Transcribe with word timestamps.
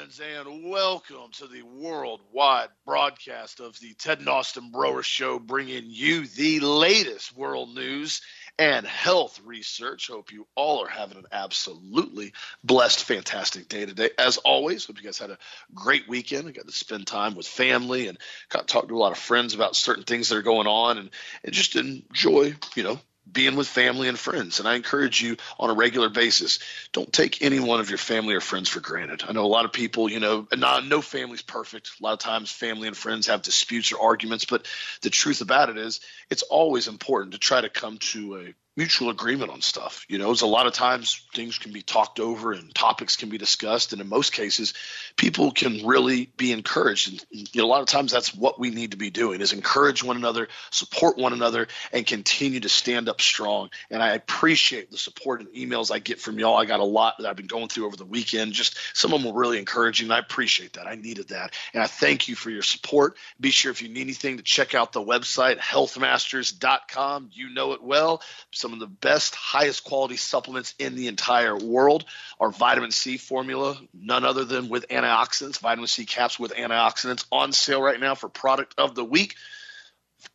Friends, 0.00 0.20
and 0.20 0.70
welcome 0.70 1.30
to 1.32 1.46
the 1.46 1.60
worldwide 1.60 2.68
broadcast 2.86 3.60
of 3.60 3.78
the 3.80 3.92
Ted 3.92 4.20
and 4.20 4.30
Austin 4.30 4.70
Broer 4.70 5.02
Show, 5.02 5.38
bringing 5.38 5.84
you 5.88 6.26
the 6.26 6.60
latest 6.60 7.36
world 7.36 7.74
news 7.74 8.22
and 8.58 8.86
health 8.86 9.38
research. 9.44 10.08
Hope 10.08 10.32
you 10.32 10.46
all 10.54 10.82
are 10.82 10.88
having 10.88 11.18
an 11.18 11.26
absolutely 11.30 12.32
blessed, 12.64 13.04
fantastic 13.04 13.68
day 13.68 13.84
today. 13.84 14.08
As 14.16 14.38
always, 14.38 14.86
hope 14.86 14.96
you 14.96 15.04
guys 15.04 15.18
had 15.18 15.32
a 15.32 15.38
great 15.74 16.08
weekend. 16.08 16.48
I 16.48 16.52
got 16.52 16.66
to 16.66 16.72
spend 16.72 17.06
time 17.06 17.34
with 17.34 17.46
family 17.46 18.08
and 18.08 18.16
got 18.48 18.68
to 18.68 18.72
talk 18.72 18.88
to 18.88 18.96
a 18.96 18.96
lot 18.96 19.12
of 19.12 19.18
friends 19.18 19.52
about 19.52 19.76
certain 19.76 20.04
things 20.04 20.30
that 20.30 20.38
are 20.38 20.42
going 20.42 20.66
on 20.66 20.96
and, 20.96 21.10
and 21.44 21.52
just 21.52 21.76
enjoy, 21.76 22.54
you 22.74 22.84
know, 22.84 22.98
being 23.30 23.56
with 23.56 23.68
family 23.68 24.08
and 24.08 24.18
friends. 24.18 24.58
And 24.58 24.68
I 24.68 24.74
encourage 24.74 25.22
you 25.22 25.36
on 25.58 25.70
a 25.70 25.74
regular 25.74 26.08
basis, 26.08 26.58
don't 26.92 27.12
take 27.12 27.42
any 27.42 27.60
one 27.60 27.80
of 27.80 27.88
your 27.88 27.98
family 27.98 28.34
or 28.34 28.40
friends 28.40 28.68
for 28.68 28.80
granted. 28.80 29.22
I 29.26 29.32
know 29.32 29.44
a 29.44 29.46
lot 29.46 29.64
of 29.64 29.72
people, 29.72 30.10
you 30.10 30.20
know, 30.20 30.48
not, 30.56 30.86
no 30.86 31.00
family's 31.00 31.42
perfect. 31.42 31.90
A 32.00 32.02
lot 32.02 32.12
of 32.14 32.18
times 32.18 32.50
family 32.50 32.88
and 32.88 32.96
friends 32.96 33.26
have 33.28 33.42
disputes 33.42 33.92
or 33.92 34.00
arguments, 34.00 34.44
but 34.44 34.66
the 35.02 35.10
truth 35.10 35.40
about 35.40 35.70
it 35.70 35.76
is 35.76 36.00
it's 36.28 36.42
always 36.42 36.88
important 36.88 37.32
to 37.32 37.38
try 37.38 37.60
to 37.60 37.68
come 37.68 37.98
to 37.98 38.36
a 38.36 38.54
mutual 38.76 39.10
agreement 39.10 39.50
on 39.50 39.60
stuff. 39.60 40.06
You 40.08 40.18
know, 40.18 40.26
there's 40.26 40.42
a 40.42 40.46
lot 40.46 40.66
of 40.66 40.72
times 40.72 41.26
things 41.34 41.58
can 41.58 41.72
be 41.72 41.82
talked 41.82 42.20
over 42.20 42.52
and 42.52 42.74
topics 42.74 43.16
can 43.16 43.28
be 43.28 43.38
discussed, 43.38 43.92
and 43.92 44.00
in 44.00 44.08
most 44.08 44.32
cases, 44.32 44.74
people 45.16 45.50
can 45.50 45.86
really 45.86 46.30
be 46.36 46.52
encouraged. 46.52 47.10
And 47.10 47.24
you 47.52 47.60
know, 47.60 47.66
a 47.66 47.68
lot 47.68 47.80
of 47.80 47.86
times 47.86 48.12
that's 48.12 48.34
what 48.34 48.60
we 48.60 48.70
need 48.70 48.92
to 48.92 48.96
be 48.96 49.10
doing 49.10 49.40
is 49.40 49.52
encourage 49.52 50.04
one 50.04 50.16
another, 50.16 50.48
support 50.70 51.18
one 51.18 51.32
another, 51.32 51.68
and 51.92 52.06
continue 52.06 52.60
to 52.60 52.68
stand 52.68 53.08
up 53.08 53.20
strong. 53.20 53.70
And 53.90 54.02
I 54.02 54.10
appreciate 54.14 54.90
the 54.90 54.98
support 54.98 55.40
and 55.40 55.50
emails 55.50 55.90
I 55.90 55.98
get 55.98 56.20
from 56.20 56.38
y'all. 56.38 56.56
I 56.56 56.64
got 56.64 56.80
a 56.80 56.84
lot 56.84 57.16
that 57.18 57.28
I've 57.28 57.36
been 57.36 57.46
going 57.46 57.68
through 57.68 57.86
over 57.86 57.96
the 57.96 58.04
weekend. 58.04 58.52
Just 58.52 58.78
some 58.94 59.12
of 59.12 59.20
them 59.20 59.32
were 59.32 59.40
really 59.40 59.58
encouraging. 59.58 60.06
And 60.06 60.14
I 60.14 60.18
appreciate 60.18 60.74
that. 60.74 60.86
I 60.86 60.94
needed 60.94 61.28
that, 61.28 61.54
and 61.74 61.82
I 61.82 61.86
thank 61.86 62.28
you 62.28 62.36
for 62.36 62.50
your 62.50 62.62
support. 62.62 63.16
Be 63.40 63.50
sure 63.50 63.72
if 63.72 63.82
you 63.82 63.88
need 63.88 64.00
anything 64.00 64.36
to 64.36 64.42
check 64.42 64.74
out 64.74 64.92
the 64.92 65.04
website 65.04 65.58
healthmasters.com. 65.58 67.30
You 67.32 67.50
know 67.50 67.72
it 67.72 67.82
well. 67.82 68.22
Some 68.60 68.74
of 68.74 68.78
the 68.78 68.86
best, 68.86 69.34
highest 69.34 69.84
quality 69.84 70.16
supplements 70.16 70.74
in 70.78 70.94
the 70.94 71.08
entire 71.08 71.56
world. 71.56 72.04
Our 72.38 72.50
vitamin 72.50 72.90
C 72.90 73.16
formula, 73.16 73.80
none 73.94 74.26
other 74.26 74.44
than 74.44 74.68
with 74.68 74.86
antioxidants, 74.88 75.58
vitamin 75.58 75.86
C 75.86 76.04
caps 76.04 76.38
with 76.38 76.52
antioxidants 76.52 77.24
on 77.32 77.52
sale 77.52 77.80
right 77.80 77.98
now 77.98 78.14
for 78.14 78.28
product 78.28 78.74
of 78.76 78.94
the 78.94 79.04
week. 79.04 79.36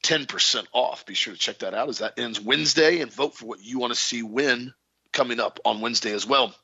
10% 0.02 0.66
off. 0.73 1.06
Be 1.06 1.14
sure 1.14 1.34
to 1.34 1.40
check 1.40 1.59
that 1.59 1.76
out 1.76 1.88
as 1.90 2.00
that 2.00 2.18
ends 2.18 2.42
Wednesday 2.42 3.02
and 3.02 3.14
vote 3.14 3.36
for 3.36 3.46
what 3.46 3.64
you 3.64 3.78
want 3.78 3.94
to 3.94 4.00
see 4.00 4.23
win 4.23 4.73
coming 5.12 5.40
up 5.40 5.59
on 5.64 5.81
Wednesday 5.81 6.12
as 6.12 6.26
well. 6.26 6.56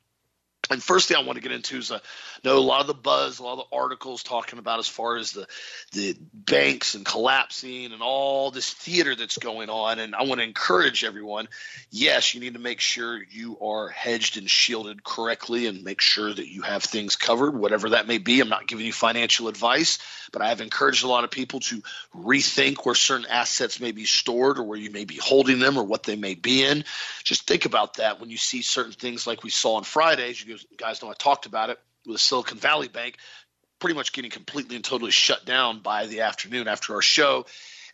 And 0.72 0.82
first 0.82 1.08
thing 1.08 1.18
I 1.18 1.24
want 1.24 1.36
to 1.38 1.42
get 1.42 1.52
into 1.52 1.78
is 1.78 1.92
I 1.92 2.00
know 2.44 2.58
a 2.58 2.60
lot 2.60 2.82
of 2.82 2.88
the 2.88 2.94
buzz, 2.94 3.40
a 3.40 3.44
lot 3.44 3.60
of 3.60 3.68
the 3.70 3.76
articles 3.76 4.24
talking 4.24 4.60
about 4.60 4.80
as 4.80 4.88
far 4.88 5.18
as 5.18 5.34
the 5.34 5.48
the 5.92 6.16
banks 6.34 6.96
and 6.96 7.06
collapsing 7.06 7.92
and 7.92 8.02
all 8.02 8.52
this 8.52 8.72
theater 8.72 9.16
that's 9.16 9.38
going 9.38 9.70
on. 9.70 10.00
And 10.00 10.16
I 10.16 10.24
want 10.24 10.40
to 10.40 10.46
encourage 10.46 11.04
everyone. 11.04 11.48
Yes, 11.90 12.34
you 12.34 12.40
need 12.40 12.54
to 12.54 12.60
make 12.60 12.80
sure 12.80 13.22
you 13.30 13.60
are 13.60 13.90
hedged 13.90 14.38
and 14.38 14.50
shielded 14.50 15.04
correctly, 15.04 15.68
and 15.68 15.84
make 15.84 16.02
sure 16.02 16.34
that 16.34 16.48
you 16.48 16.62
have 16.62 16.84
things 16.84 17.16
covered, 17.16 17.56
whatever 17.56 17.90
that 17.90 18.08
may 18.08 18.18
be. 18.18 18.40
I'm 18.40 18.50
not 18.50 18.68
giving 18.68 18.86
you 18.86 18.94
financial 18.94 19.48
advice, 19.48 20.00
but 20.32 20.42
I 20.42 20.50
have 20.50 20.62
encouraged 20.62 21.04
a 21.04 21.08
lot 21.08 21.24
of 21.24 21.32
people 21.32 21.60
to 21.62 21.82
rethink 22.16 22.86
where 22.86 22.96
certain 22.96 23.28
assets 23.30 23.80
may 23.80 23.92
be 23.92 24.06
stored, 24.06 24.58
or 24.58 24.64
where 24.64 24.78
you 24.78 24.92
may 24.92 25.06
be 25.06 25.18
holding 25.18 25.60
them, 25.60 25.78
or 25.78 25.84
what 25.84 26.04
they 26.04 26.16
may 26.16 26.36
be 26.36 26.64
in. 26.64 26.86
Just 27.24 27.48
think 27.48 27.66
about 27.66 27.96
that 27.96 28.20
when 28.20 28.30
you 28.30 28.38
see 28.38 28.62
certain 28.62 28.94
things 28.94 29.28
like 29.28 29.44
we 29.44 29.50
saw 29.50 29.76
on 29.76 29.84
Fridays. 29.84 30.44
You 30.44 30.58
guys 30.78 31.02
know 31.02 31.10
I 31.10 31.14
talked 31.14 31.46
about 31.46 31.70
it 31.70 31.80
with 32.06 32.22
Silicon 32.22 32.58
Valley 32.58 32.88
Bank 32.88 33.18
pretty 33.82 33.96
much 33.96 34.14
getting 34.14 34.32
completely 34.32 34.76
and 34.76 34.86
totally 34.86 35.12
shut 35.12 35.44
down 35.44 35.80
by 35.80 36.06
the 36.06 36.22
afternoon 36.22 36.68
after 36.68 36.94
our 36.96 37.02
show. 37.02 37.46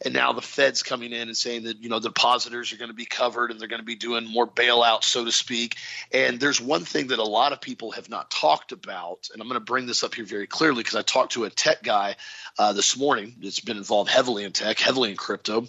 And 0.05 0.13
now 0.13 0.33
the 0.33 0.43
Fed's 0.43 0.83
coming 0.83 1.11
in 1.11 1.27
and 1.27 1.35
saying 1.35 1.63
that, 1.63 1.81
you 1.81 1.89
know, 1.89 1.97
the 1.99 2.09
depositors 2.09 2.71
are 2.71 2.77
going 2.77 2.91
to 2.91 2.95
be 2.95 3.05
covered 3.05 3.49
and 3.49 3.59
they're 3.59 3.67
going 3.67 3.81
to 3.81 3.85
be 3.85 3.95
doing 3.95 4.29
more 4.29 4.45
bailout, 4.45 5.03
so 5.03 5.25
to 5.25 5.31
speak. 5.31 5.75
And 6.11 6.39
there's 6.39 6.61
one 6.61 6.83
thing 6.83 7.07
that 7.07 7.17
a 7.17 7.23
lot 7.23 7.51
of 7.51 7.61
people 7.61 7.91
have 7.91 8.07
not 8.07 8.29
talked 8.29 8.73
about. 8.73 9.29
And 9.33 9.41
I'm 9.41 9.47
going 9.47 9.59
to 9.59 9.65
bring 9.65 9.87
this 9.87 10.03
up 10.03 10.13
here 10.13 10.25
very 10.25 10.45
clearly 10.45 10.83
because 10.83 10.95
I 10.95 11.01
talked 11.01 11.31
to 11.31 11.45
a 11.45 11.49
tech 11.49 11.81
guy 11.81 12.15
uh, 12.59 12.73
this 12.73 12.95
morning 12.95 13.37
that's 13.41 13.59
been 13.59 13.77
involved 13.77 14.11
heavily 14.11 14.43
in 14.43 14.51
tech, 14.51 14.77
heavily 14.77 15.09
in 15.09 15.17
crypto. 15.17 15.65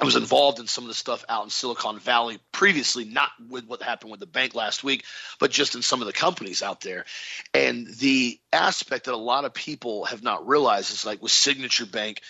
I 0.00 0.04
was 0.04 0.16
involved 0.16 0.58
in 0.58 0.66
some 0.66 0.84
of 0.84 0.88
the 0.88 0.94
stuff 0.94 1.24
out 1.28 1.44
in 1.44 1.50
Silicon 1.50 1.98
Valley 1.98 2.38
previously, 2.50 3.04
not 3.04 3.30
with 3.50 3.66
what 3.66 3.82
happened 3.82 4.10
with 4.10 4.20
the 4.20 4.26
bank 4.26 4.54
last 4.54 4.82
week, 4.82 5.04
but 5.38 5.50
just 5.50 5.74
in 5.74 5.82
some 5.82 6.00
of 6.00 6.06
the 6.06 6.14
companies 6.14 6.62
out 6.62 6.80
there. 6.80 7.04
And 7.52 7.86
the 7.86 8.40
aspect 8.52 9.04
that 9.04 9.14
a 9.14 9.16
lot 9.16 9.44
of 9.44 9.52
people 9.52 10.06
have 10.06 10.22
not 10.22 10.46
realized 10.48 10.92
is 10.92 11.04
like 11.04 11.22
with 11.22 11.32
Signature 11.32 11.84
Bank 11.84 12.22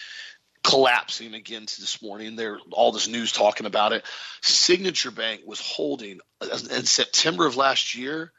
collapsing 0.64 1.34
again 1.34 1.62
this 1.62 2.02
morning, 2.02 2.34
there 2.34 2.58
all 2.72 2.90
this 2.90 3.08
news 3.08 3.30
talking 3.30 3.66
about 3.66 3.92
it. 3.92 4.04
Signature 4.42 5.12
Bank 5.12 5.42
was 5.46 5.60
holding 5.60 6.20
in 6.42 6.84
September 6.84 7.46
of 7.46 7.56
last 7.56 7.94
year 7.94 8.32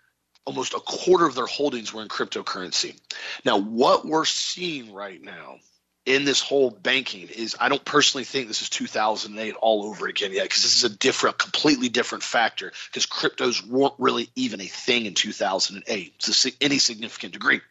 almost 0.46 0.74
a 0.74 0.80
quarter 0.80 1.26
of 1.26 1.36
their 1.36 1.46
holdings 1.46 1.94
were 1.94 2.02
in 2.02 2.08
cryptocurrency. 2.08 3.00
Now, 3.46 3.60
what 3.60 4.06
we're 4.06 4.26
seeing 4.26 4.94
right 4.94 5.22
now 5.22 5.60
in 6.06 6.26
this 6.26 6.42
whole 6.42 6.70
banking 6.70 7.30
is 7.30 7.56
I 7.60 7.70
don't 7.70 7.84
personally 7.84 8.26
think 8.26 8.48
this 8.48 8.62
is 8.62 8.70
2008 8.70 9.56
all 9.62 9.86
over 9.86 10.08
again 10.08 10.34
yet 10.34 10.44
because 10.44 10.64
this 10.64 10.78
is 10.78 10.84
a 10.84 10.96
different, 10.96 11.38
completely 11.38 11.90
different 11.90 12.24
factor 12.24 12.74
because 12.88 13.06
cryptos 13.06 13.66
weren't 13.66 13.94
really 13.98 14.30
even 14.36 14.60
a 14.60 14.66
thing 14.66 15.06
in 15.06 15.14
2008 15.14 16.20
to 16.20 16.52
any 16.60 16.78
significant 16.78 17.34
degree. 17.34 17.62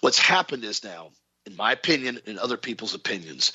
What's 0.00 0.18
happened 0.18 0.64
is 0.64 0.84
now, 0.84 1.10
in 1.44 1.56
my 1.56 1.72
opinion 1.72 2.20
and 2.26 2.38
other 2.38 2.56
people's 2.56 2.94
opinions, 2.94 3.52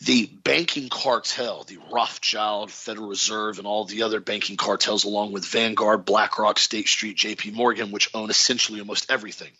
the 0.00 0.26
banking 0.26 0.88
cartel, 0.88 1.64
the 1.64 1.78
Rothschild, 1.90 2.70
Federal 2.70 3.08
Reserve, 3.08 3.58
and 3.58 3.66
all 3.66 3.84
the 3.84 4.02
other 4.02 4.20
banking 4.20 4.56
cartels, 4.56 5.04
along 5.04 5.32
with 5.32 5.46
Vanguard, 5.46 6.04
BlackRock, 6.04 6.58
State 6.58 6.88
Street, 6.88 7.16
JP 7.16 7.54
Morgan, 7.54 7.92
which 7.92 8.10
own 8.12 8.28
essentially 8.28 8.80
almost 8.80 9.10
everything 9.10 9.52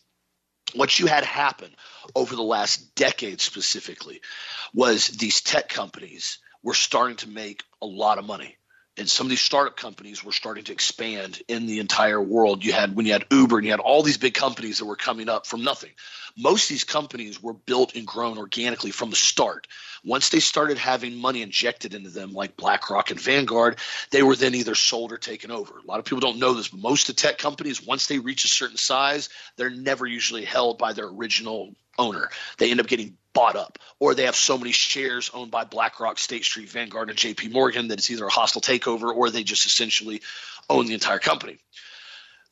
what 0.76 0.98
you 0.98 1.06
had 1.06 1.25
happen 1.25 1.70
over 2.14 2.37
the 2.37 2.42
last 2.42 2.94
decade 2.94 3.41
specifically 3.41 4.20
was 4.75 5.09
these 5.09 5.41
tech 5.41 5.69
companies 5.69 6.38
were 6.62 6.75
starting 6.75 7.16
to 7.16 7.28
make 7.28 7.64
a 7.82 7.87
lot 7.87 8.19
of 8.19 8.25
money 8.26 8.56
and 8.98 9.08
some 9.08 9.26
of 9.26 9.30
these 9.30 9.40
startup 9.40 9.76
companies 9.76 10.24
were 10.24 10.32
starting 10.32 10.64
to 10.64 10.72
expand 10.72 11.42
in 11.48 11.66
the 11.66 11.80
entire 11.80 12.20
world. 12.20 12.64
You 12.64 12.72
had 12.72 12.96
when 12.96 13.06
you 13.06 13.12
had 13.12 13.26
Uber 13.30 13.58
and 13.58 13.64
you 13.64 13.70
had 13.70 13.80
all 13.80 14.02
these 14.02 14.16
big 14.16 14.34
companies 14.34 14.78
that 14.78 14.86
were 14.86 14.96
coming 14.96 15.28
up 15.28 15.46
from 15.46 15.64
nothing. 15.64 15.90
Most 16.36 16.64
of 16.64 16.68
these 16.70 16.84
companies 16.84 17.42
were 17.42 17.52
built 17.52 17.94
and 17.94 18.06
grown 18.06 18.38
organically 18.38 18.90
from 18.90 19.10
the 19.10 19.16
start. 19.16 19.66
Once 20.04 20.28
they 20.28 20.40
started 20.40 20.78
having 20.78 21.16
money 21.16 21.42
injected 21.42 21.94
into 21.94 22.10
them, 22.10 22.32
like 22.32 22.56
BlackRock 22.56 23.10
and 23.10 23.20
Vanguard, 23.20 23.78
they 24.10 24.22
were 24.22 24.36
then 24.36 24.54
either 24.54 24.74
sold 24.74 25.12
or 25.12 25.18
taken 25.18 25.50
over. 25.50 25.78
A 25.78 25.86
lot 25.86 25.98
of 25.98 26.04
people 26.04 26.20
don't 26.20 26.38
know 26.38 26.54
this, 26.54 26.68
but 26.68 26.80
most 26.80 27.08
of 27.08 27.16
the 27.16 27.22
tech 27.22 27.38
companies, 27.38 27.84
once 27.84 28.06
they 28.06 28.18
reach 28.18 28.44
a 28.44 28.48
certain 28.48 28.76
size, 28.76 29.28
they're 29.56 29.70
never 29.70 30.06
usually 30.06 30.44
held 30.44 30.78
by 30.78 30.92
their 30.92 31.08
original 31.08 31.74
owner. 31.98 32.30
They 32.58 32.70
end 32.70 32.80
up 32.80 32.86
getting 32.86 33.16
bought 33.32 33.56
up, 33.56 33.78
or 34.00 34.14
they 34.14 34.25
have 34.25 34.37
so 34.37 34.56
many 34.56 34.72
shares 34.72 35.31
owned 35.34 35.50
by 35.50 35.64
BlackRock, 35.64 36.19
State 36.19 36.44
Street, 36.44 36.70
Vanguard, 36.70 37.10
and 37.10 37.19
JP 37.19 37.52
Morgan 37.52 37.88
that 37.88 37.98
it's 37.98 38.10
either 38.10 38.26
a 38.26 38.31
hostile 38.31 38.62
takeover 38.62 39.14
or 39.14 39.31
they 39.31 39.43
just 39.43 39.66
essentially 39.66 40.22
own 40.70 40.87
the 40.87 40.94
entire 40.94 41.19
company 41.19 41.58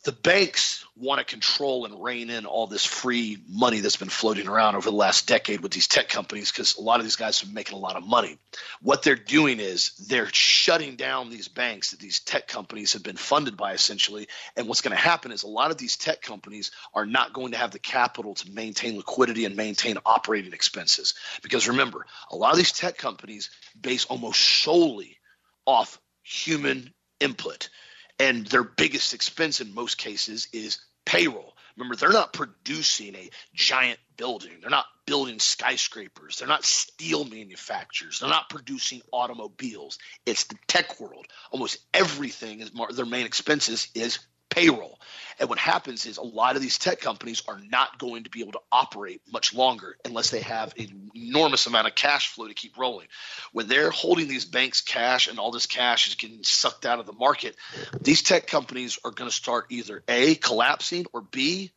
the 0.05 0.13
banks 0.13 0.85
want 0.97 1.19
to 1.19 1.25
control 1.25 1.87
and 1.87 2.03
rein 2.03 2.29
in 2.29 2.45
all 2.45 2.67
this 2.67 2.85
free 2.85 3.39
money 3.49 3.81
that's 3.81 3.97
been 3.97 4.11
floating 4.11 4.47
around 4.47 4.77
over 4.77 4.91
the 4.91 4.97
last 4.97 5.27
decade 5.27 5.61
with 5.61 5.73
these 5.73 5.89
tech 5.89 6.09
companies 6.09 6.53
because 6.53 6.77
a 6.77 6.83
lot 6.83 7.01
of 7.01 7.05
these 7.05 7.17
guys 7.17 7.41
have 7.41 7.49
been 7.49 7.55
making 7.55 7.75
a 7.75 7.81
lot 7.81 7.97
of 7.97 8.07
money. 8.07 8.39
What 8.83 9.03
they're 9.03 9.17
doing 9.17 9.61
is 9.61 9.93
they're 10.09 10.29
shutting 10.31 10.97
down 10.97 11.31
these 11.31 11.49
banks 11.49 11.91
that 11.91 12.01
these 12.01 12.21
tech 12.21 12.47
companies 12.47 12.93
have 12.93 13.03
been 13.03 13.17
funded 13.17 13.57
by 13.57 13.73
essentially. 13.73 14.29
And 14.57 14.69
what's 14.69 14.83
going 14.83 14.95
to 14.95 15.03
happen 15.03 15.33
is 15.33 15.43
a 15.43 15.49
lot 15.49 15.71
of 15.71 15.79
these 15.79 15.97
tech 15.97 16.21
companies 16.21 16.71
are 16.93 17.07
not 17.07 17.33
going 17.33 17.53
to 17.53 17.59
have 17.59 17.71
the 17.71 17.79
capital 17.79 18.35
to 18.35 18.51
maintain 18.53 18.99
liquidity 18.99 19.47
and 19.47 19.57
maintain 19.57 19.97
operating 20.05 20.53
expenses. 20.53 21.15
Because 21.43 21.67
remember, 21.67 22.05
a 22.31 22.37
lot 22.37 22.53
of 22.53 22.59
these 22.59 22.73
tech 22.73 22.99
companies 22.99 23.49
base 23.81 24.05
almost 24.05 24.41
solely 24.41 25.17
off 25.67 25.99
human 26.23 26.93
input 27.21 27.71
and 28.19 28.47
their 28.47 28.65
biggest 28.65 29.15
expense 29.15 29.61
in 29.61 29.75
most 29.75 29.99
cases 29.99 30.49
is 30.53 30.79
payroll. 31.05 31.55
Remember, 31.77 31.97
they're 31.97 32.13
not 32.13 32.33
producing 32.33 33.17
a 33.17 33.31
giant 33.53 33.99
building. 34.17 34.53
They're 34.61 34.71
not 34.71 34.87
building 35.07 35.41
skyscrapers. 35.41 36.39
They're 36.39 36.49
not 36.49 36.65
steel 36.65 37.25
manufacturers. 37.25 38.21
They're 38.21 38.29
not 38.29 38.49
producing 38.49 39.03
automobiles. 39.13 39.99
It's 40.25 40.45
the 40.45 40.57
tech 40.69 41.01
world. 41.01 41.27
Almost 41.51 41.79
everything 41.93 42.61
is 42.61 42.73
more, 42.73 42.93
their 42.93 43.05
main 43.05 43.27
expenses 43.27 43.89
is 43.95 44.21
payroll. 44.51 44.99
And 45.39 45.49
what 45.49 45.59
happens 45.59 46.07
is 46.07 46.17
a 46.17 46.23
lot 46.23 46.57
of 46.57 46.63
these 46.63 46.79
tech 46.79 47.01
companies 47.01 47.43
are 47.49 47.59
not 47.59 47.99
going 47.99 48.25
to 48.25 48.31
be 48.31 48.41
able 48.41 48.53
to 48.53 48.61
operate 48.71 49.21
much 49.33 49.53
longer 49.53 49.97
unless 50.05 50.31
they 50.31 50.41
have 50.41 50.75
an 50.79 51.11
enormous 51.15 51.67
amount 51.67 51.89
of 51.89 51.95
cash 51.95 52.29
flow 52.29 52.47
to 52.47 52.55
keep 52.55 52.79
rolling. 52.79 53.09
When 53.53 53.67
they're 53.67 53.91
holding 53.91 54.29
these 54.29 54.45
banks 54.45 54.81
cash 54.81 55.27
and 55.27 55.39
all 55.39 55.51
this 55.51 55.67
cash 55.67 56.09
is 56.09 56.15
getting 56.15 56.45
sucked 56.45 56.87
out 56.87 57.01
of 57.01 57.07
the 57.07 57.13
market, 57.13 57.57
these 58.01 58.23
tech 58.23 58.47
companies 58.47 58.99
are 59.05 59.11
going 59.11 59.29
to 59.29 59.35
start 59.35 59.67
either 59.71 60.03
A, 60.09 60.37
collapsing 60.37 61.07
or 61.13 61.23
B, 61.23 61.73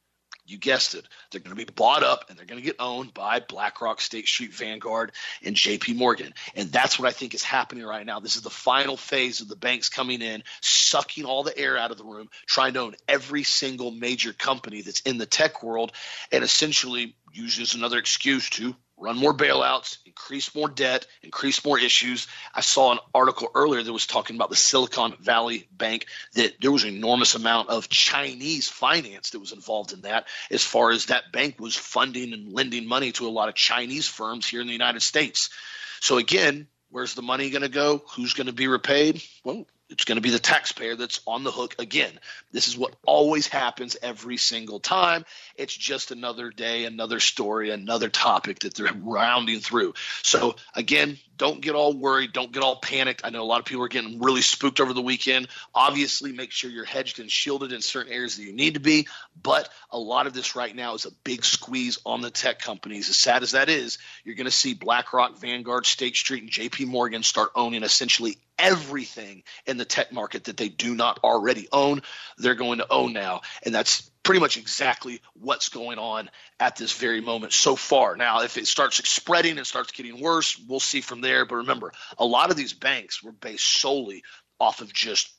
you 0.47 0.57
guessed 0.57 0.95
it, 0.95 1.05
they're 1.31 1.41
going 1.41 1.55
to 1.55 1.65
be 1.65 1.71
bought 1.71 2.03
up 2.03 2.29
and 2.29 2.38
they're 2.38 2.45
going 2.45 2.61
to 2.61 2.65
get 2.65 2.77
owned 2.79 3.13
by 3.13 3.39
BlackRock, 3.39 4.01
State 4.01 4.27
Street, 4.27 4.53
Vanguard, 4.53 5.11
and 5.44 5.55
JP 5.55 5.95
Morgan. 5.95 6.33
And 6.55 6.71
that's 6.71 6.97
what 6.97 7.07
I 7.07 7.11
think 7.11 7.33
is 7.33 7.44
happening 7.44 7.85
right 7.85 8.05
now. 8.05 8.19
This 8.19 8.35
is 8.35 8.41
the 8.41 8.49
final 8.49 8.97
phase 8.97 9.41
of 9.41 9.49
the 9.49 9.55
banks 9.55 9.89
coming 9.89 10.21
in, 10.21 10.44
sucking 10.61 11.25
all 11.25 11.44
the 11.44 11.57
air 11.57 11.77
out 11.77 11.91
of 11.91 11.97
the 11.97 12.05
room, 12.05 12.29
trying 12.45 12.73
to 12.73 12.81
own 12.81 12.95
every 13.07 13.44
single 13.44 13.91
major 13.91 14.33
company 14.33 14.81
that's 14.81 15.01
in 15.01 15.17
the 15.17 15.25
tech 15.25 15.63
world, 15.63 15.91
and 16.31 16.44
essentially 16.44 17.15
uses 17.33 17.75
another 17.75 17.97
excuse 17.97 18.49
to 18.49 18.75
run 18.97 19.17
more 19.17 19.33
bailouts, 19.33 19.99
increase 20.05 20.53
more 20.55 20.67
debt, 20.67 21.05
increase 21.21 21.63
more 21.63 21.79
issues. 21.79 22.27
I 22.53 22.61
saw 22.61 22.91
an 22.91 22.99
article 23.13 23.49
earlier 23.53 23.83
that 23.83 23.94
was 23.94 24.07
talking 24.07 24.35
about 24.35 24.49
the 24.49 24.55
Silicon 24.55 25.15
Valley 25.19 25.67
Bank 25.71 26.07
that 26.33 26.53
there 26.59 26.71
was 26.71 26.83
an 26.83 26.95
enormous 26.95 27.35
amount 27.35 27.69
of 27.69 27.89
Chinese 27.89 28.67
finance 28.67 29.29
that 29.31 29.39
was 29.39 29.51
involved 29.51 29.94
in 29.94 30.01
that 30.01 30.27
as 30.49 30.63
far 30.63 30.91
as 30.91 31.05
that 31.05 31.31
bank 31.31 31.59
was 31.59 31.75
funding 31.75 32.33
and 32.33 32.51
lending 32.51 32.88
money 32.88 33.11
to 33.13 33.27
a 33.27 33.29
lot 33.29 33.49
of 33.49 33.55
Chinese 33.55 34.07
firms 34.07 34.47
here 34.47 34.61
in 34.61 34.67
the 34.67 34.73
United 34.73 35.01
States. 35.01 35.51
So 35.99 36.17
again, 36.17 36.67
where's 36.89 37.13
the 37.13 37.21
money 37.21 37.49
going 37.51 37.61
to 37.61 37.69
go? 37.69 38.03
Who's 38.15 38.33
going 38.33 38.47
to 38.47 38.53
be 38.53 38.67
repaid? 38.67 39.21
Well, 39.44 39.67
it's 39.89 40.05
going 40.05 40.17
to 40.17 40.21
be 40.21 40.31
the 40.31 40.39
taxpayer 40.39 40.95
that's 40.95 41.21
on 41.25 41.43
the 41.43 41.51
hook 41.51 41.75
again. 41.79 42.11
This 42.51 42.67
is 42.67 42.77
what 42.77 42.95
always 43.05 43.47
happens 43.47 43.95
every 44.01 44.37
single 44.37 44.79
time. 44.79 45.25
It's 45.55 45.75
just 45.75 46.11
another 46.11 46.49
day, 46.49 46.85
another 46.85 47.19
story, 47.19 47.69
another 47.69 48.09
topic 48.09 48.59
that 48.59 48.73
they're 48.73 48.93
rounding 48.93 49.59
through. 49.59 49.93
So, 50.23 50.55
again, 50.75 51.17
don't 51.37 51.61
get 51.61 51.75
all 51.75 51.93
worried. 51.93 52.33
Don't 52.33 52.51
get 52.51 52.63
all 52.63 52.77
panicked. 52.77 53.21
I 53.23 53.29
know 53.29 53.43
a 53.43 53.45
lot 53.45 53.59
of 53.59 53.65
people 53.65 53.83
are 53.83 53.89
getting 53.89 54.19
really 54.19 54.41
spooked 54.41 54.79
over 54.79 54.93
the 54.93 55.01
weekend. 55.01 55.47
Obviously, 55.73 56.31
make 56.31 56.51
sure 56.51 56.69
you're 56.69 56.85
hedged 56.85 57.19
and 57.19 57.31
shielded 57.31 57.71
in 57.71 57.81
certain 57.81 58.11
areas 58.11 58.37
that 58.37 58.43
you 58.43 58.53
need 58.53 58.73
to 58.73 58.79
be. 58.79 59.07
But 59.41 59.69
a 59.91 59.99
lot 59.99 60.27
of 60.27 60.33
this 60.33 60.55
right 60.55 60.75
now 60.75 60.95
is 60.95 61.05
a 61.05 61.11
big 61.23 61.45
squeeze 61.45 61.99
on 62.05 62.21
the 62.21 62.31
tech 62.31 62.59
companies. 62.59 63.09
As 63.09 63.17
sad 63.17 63.43
as 63.43 63.51
that 63.51 63.69
is, 63.69 63.97
you're 64.23 64.35
going 64.35 64.45
to 64.45 64.51
see 64.51 64.73
BlackRock, 64.73 65.37
Vanguard, 65.37 65.85
State 65.85 66.15
Street, 66.15 66.43
and 66.43 66.51
JP 66.51 66.87
Morgan 66.87 67.23
start 67.23 67.51
owning 67.55 67.83
essentially 67.83 68.37
everything 68.57 69.43
in 69.65 69.77
the 69.77 69.85
tech 69.85 70.11
market 70.11 70.45
that 70.45 70.57
they 70.57 70.69
do 70.69 70.95
not 70.95 71.19
already 71.23 71.67
own, 71.71 72.01
they're 72.37 72.55
going 72.55 72.79
to 72.79 72.91
own 72.91 73.13
now. 73.13 73.41
And 73.63 73.73
that's 73.73 74.09
pretty 74.27 74.41
much 74.41 74.57
exactly 74.57 75.21
what's 75.35 75.69
going 75.69 75.97
on 75.97 76.29
at 76.59 76.75
this 76.75 76.91
very 76.91 77.21
moment 77.21 77.53
so 77.53 77.77
far. 77.77 78.18
Now, 78.18 78.41
if 78.41 78.57
it 78.57 78.68
starts 78.68 78.97
spreading 79.07 79.57
and 79.57 79.65
starts 79.65 79.94
getting 79.94 80.19
worse, 80.19 80.62
we'll 80.68 80.81
see 80.81 81.00
from 81.00 81.21
there. 81.21 81.45
But 81.45 81.56
remember, 81.56 81.94
a 82.18 82.25
lot 82.25 82.51
of 82.51 82.57
these 82.57 82.74
banks 82.74 83.24
were 83.24 83.31
based 83.31 83.65
solely 83.65 84.24
off 84.59 84.81
of 84.81 84.91
just 84.91 85.33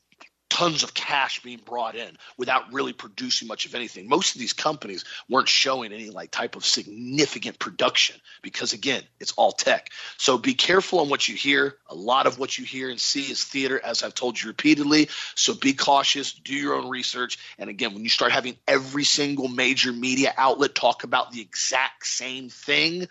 tons 0.58 0.82
of 0.82 0.92
cash 0.92 1.40
being 1.44 1.60
brought 1.64 1.94
in 1.94 2.18
without 2.36 2.72
really 2.72 2.92
producing 2.92 3.46
much 3.46 3.64
of 3.64 3.76
anything. 3.76 4.08
Most 4.08 4.34
of 4.34 4.40
these 4.40 4.52
companies 4.52 5.04
weren't 5.28 5.48
showing 5.48 5.92
any 5.92 6.10
like 6.10 6.32
type 6.32 6.56
of 6.56 6.64
significant 6.64 7.60
production 7.60 8.16
because 8.42 8.72
again, 8.72 9.04
it's 9.20 9.30
all 9.32 9.52
tech. 9.52 9.90
So 10.16 10.36
be 10.36 10.54
careful 10.54 10.98
on 10.98 11.10
what 11.10 11.28
you 11.28 11.36
hear. 11.36 11.76
A 11.88 11.94
lot 11.94 12.26
of 12.26 12.40
what 12.40 12.58
you 12.58 12.64
hear 12.64 12.90
and 12.90 13.00
see 13.00 13.30
is 13.30 13.44
theater 13.44 13.80
as 13.84 14.02
I've 14.02 14.14
told 14.14 14.42
you 14.42 14.48
repeatedly. 14.48 15.10
So 15.36 15.54
be 15.54 15.74
cautious, 15.74 16.32
do 16.32 16.56
your 16.56 16.74
own 16.74 16.88
research 16.88 17.38
and 17.56 17.70
again, 17.70 17.94
when 17.94 18.02
you 18.02 18.10
start 18.10 18.32
having 18.32 18.56
every 18.66 19.04
single 19.04 19.46
major 19.46 19.92
media 19.92 20.34
outlet 20.36 20.74
talk 20.74 21.04
about 21.04 21.30
the 21.30 21.40
exact 21.40 22.04
same 22.04 22.48
thing, 22.48 23.06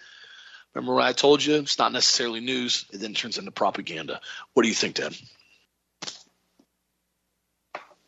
remember 0.74 0.96
what 0.96 1.06
I 1.06 1.14
told 1.14 1.46
you? 1.46 1.56
It's 1.56 1.80
not 1.80 1.94
necessarily 1.94 2.42
news, 2.42 2.84
it 2.92 3.00
then 3.00 3.14
turns 3.14 3.38
into 3.38 3.52
propaganda. 3.52 4.20
What 4.54 4.64
do 4.64 4.68
you 4.68 4.76
think, 4.76 4.96
Dad? 4.96 5.16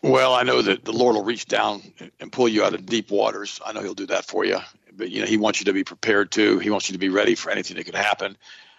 Well, 0.01 0.34
I 0.34 0.44
know 0.44 0.62
that 0.62 0.86
the 0.86 0.94
Lord 0.94 1.16
will 1.16 1.25
reach 1.25 1.46
down 1.46 1.81
and 2.19 2.31
pull 2.31 2.48
you 2.48 2.63
out 2.63 2.74
of 2.74 2.86
deep 2.86 3.12
waters. 3.12 3.60
I 3.66 3.74
know 3.74 3.81
He'll 3.81 3.94
do 3.94 4.07
that 4.07 4.25
for 4.25 4.46
you. 4.46 4.60
But 4.94 5.10
you 5.10 5.22
know, 5.22 5.28
He 5.28 5.38
wants 5.38 5.60
you 5.60 5.66
to 5.66 5.74
be 5.74 5.84
prepared 5.84 6.31
too. 6.31 6.60
He 6.60 6.69
wants 6.69 6.90
you 6.90 6.94
to 6.94 7.00
be 7.00 7.10
ready 7.10 7.36
for 7.36 7.50
anything 7.50 7.78
that 7.78 7.86
could 7.86 7.96
happen. 7.96 8.38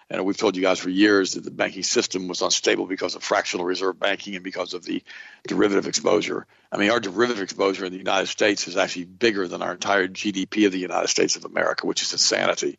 And 0.09 0.25
we've 0.25 0.35
told 0.35 0.57
you 0.57 0.61
guys 0.61 0.79
for 0.79 0.89
years 0.89 1.33
that 1.33 1.45
the 1.45 1.51
banking 1.51 1.83
system 1.83 2.27
was 2.27 2.41
unstable 2.41 2.85
because 2.85 3.15
of 3.15 3.23
fractional 3.23 3.65
reserve 3.65 3.97
banking 3.97 4.35
and 4.35 4.43
because 4.43 4.73
of 4.73 4.83
the 4.83 5.03
derivative 5.47 5.87
exposure. 5.87 6.47
I 6.69 6.77
mean, 6.77 6.89
our 6.89 6.99
derivative 6.99 7.41
exposure 7.41 7.85
in 7.85 7.93
the 7.93 7.97
United 7.97 8.27
States 8.27 8.67
is 8.67 8.75
actually 8.75 9.05
bigger 9.05 9.47
than 9.47 9.61
our 9.61 9.71
entire 9.71 10.09
GDP 10.09 10.65
of 10.65 10.73
the 10.73 10.79
United 10.79 11.07
States 11.07 11.37
of 11.37 11.45
America, 11.45 11.87
which 11.87 12.01
is 12.01 12.11
insanity. 12.11 12.77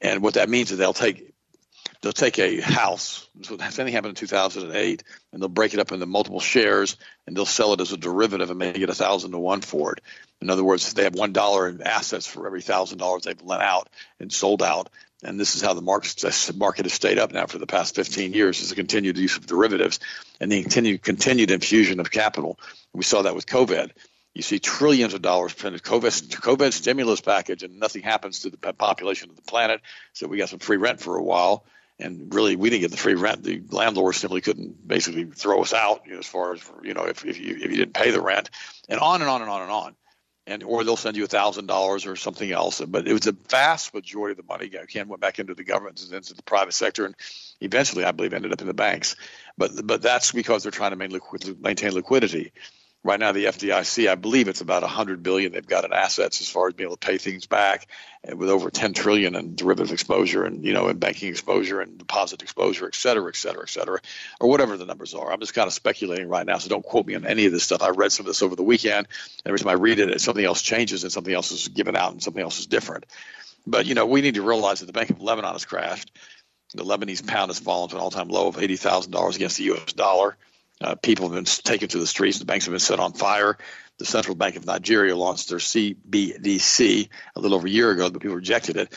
And 0.00 0.22
what 0.22 0.34
that 0.34 0.48
means 0.48 0.72
is 0.72 0.78
they'll 0.78 0.92
take 0.92 1.35
they'll 2.00 2.12
take 2.12 2.38
a 2.38 2.60
house. 2.60 3.28
So 3.42 3.56
happened 3.56 4.06
in 4.06 4.14
2008, 4.14 5.04
and 5.32 5.42
they'll 5.42 5.48
break 5.48 5.74
it 5.74 5.80
up 5.80 5.92
into 5.92 6.06
multiple 6.06 6.40
shares, 6.40 6.96
and 7.26 7.36
they'll 7.36 7.46
sell 7.46 7.72
it 7.72 7.80
as 7.80 7.92
a 7.92 7.96
derivative 7.96 8.50
and 8.50 8.58
make 8.58 8.78
it 8.78 8.90
a 8.90 8.94
thousand 8.94 9.32
to 9.32 9.38
one 9.38 9.60
for 9.60 9.92
it. 9.92 10.00
In 10.40 10.50
other 10.50 10.64
words, 10.64 10.92
they 10.92 11.04
have 11.04 11.14
one 11.14 11.32
dollar 11.32 11.68
in 11.68 11.82
assets 11.82 12.26
for 12.26 12.46
every 12.46 12.62
thousand 12.62 12.98
dollars 12.98 13.22
they've 13.22 13.42
lent 13.42 13.62
out 13.62 13.88
and 14.20 14.32
sold 14.32 14.62
out. 14.62 14.90
And 15.22 15.40
this 15.40 15.56
is 15.56 15.62
how 15.62 15.72
the 15.72 15.80
market, 15.80 16.22
market 16.54 16.84
has 16.84 16.92
stayed 16.92 17.18
up 17.18 17.32
now 17.32 17.46
for 17.46 17.58
the 17.58 17.66
past 17.66 17.94
15 17.94 18.34
years 18.34 18.60
is 18.60 18.68
the 18.68 18.74
continued 18.74 19.16
use 19.16 19.36
of 19.36 19.46
derivatives 19.46 19.98
and 20.40 20.52
the 20.52 20.60
continued, 20.62 21.02
continued 21.02 21.50
infusion 21.50 22.00
of 22.00 22.10
capital. 22.10 22.58
We 22.92 23.02
saw 23.02 23.22
that 23.22 23.34
with 23.34 23.46
COVID. 23.46 23.92
You 24.34 24.42
see 24.42 24.58
trillions 24.58 25.14
of 25.14 25.22
dollars 25.22 25.54
printed 25.54 25.82
COVID, 25.82 26.28
COVID 26.40 26.74
stimulus 26.74 27.22
package, 27.22 27.62
and 27.62 27.80
nothing 27.80 28.02
happens 28.02 28.40
to 28.40 28.50
the 28.50 28.58
population 28.58 29.30
of 29.30 29.36
the 29.36 29.42
planet. 29.42 29.80
So 30.12 30.26
we 30.26 30.36
got 30.36 30.50
some 30.50 30.58
free 30.58 30.76
rent 30.76 31.00
for 31.00 31.16
a 31.16 31.22
while 31.22 31.64
and 31.98 32.32
really 32.34 32.56
we 32.56 32.70
didn't 32.70 32.82
get 32.82 32.90
the 32.90 32.96
free 32.96 33.14
rent. 33.14 33.42
The 33.42 33.62
landlord 33.70 34.14
simply 34.14 34.40
couldn't 34.40 34.86
basically 34.86 35.24
throw 35.24 35.62
us 35.62 35.72
out 35.72 36.02
you 36.06 36.12
know, 36.12 36.18
as 36.18 36.26
far 36.26 36.54
as 36.54 36.62
you 36.82 36.94
know 36.94 37.04
if, 37.04 37.24
if 37.24 37.38
you 37.38 37.56
if 37.56 37.70
you 37.70 37.76
didn't 37.76 37.94
pay 37.94 38.10
the 38.10 38.20
rent, 38.20 38.50
and 38.88 39.00
on 39.00 39.20
and 39.20 39.30
on 39.30 39.42
and 39.42 39.50
on 39.50 39.62
and 39.62 39.70
on, 39.70 39.96
and 40.46 40.62
or 40.62 40.84
they'll 40.84 40.96
send 40.96 41.16
you 41.16 41.24
a 41.24 41.28
thousand 41.28 41.66
dollars 41.66 42.06
or 42.06 42.16
something 42.16 42.50
else. 42.50 42.80
But 42.80 43.08
it 43.08 43.12
was 43.12 43.26
a 43.26 43.32
vast 43.32 43.94
majority 43.94 44.32
of 44.32 44.36
the 44.36 44.52
money 44.52 44.66
again 44.66 45.08
went 45.08 45.20
back 45.20 45.38
into 45.38 45.54
the 45.54 45.64
government 45.64 46.02
and 46.02 46.12
into 46.12 46.34
the 46.34 46.42
private 46.42 46.74
sector, 46.74 47.06
and 47.06 47.14
eventually 47.60 48.04
I 48.04 48.12
believe 48.12 48.34
ended 48.34 48.52
up 48.52 48.60
in 48.60 48.66
the 48.66 48.74
banks. 48.74 49.16
But 49.56 49.86
but 49.86 50.02
that's 50.02 50.32
because 50.32 50.62
they're 50.62 50.72
trying 50.72 50.96
to 50.96 51.56
maintain 51.60 51.92
liquidity 51.92 52.52
right 53.06 53.20
now 53.20 53.32
the 53.32 53.46
FDIC, 53.46 54.08
I 54.08 54.16
believe 54.16 54.48
it's 54.48 54.60
about 54.60 54.82
100 54.82 55.22
billion 55.22 55.52
they've 55.52 55.66
got 55.66 55.84
in 55.84 55.92
assets 55.92 56.40
as 56.40 56.48
far 56.48 56.68
as 56.68 56.74
being 56.74 56.88
able 56.88 56.96
to 56.96 57.06
pay 57.06 57.18
things 57.18 57.46
back, 57.46 57.86
and 58.24 58.38
with 58.38 58.50
over 58.50 58.68
10 58.68 58.92
trillion 58.92 59.36
in 59.36 59.54
derivative 59.54 59.92
exposure 59.92 60.44
and 60.44 60.64
you 60.64 60.72
know 60.72 60.88
in 60.88 60.98
banking 60.98 61.30
exposure 61.30 61.80
and 61.80 61.98
deposit 61.98 62.42
exposure, 62.42 62.86
et 62.86 62.94
cetera, 62.94 63.28
et 63.28 63.36
cetera, 63.36 63.62
et 63.62 63.70
cetera, 63.70 64.00
or 64.40 64.50
whatever 64.50 64.76
the 64.76 64.84
numbers 64.84 65.14
are. 65.14 65.32
I'm 65.32 65.40
just 65.40 65.54
kind 65.54 65.66
of 65.66 65.72
speculating 65.72 66.28
right 66.28 66.44
now, 66.44 66.58
so 66.58 66.68
don't 66.68 66.84
quote 66.84 67.06
me 67.06 67.14
on 67.14 67.24
any 67.24 67.46
of 67.46 67.52
this 67.52 67.64
stuff. 67.64 67.82
I 67.82 67.90
read 67.90 68.12
some 68.12 68.26
of 68.26 68.28
this 68.28 68.42
over 68.42 68.56
the 68.56 68.62
weekend. 68.62 69.06
Every 69.44 69.58
time 69.58 69.68
I 69.68 69.74
read 69.74 70.00
it, 70.00 70.20
something 70.20 70.44
else 70.44 70.60
changes 70.60 71.04
and 71.04 71.12
something 71.12 71.32
else 71.32 71.52
is 71.52 71.68
given 71.68 71.96
out 71.96 72.12
and 72.12 72.22
something 72.22 72.42
else 72.42 72.58
is 72.58 72.66
different. 72.66 73.06
But 73.66 73.86
you 73.86 73.94
know, 73.94 74.06
we 74.06 74.20
need 74.20 74.34
to 74.34 74.42
realize 74.42 74.80
that 74.80 74.86
the 74.86 74.92
Bank 74.92 75.10
of 75.10 75.22
Lebanon 75.22 75.52
has 75.52 75.64
crashed. 75.64 76.10
The 76.74 76.84
Lebanese 76.84 77.26
pound 77.26 77.50
has 77.50 77.60
fallen 77.60 77.88
to 77.90 77.96
an 77.96 78.02
all-time 78.02 78.28
low 78.28 78.48
of 78.48 78.56
$80,000 78.56 79.36
against 79.36 79.56
the 79.58 79.64
U.S. 79.64 79.92
dollar. 79.92 80.36
Uh, 80.80 80.94
people 80.94 81.28
have 81.28 81.34
been 81.34 81.44
taken 81.44 81.88
to 81.88 81.98
the 81.98 82.06
streets. 82.06 82.38
The 82.38 82.44
banks 82.44 82.66
have 82.66 82.72
been 82.72 82.80
set 82.80 83.00
on 83.00 83.12
fire. 83.12 83.56
The 83.98 84.04
Central 84.04 84.34
Bank 84.36 84.56
of 84.56 84.66
Nigeria 84.66 85.16
launched 85.16 85.48
their 85.48 85.58
CBDC 85.58 87.08
a 87.34 87.40
little 87.40 87.56
over 87.56 87.66
a 87.66 87.70
year 87.70 87.90
ago, 87.90 88.10
but 88.10 88.20
people 88.20 88.36
rejected 88.36 88.76
it. 88.76 88.92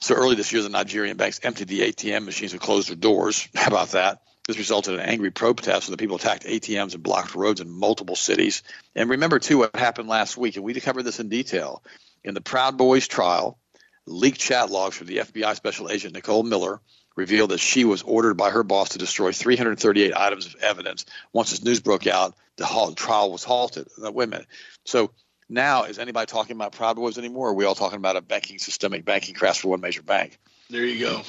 So 0.00 0.14
early 0.14 0.34
this 0.34 0.52
year, 0.52 0.62
the 0.62 0.68
Nigerian 0.68 1.16
banks 1.16 1.40
emptied 1.42 1.68
the 1.68 1.80
ATM 1.80 2.24
machines 2.24 2.52
and 2.52 2.60
closed 2.60 2.88
their 2.88 2.96
doors. 2.96 3.48
How 3.54 3.68
about 3.68 3.90
that? 3.90 4.22
This 4.46 4.58
resulted 4.58 4.94
in 4.94 5.00
angry 5.00 5.30
protests, 5.30 5.88
and 5.88 5.92
the 5.92 5.98
people 5.98 6.16
attacked 6.16 6.44
ATMs 6.44 6.94
and 6.94 7.02
blocked 7.02 7.34
roads 7.34 7.60
in 7.60 7.68
multiple 7.68 8.16
cities. 8.16 8.62
And 8.96 9.10
remember, 9.10 9.38
too, 9.38 9.58
what 9.58 9.76
happened 9.76 10.08
last 10.08 10.36
week, 10.36 10.56
and 10.56 10.64
we 10.64 10.72
covered 10.80 11.02
this 11.02 11.20
in 11.20 11.28
detail. 11.28 11.82
In 12.24 12.34
the 12.34 12.40
Proud 12.40 12.78
Boys 12.78 13.06
trial, 13.06 13.58
leaked 14.06 14.40
chat 14.40 14.70
logs 14.70 14.96
from 14.96 15.06
the 15.06 15.18
FBI 15.18 15.54
Special 15.54 15.90
Agent 15.90 16.14
Nicole 16.14 16.42
Miller 16.42 16.80
revealed 17.18 17.50
that 17.50 17.58
she 17.58 17.84
was 17.84 18.02
ordered 18.02 18.36
by 18.36 18.48
her 18.48 18.62
boss 18.62 18.90
to 18.90 18.98
destroy 18.98 19.32
338 19.32 20.14
items 20.16 20.46
of 20.46 20.54
evidence. 20.62 21.04
Once 21.32 21.50
this 21.50 21.64
news 21.64 21.80
broke 21.80 22.06
out, 22.06 22.34
the 22.56 22.64
halt, 22.64 22.96
trial 22.96 23.32
was 23.32 23.42
halted. 23.42 23.88
Now, 23.98 24.12
wait 24.12 24.24
a 24.24 24.30
minute. 24.30 24.46
So 24.84 25.10
now, 25.48 25.84
is 25.84 25.98
anybody 25.98 26.26
talking 26.26 26.54
about 26.54 26.72
Proud 26.72 26.94
Boys 26.94 27.18
anymore? 27.18 27.48
Or 27.48 27.50
are 27.50 27.54
we 27.54 27.64
all 27.64 27.74
talking 27.74 27.96
about 27.96 28.16
a 28.16 28.20
banking 28.20 28.58
systemic 28.58 29.04
banking 29.04 29.34
crash 29.34 29.60
for 29.60 29.68
one 29.68 29.80
major 29.80 30.02
bank? 30.02 30.38
There 30.70 30.84
you 30.84 31.00
go. 31.00 31.22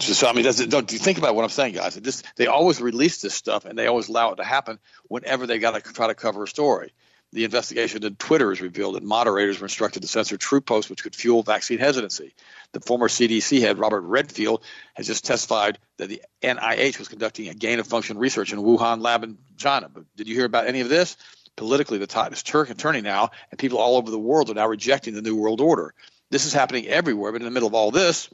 So 0.00 0.26
I 0.26 0.32
mean, 0.32 0.44
don't 0.68 0.90
you 0.90 0.98
think 0.98 1.18
about 1.18 1.34
what 1.34 1.42
I'm 1.42 1.50
saying, 1.50 1.74
guys? 1.74 1.96
This, 1.96 2.22
they 2.36 2.46
always 2.46 2.80
release 2.80 3.20
this 3.20 3.34
stuff, 3.34 3.64
and 3.64 3.78
they 3.78 3.88
always 3.88 4.08
allow 4.08 4.32
it 4.32 4.36
to 4.36 4.44
happen 4.44 4.78
whenever 5.08 5.46
they 5.46 5.58
got 5.58 5.74
to 5.74 5.92
try 5.92 6.06
to 6.06 6.14
cover 6.14 6.44
a 6.44 6.48
story 6.48 6.92
the 7.36 7.44
investigation 7.44 8.02
into 8.02 8.16
Twitter 8.16 8.48
has 8.48 8.62
revealed 8.62 8.94
that 8.94 9.02
moderators 9.02 9.60
were 9.60 9.66
instructed 9.66 10.00
to 10.00 10.08
censor 10.08 10.38
true 10.38 10.62
posts 10.62 10.88
which 10.88 11.02
could 11.02 11.14
fuel 11.14 11.42
vaccine 11.42 11.78
hesitancy. 11.78 12.34
The 12.72 12.80
former 12.80 13.08
CDC 13.08 13.60
head, 13.60 13.76
Robert 13.76 14.00
Redfield, 14.00 14.64
has 14.94 15.06
just 15.06 15.26
testified 15.26 15.78
that 15.98 16.08
the 16.08 16.22
NIH 16.42 16.98
was 16.98 17.08
conducting 17.08 17.50
a 17.50 17.54
gain 17.54 17.78
of 17.78 17.86
function 17.86 18.16
research 18.16 18.54
in 18.54 18.58
Wuhan 18.60 19.02
lab 19.02 19.22
in 19.22 19.36
China. 19.58 19.90
But 19.92 20.04
did 20.16 20.28
you 20.28 20.34
hear 20.34 20.46
about 20.46 20.66
any 20.66 20.80
of 20.80 20.88
this? 20.88 21.18
Politically, 21.56 21.98
the 21.98 22.06
tide 22.06 22.32
is 22.32 22.42
turning 22.42 23.04
now, 23.04 23.32
and 23.50 23.58
people 23.58 23.80
all 23.80 23.98
over 23.98 24.10
the 24.10 24.18
world 24.18 24.48
are 24.48 24.54
now 24.54 24.66
rejecting 24.66 25.12
the 25.12 25.20
New 25.20 25.36
World 25.36 25.60
Order. 25.60 25.92
This 26.30 26.46
is 26.46 26.54
happening 26.54 26.86
everywhere, 26.86 27.32
but 27.32 27.42
in 27.42 27.44
the 27.44 27.50
middle 27.50 27.68
of 27.68 27.74
all 27.74 27.90
this, 27.90 28.30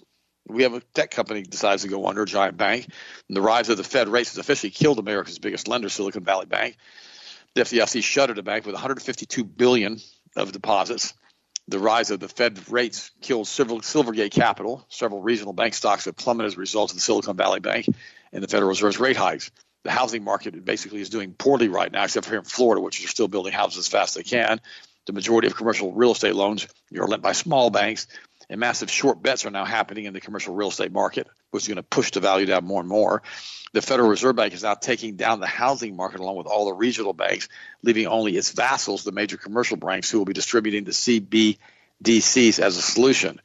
we 0.46 0.62
have 0.62 0.74
a 0.74 0.80
tech 0.94 1.10
company 1.10 1.42
decides 1.42 1.82
to 1.82 1.88
go 1.88 2.06
under, 2.06 2.22
a 2.22 2.26
giant 2.26 2.56
bank. 2.56 2.86
And 3.26 3.36
the 3.36 3.42
rise 3.42 3.68
of 3.68 3.78
the 3.78 3.84
Fed 3.84 4.08
rates 4.08 4.30
has 4.30 4.38
officially 4.38 4.70
killed 4.70 5.00
America's 5.00 5.40
biggest 5.40 5.66
lender, 5.66 5.88
Silicon 5.88 6.22
Valley 6.22 6.46
Bank. 6.46 6.76
The 7.54 7.62
FDIC 7.62 8.02
shuttered 8.02 8.38
a 8.38 8.42
bank 8.42 8.64
with 8.64 8.74
152 8.74 9.44
billion 9.44 10.00
of 10.36 10.52
deposits. 10.52 11.14
the 11.68 11.78
rise 11.78 12.10
of 12.10 12.18
the 12.18 12.28
Fed 12.28 12.58
rates 12.70 13.10
killed 13.20 13.46
several 13.46 13.80
Silvergate 13.80 14.32
Capital. 14.32 14.84
Several 14.88 15.20
regional 15.20 15.52
bank 15.52 15.74
stocks 15.74 16.06
have 16.06 16.16
plummeted 16.16 16.48
as 16.48 16.54
a 16.56 16.60
result 16.60 16.90
of 16.90 16.96
the 16.96 17.00
Silicon 17.00 17.36
Valley 17.36 17.60
Bank 17.60 17.86
and 18.32 18.42
the 18.42 18.48
Federal 18.48 18.70
Reserve's 18.70 18.98
rate 18.98 19.16
hikes. 19.16 19.50
The 19.84 19.90
housing 19.90 20.24
market 20.24 20.64
basically 20.64 21.00
is 21.00 21.10
doing 21.10 21.34
poorly 21.34 21.68
right 21.68 21.90
now, 21.90 22.04
except 22.04 22.26
for 22.26 22.32
here 22.32 22.40
in 22.40 22.44
Florida, 22.44 22.80
which 22.80 23.04
are 23.04 23.08
still 23.08 23.28
building 23.28 23.52
houses 23.52 23.78
as 23.78 23.88
fast 23.88 24.16
as 24.16 24.24
they 24.24 24.28
can. 24.28 24.60
The 25.06 25.12
majority 25.12 25.48
of 25.48 25.56
commercial 25.56 25.92
real 25.92 26.12
estate 26.12 26.34
loans 26.34 26.66
are 26.96 27.08
lent 27.08 27.22
by 27.22 27.32
small 27.32 27.70
banks, 27.70 28.06
and 28.52 28.60
massive 28.60 28.90
short 28.90 29.22
bets 29.22 29.46
are 29.46 29.50
now 29.50 29.64
happening 29.64 30.04
in 30.04 30.12
the 30.12 30.20
commercial 30.20 30.54
real 30.54 30.68
estate 30.68 30.92
market, 30.92 31.26
which 31.52 31.64
is 31.64 31.68
going 31.68 31.76
to 31.76 31.82
push 31.82 32.10
the 32.10 32.20
value 32.20 32.44
down 32.44 32.66
more 32.66 32.80
and 32.80 32.88
more. 32.88 33.22
The 33.72 33.80
Federal 33.80 34.10
Reserve 34.10 34.36
Bank 34.36 34.52
is 34.52 34.62
now 34.62 34.74
taking 34.74 35.16
down 35.16 35.40
the 35.40 35.46
housing 35.46 35.96
market 35.96 36.20
along 36.20 36.36
with 36.36 36.46
all 36.46 36.66
the 36.66 36.74
regional 36.74 37.14
banks, 37.14 37.48
leaving 37.82 38.06
only 38.06 38.36
its 38.36 38.52
vassals, 38.52 39.04
the 39.04 39.10
major 39.10 39.38
commercial 39.38 39.78
banks, 39.78 40.10
who 40.10 40.18
will 40.18 40.26
be 40.26 40.34
distributing 40.34 40.84
the 40.84 40.90
CBDCs 40.90 42.58
as 42.58 42.76
a 42.76 42.82
solution. 42.82 43.40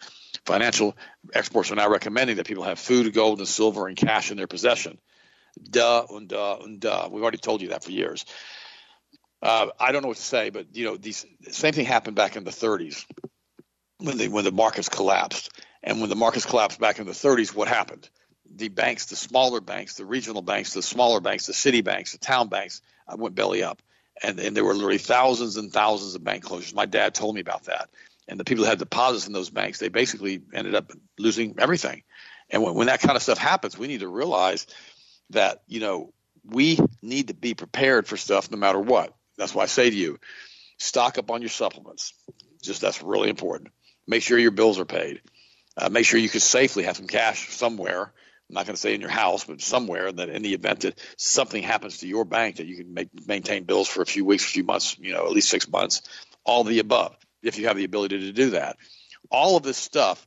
Financial 0.45 0.97
experts 1.33 1.71
are 1.71 1.75
now 1.75 1.89
recommending 1.89 2.35
that 2.35 2.45
people 2.45 2.65
have 2.65 2.77
food, 2.77 3.13
gold, 3.13 3.39
and 3.39 3.47
silver 3.47 3.87
and 3.87 3.95
cash 3.95 4.29
in 4.29 4.35
their 4.35 4.45
possession. 4.45 4.97
Duh 5.71 6.05
and 6.09 6.27
duh 6.27 6.57
and 6.61 6.81
duh. 6.81 7.07
We've 7.09 7.23
already 7.23 7.37
told 7.37 7.61
you 7.61 7.69
that 7.69 7.85
for 7.85 7.91
years. 7.91 8.25
Uh, 9.41 9.67
I 9.79 9.93
don't 9.93 10.01
know 10.01 10.09
what 10.09 10.17
to 10.17 10.23
say, 10.23 10.49
but 10.49 10.75
you 10.75 10.83
know, 10.83 10.97
these 10.97 11.25
same 11.51 11.71
thing 11.71 11.85
happened 11.85 12.17
back 12.17 12.35
in 12.35 12.43
the 12.43 12.51
30s 12.51 13.05
when 13.99 14.17
the 14.17 14.27
when 14.27 14.43
the 14.43 14.51
markets 14.51 14.89
collapsed. 14.89 15.51
And 15.83 16.01
when 16.01 16.09
the 16.09 16.15
markets 16.15 16.45
collapsed 16.45 16.79
back 16.79 16.99
in 16.99 17.05
the 17.05 17.13
30s, 17.13 17.55
what 17.55 17.67
happened? 17.67 18.09
The 18.55 18.67
banks, 18.69 19.05
the 19.05 19.15
smaller 19.15 19.61
banks, 19.61 19.95
the 19.95 20.05
regional 20.05 20.41
banks, 20.41 20.73
the 20.73 20.81
smaller 20.81 21.21
banks, 21.21 21.45
the 21.45 21.53
city 21.53 21.81
banks, 21.81 22.11
the 22.11 22.17
town 22.17 22.49
banks 22.49 22.81
uh, 23.07 23.15
went 23.17 23.35
belly 23.35 23.63
up. 23.63 23.81
And, 24.21 24.39
and 24.39 24.57
there 24.57 24.65
were 24.65 24.73
literally 24.73 24.97
thousands 24.97 25.57
and 25.57 25.71
thousands 25.71 26.15
of 26.15 26.23
bank 26.23 26.43
closures. 26.43 26.73
My 26.73 26.87
dad 26.87 27.13
told 27.13 27.35
me 27.35 27.41
about 27.41 27.65
that. 27.65 27.89
And 28.27 28.39
the 28.39 28.43
people 28.43 28.63
that 28.63 28.71
had 28.71 28.79
deposits 28.79 29.27
in 29.27 29.33
those 29.33 29.49
banks, 29.49 29.79
they 29.79 29.89
basically 29.89 30.41
ended 30.53 30.75
up 30.75 30.91
losing 31.17 31.55
everything. 31.59 32.03
And 32.49 32.63
when, 32.63 32.73
when 32.73 32.87
that 32.87 33.01
kind 33.01 33.15
of 33.15 33.21
stuff 33.21 33.37
happens, 33.37 33.77
we 33.77 33.87
need 33.87 33.99
to 33.99 34.07
realize 34.07 34.67
that, 35.29 35.61
you 35.67 35.79
know, 35.79 36.13
we 36.43 36.79
need 37.01 37.27
to 37.27 37.33
be 37.33 37.53
prepared 37.53 38.07
for 38.07 38.17
stuff 38.17 38.49
no 38.49 38.57
matter 38.57 38.79
what. 38.79 39.13
That's 39.37 39.53
why 39.53 39.63
I 39.63 39.67
say 39.67 39.89
to 39.89 39.95
you, 39.95 40.19
stock 40.79 41.17
up 41.17 41.29
on 41.29 41.41
your 41.41 41.49
supplements. 41.49 42.13
Just 42.61 42.81
that's 42.81 43.03
really 43.03 43.29
important. 43.29 43.71
Make 44.07 44.23
sure 44.23 44.37
your 44.37 44.51
bills 44.51 44.79
are 44.79 44.85
paid. 44.85 45.21
Uh, 45.75 45.89
make 45.89 46.05
sure 46.05 46.19
you 46.19 46.29
can 46.29 46.39
safely 46.39 46.83
have 46.83 46.97
some 46.97 47.07
cash 47.07 47.49
somewhere. 47.49 48.01
I'm 48.49 48.53
not 48.53 48.65
going 48.65 48.75
to 48.75 48.81
say 48.81 48.95
in 48.95 49.01
your 49.01 49.09
house, 49.09 49.43
but 49.43 49.61
somewhere 49.61 50.11
that 50.11 50.29
in 50.29 50.41
the 50.41 50.53
event 50.53 50.81
that 50.81 50.99
something 51.17 51.61
happens 51.61 51.99
to 51.99 52.07
your 52.07 52.25
bank, 52.25 52.57
that 52.57 52.67
you 52.67 52.77
can 52.77 52.93
make, 52.93 53.09
maintain 53.27 53.63
bills 53.65 53.87
for 53.87 54.01
a 54.01 54.05
few 54.05 54.25
weeks, 54.25 54.45
a 54.45 54.47
few 54.47 54.63
months, 54.63 54.97
you 54.99 55.13
know, 55.13 55.25
at 55.25 55.31
least 55.31 55.49
six 55.49 55.67
months, 55.67 56.01
all 56.45 56.63
the 56.63 56.79
above, 56.79 57.15
if 57.43 57.57
you 57.59 57.67
have 57.67 57.77
the 57.77 57.83
ability 57.83 58.19
to 58.19 58.31
do 58.31 58.51
that. 58.51 58.77
All 59.29 59.57
of 59.57 59.63
this 59.63 59.77
stuff 59.77 60.25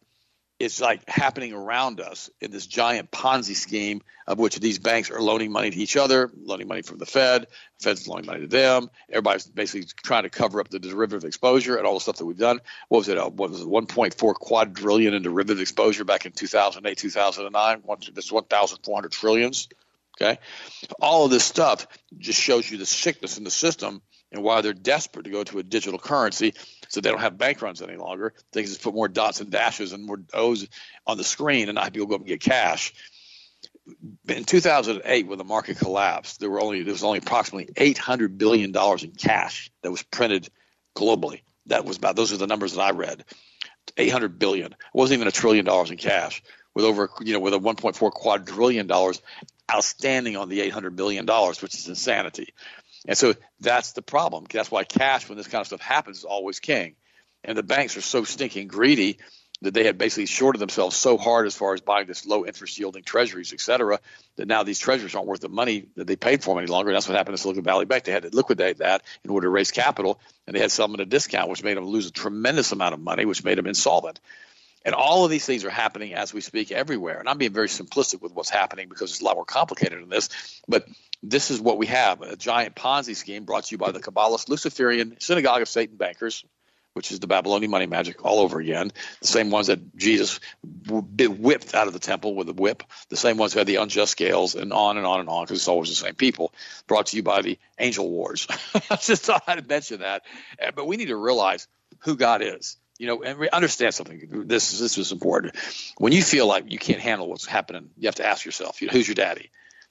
it's 0.60 0.78
like 0.78 1.08
happening 1.08 1.54
around 1.54 2.00
us 2.00 2.28
in 2.40 2.50
this 2.50 2.66
giant 2.66 3.10
Ponzi 3.10 3.56
scheme 3.56 4.02
of 4.26 4.38
which 4.38 4.60
these 4.60 4.78
banks 4.78 5.10
are 5.10 5.20
loaning 5.20 5.50
money 5.50 5.70
to 5.70 5.76
each 5.76 5.96
other, 5.96 6.30
loaning 6.44 6.68
money 6.68 6.82
from 6.82 6.98
the 6.98 7.06
Fed, 7.06 7.46
Fed's 7.80 8.06
loaning 8.06 8.26
money 8.26 8.40
to 8.42 8.46
them. 8.46 8.90
Everybody's 9.08 9.46
basically 9.46 9.88
trying 10.04 10.24
to 10.24 10.30
cover 10.30 10.60
up 10.60 10.68
the 10.68 10.78
derivative 10.78 11.24
exposure 11.24 11.76
and 11.76 11.86
all 11.86 11.94
the 11.94 12.00
stuff 12.00 12.18
that 12.18 12.26
we've 12.26 12.38
done. 12.38 12.60
What 12.88 12.98
was 12.98 13.08
it? 13.08 13.16
Uh, 13.16 13.30
what 13.30 13.50
was 13.50 13.62
it? 13.62 13.66
1.4 13.66 14.34
quadrillion 14.34 15.14
in 15.14 15.22
derivative 15.22 15.60
exposure 15.60 16.04
back 16.04 16.26
in 16.26 16.32
2008, 16.32 16.96
2009. 16.96 17.80
One, 17.82 17.98
this 18.12 18.30
1,400 18.30 19.10
trillions. 19.10 19.68
Okay, 20.20 20.38
all 21.00 21.24
of 21.24 21.30
this 21.30 21.44
stuff 21.44 21.86
just 22.18 22.38
shows 22.38 22.70
you 22.70 22.76
the 22.76 22.84
sickness 22.84 23.38
in 23.38 23.44
the 23.44 23.50
system 23.50 24.02
and 24.32 24.42
why 24.42 24.60
they're 24.60 24.72
desperate 24.72 25.24
to 25.24 25.30
go 25.30 25.44
to 25.44 25.58
a 25.58 25.62
digital 25.62 25.98
currency 25.98 26.54
so 26.88 27.00
they 27.00 27.10
don't 27.10 27.20
have 27.20 27.38
bank 27.38 27.62
runs 27.62 27.82
any 27.82 27.96
longer. 27.96 28.34
They 28.52 28.62
can 28.62 28.68
just 28.70 28.82
put 28.82 28.94
more 28.94 29.08
dots 29.08 29.40
and 29.40 29.50
dashes 29.50 29.92
and 29.92 30.04
more 30.04 30.20
O's 30.32 30.66
on 31.06 31.16
the 31.16 31.24
screen 31.24 31.68
and 31.68 31.76
not 31.76 31.92
people 31.92 32.06
go 32.06 32.14
up 32.14 32.20
and 32.20 32.28
get 32.28 32.40
cash. 32.40 32.92
In 34.28 34.44
2008, 34.44 35.26
when 35.26 35.38
the 35.38 35.44
market 35.44 35.78
collapsed, 35.78 36.38
there 36.38 36.50
were 36.50 36.60
only 36.60 36.82
there 36.82 36.92
was 36.92 37.02
only 37.02 37.18
approximately 37.18 37.72
800 37.76 38.38
billion 38.38 38.72
dollars 38.72 39.02
in 39.02 39.12
cash 39.12 39.70
that 39.82 39.90
was 39.90 40.02
printed 40.02 40.48
globally. 40.96 41.42
That 41.66 41.84
was 41.84 41.96
about 41.96 42.14
those 42.14 42.32
are 42.32 42.36
the 42.36 42.46
numbers 42.46 42.74
that 42.74 42.82
I 42.82 42.90
read. 42.90 43.24
800 43.96 44.38
billion. 44.38 44.72
It 44.72 44.78
wasn't 44.94 45.18
even 45.18 45.28
a 45.28 45.32
trillion 45.32 45.64
dollars 45.64 45.90
in 45.90 45.96
cash 45.96 46.42
with 46.74 46.84
over 46.84 47.10
you 47.20 47.32
know 47.32 47.40
with 47.40 47.54
a 47.54 47.58
1.4 47.58 48.12
quadrillion 48.12 48.86
dollars 48.86 49.20
outstanding 49.72 50.36
on 50.36 50.48
the 50.48 50.60
800 50.60 50.96
billion 50.96 51.26
dollars, 51.26 51.62
which 51.62 51.74
is 51.74 51.88
insanity. 51.88 52.54
And 53.06 53.16
so 53.16 53.34
that's 53.60 53.92
the 53.92 54.02
problem. 54.02 54.46
That's 54.50 54.70
why 54.70 54.84
cash, 54.84 55.28
when 55.28 55.38
this 55.38 55.48
kind 55.48 55.60
of 55.60 55.66
stuff 55.66 55.80
happens, 55.80 56.18
is 56.18 56.24
always 56.24 56.60
king. 56.60 56.96
And 57.42 57.56
the 57.56 57.62
banks 57.62 57.96
are 57.96 58.02
so 58.02 58.24
stinking 58.24 58.68
greedy 58.68 59.18
that 59.62 59.74
they 59.74 59.84
had 59.84 59.98
basically 59.98 60.26
shorted 60.26 60.58
themselves 60.58 60.96
so 60.96 61.18
hard 61.18 61.46
as 61.46 61.54
far 61.54 61.74
as 61.74 61.82
buying 61.82 62.06
this 62.06 62.24
low 62.26 62.46
interest 62.46 62.78
yielding 62.78 63.02
treasuries, 63.02 63.52
et 63.52 63.60
cetera, 63.60 64.00
that 64.36 64.48
now 64.48 64.62
these 64.62 64.78
treasuries 64.78 65.14
aren't 65.14 65.26
worth 65.26 65.40
the 65.40 65.50
money 65.50 65.86
that 65.96 66.06
they 66.06 66.16
paid 66.16 66.42
for 66.42 66.54
them 66.54 66.62
any 66.62 66.72
longer. 66.72 66.90
And 66.90 66.96
that's 66.96 67.08
what 67.08 67.16
happened 67.16 67.36
to 67.36 67.42
Silicon 67.42 67.64
Valley 67.64 67.84
Bank. 67.84 68.04
They 68.04 68.12
had 68.12 68.22
to 68.22 68.30
liquidate 68.34 68.78
that 68.78 69.02
in 69.22 69.30
order 69.30 69.46
to 69.46 69.50
raise 69.50 69.70
capital, 69.70 70.18
and 70.46 70.56
they 70.56 70.60
had 70.60 70.70
some 70.70 70.94
at 70.94 71.00
a 71.00 71.06
discount, 71.06 71.50
which 71.50 71.62
made 71.62 71.76
them 71.76 71.84
lose 71.84 72.06
a 72.06 72.12
tremendous 72.12 72.72
amount 72.72 72.94
of 72.94 73.00
money, 73.00 73.26
which 73.26 73.44
made 73.44 73.58
them 73.58 73.66
insolvent. 73.66 74.18
And 74.82 74.94
all 74.94 75.26
of 75.26 75.30
these 75.30 75.44
things 75.44 75.66
are 75.66 75.70
happening 75.70 76.14
as 76.14 76.32
we 76.32 76.40
speak 76.40 76.72
everywhere. 76.72 77.18
And 77.18 77.28
I'm 77.28 77.36
being 77.36 77.52
very 77.52 77.68
simplistic 77.68 78.22
with 78.22 78.32
what's 78.32 78.48
happening 78.48 78.88
because 78.88 79.10
it's 79.10 79.20
a 79.20 79.24
lot 79.24 79.36
more 79.36 79.44
complicated 79.44 80.00
than 80.00 80.08
this. 80.08 80.30
But 80.66 80.86
this 81.22 81.50
is 81.50 81.60
what 81.60 81.78
we 81.78 81.86
have 81.86 82.22
a 82.22 82.36
giant 82.36 82.74
Ponzi 82.74 83.14
scheme 83.14 83.44
brought 83.44 83.64
to 83.64 83.74
you 83.74 83.78
by 83.78 83.90
the 83.90 84.00
Kabbalist 84.00 84.48
Luciferian 84.48 85.16
Synagogue 85.20 85.62
of 85.62 85.68
Satan 85.68 85.96
bankers, 85.96 86.44
which 86.94 87.12
is 87.12 87.20
the 87.20 87.26
Babylonian 87.26 87.70
money 87.70 87.86
magic 87.86 88.24
all 88.24 88.40
over 88.40 88.58
again. 88.58 88.90
The 89.20 89.26
same 89.26 89.50
ones 89.50 89.68
that 89.68 89.96
Jesus 89.96 90.40
whipped 90.88 91.74
out 91.74 91.86
of 91.86 91.92
the 91.92 91.98
temple 91.98 92.34
with 92.34 92.48
a 92.48 92.52
whip, 92.54 92.82
the 93.10 93.16
same 93.16 93.36
ones 93.36 93.52
who 93.52 93.58
had 93.58 93.66
the 93.66 93.76
unjust 93.76 94.12
scales, 94.12 94.54
and 94.54 94.72
on 94.72 94.96
and 94.96 95.06
on 95.06 95.20
and 95.20 95.28
on, 95.28 95.44
because 95.44 95.58
it's 95.58 95.68
always 95.68 95.90
the 95.90 95.94
same 95.94 96.14
people. 96.14 96.52
Brought 96.86 97.06
to 97.06 97.16
you 97.16 97.22
by 97.22 97.42
the 97.42 97.58
angel 97.78 98.08
wars. 98.08 98.46
I 98.90 98.96
just 98.96 99.22
thought 99.24 99.44
I'd 99.46 99.68
mention 99.68 100.00
that. 100.00 100.22
But 100.74 100.86
we 100.86 100.96
need 100.96 101.08
to 101.08 101.16
realize 101.16 101.68
who 102.00 102.16
God 102.16 102.42
is 102.42 102.76
you 102.98 103.06
know, 103.06 103.22
and 103.22 103.48
understand 103.48 103.94
something. 103.94 104.44
This 104.46 104.78
this 104.78 104.98
is 104.98 105.10
important. 105.10 105.56
When 105.96 106.12
you 106.12 106.22
feel 106.22 106.46
like 106.46 106.70
you 106.70 106.78
can't 106.78 107.00
handle 107.00 107.30
what's 107.30 107.46
happening, 107.46 107.88
you 107.96 108.08
have 108.08 108.16
to 108.16 108.26
ask 108.26 108.44
yourself, 108.44 108.82
you 108.82 108.88
know, 108.88 108.92
who's 108.92 109.08
your 109.08 109.14
daddy? 109.14 109.50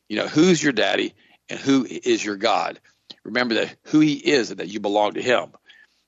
You 0.10 0.18
know, 0.18 0.28
who's 0.28 0.62
your 0.62 0.74
daddy 0.74 1.14
and 1.48 1.60
who 1.60 1.86
is 1.86 2.24
your 2.24 2.36
God? 2.36 2.80
Remember 3.24 3.56
that 3.56 3.76
who 3.84 4.00
he 4.00 4.14
is 4.16 4.52
and 4.52 4.60
that 4.60 4.68
you 4.68 4.80
belong 4.80 5.14
to 5.14 5.22
him. 5.22 5.54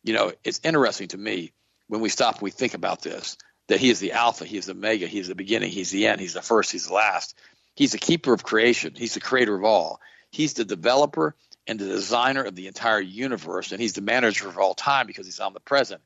You 0.03 0.13
know, 0.13 0.33
it's 0.43 0.59
interesting 0.63 1.07
to 1.09 1.17
me 1.17 1.53
when 1.87 2.01
we 2.01 2.09
stop 2.09 2.35
and 2.35 2.41
we 2.41 2.51
think 2.51 2.73
about 2.73 3.01
this 3.01 3.37
that 3.67 3.79
he 3.79 3.89
is 3.89 3.99
the 3.99 4.11
Alpha, 4.11 4.43
he 4.43 4.57
is 4.57 4.65
the 4.65 4.73
Omega, 4.73 5.07
he 5.07 5.19
is 5.19 5.29
the 5.29 5.35
beginning, 5.35 5.69
he's 5.69 5.91
the 5.91 6.07
end, 6.07 6.19
he's 6.19 6.33
the 6.33 6.41
first, 6.41 6.73
he's 6.73 6.87
the 6.87 6.93
last. 6.93 7.37
He's 7.73 7.93
the 7.93 7.97
keeper 7.97 8.33
of 8.33 8.43
creation, 8.43 8.93
he's 8.95 9.13
the 9.13 9.21
creator 9.21 9.55
of 9.55 9.63
all. 9.63 10.01
He's 10.29 10.55
the 10.55 10.65
developer 10.65 11.35
and 11.67 11.79
the 11.79 11.87
designer 11.87 12.43
of 12.43 12.55
the 12.55 12.67
entire 12.67 12.99
universe, 12.99 13.71
and 13.71 13.79
he's 13.79 13.93
the 13.93 14.01
manager 14.01 14.49
of 14.49 14.57
all 14.57 14.73
time 14.73 15.07
because 15.07 15.25
he's 15.25 15.39
omnipresent. 15.39 16.01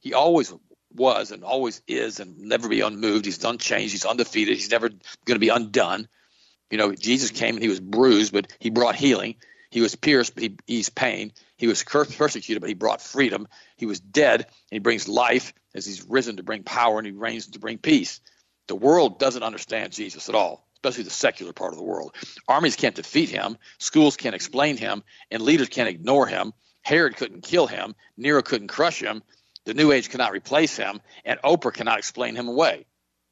He 0.00 0.14
always 0.14 0.54
was 0.94 1.30
and 1.30 1.44
always 1.44 1.82
is 1.86 2.20
and 2.20 2.38
never 2.38 2.68
be 2.68 2.80
unmoved. 2.80 3.24
He's 3.24 3.44
unchanged. 3.44 3.92
He's 3.92 4.06
undefeated. 4.06 4.56
He's 4.56 4.70
never 4.70 4.88
going 4.88 5.00
to 5.34 5.38
be 5.38 5.50
undone. 5.50 6.08
You 6.70 6.78
know, 6.78 6.94
Jesus 6.94 7.30
came 7.30 7.56
and 7.56 7.62
he 7.62 7.68
was 7.68 7.80
bruised, 7.80 8.32
but 8.32 8.52
he 8.58 8.70
brought 8.70 8.94
healing. 8.94 9.36
He 9.70 9.80
was 9.80 9.94
pierced, 9.94 10.34
but 10.34 10.42
he 10.42 10.56
eased 10.66 10.94
pain. 10.94 11.32
He 11.56 11.66
was 11.66 11.82
persecuted, 11.84 12.60
but 12.60 12.68
he 12.68 12.74
brought 12.74 13.02
freedom. 13.02 13.46
He 13.76 13.86
was 13.86 14.00
dead, 14.00 14.40
and 14.40 14.46
he 14.70 14.78
brings 14.78 15.08
life 15.08 15.52
as 15.74 15.86
he's 15.86 16.02
risen 16.02 16.36
to 16.36 16.42
bring 16.42 16.62
power 16.62 16.98
and 16.98 17.06
he 17.06 17.12
reigns 17.12 17.46
to 17.48 17.58
bring 17.58 17.78
peace. 17.78 18.20
The 18.66 18.74
world 18.76 19.18
doesn't 19.18 19.42
understand 19.42 19.92
Jesus 19.92 20.28
at 20.28 20.34
all, 20.34 20.66
especially 20.74 21.04
the 21.04 21.10
secular 21.10 21.52
part 21.52 21.72
of 21.72 21.78
the 21.78 21.84
world. 21.84 22.14
Armies 22.48 22.76
can't 22.76 22.94
defeat 22.94 23.28
him, 23.28 23.58
schools 23.78 24.16
can't 24.16 24.34
explain 24.34 24.76
him, 24.76 25.02
and 25.30 25.42
leaders 25.42 25.68
can't 25.68 25.88
ignore 25.88 26.26
him. 26.26 26.52
Herod 26.82 27.16
couldn't 27.16 27.42
kill 27.42 27.66
him, 27.66 27.94
Nero 28.16 28.42
couldn't 28.42 28.68
crush 28.68 29.02
him, 29.02 29.22
the 29.66 29.74
New 29.74 29.92
Age 29.92 30.08
cannot 30.08 30.32
replace 30.32 30.76
him, 30.76 31.00
and 31.24 31.40
Oprah 31.42 31.74
cannot 31.74 31.98
explain 31.98 32.34
him 32.34 32.48
away. 32.48 32.86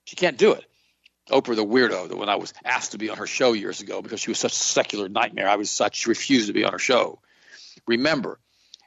She 0.04 0.16
can't 0.16 0.36
do 0.36 0.52
it. 0.52 0.64
Oprah, 1.30 1.56
the 1.56 1.64
weirdo, 1.64 2.08
that 2.08 2.16
when 2.16 2.28
I 2.28 2.36
was 2.36 2.54
asked 2.64 2.92
to 2.92 2.98
be 2.98 3.10
on 3.10 3.18
her 3.18 3.26
show 3.26 3.52
years 3.52 3.80
ago 3.80 4.02
because 4.02 4.20
she 4.20 4.30
was 4.30 4.38
such 4.38 4.52
a 4.52 4.56
secular 4.56 5.08
nightmare, 5.08 5.48
I 5.48 5.56
was 5.56 5.70
such 5.70 5.96
she 5.96 6.08
refused 6.10 6.48
to 6.48 6.52
be 6.52 6.64
on 6.64 6.72
her 6.72 6.78
show. 6.78 7.20
Remember 7.86 8.38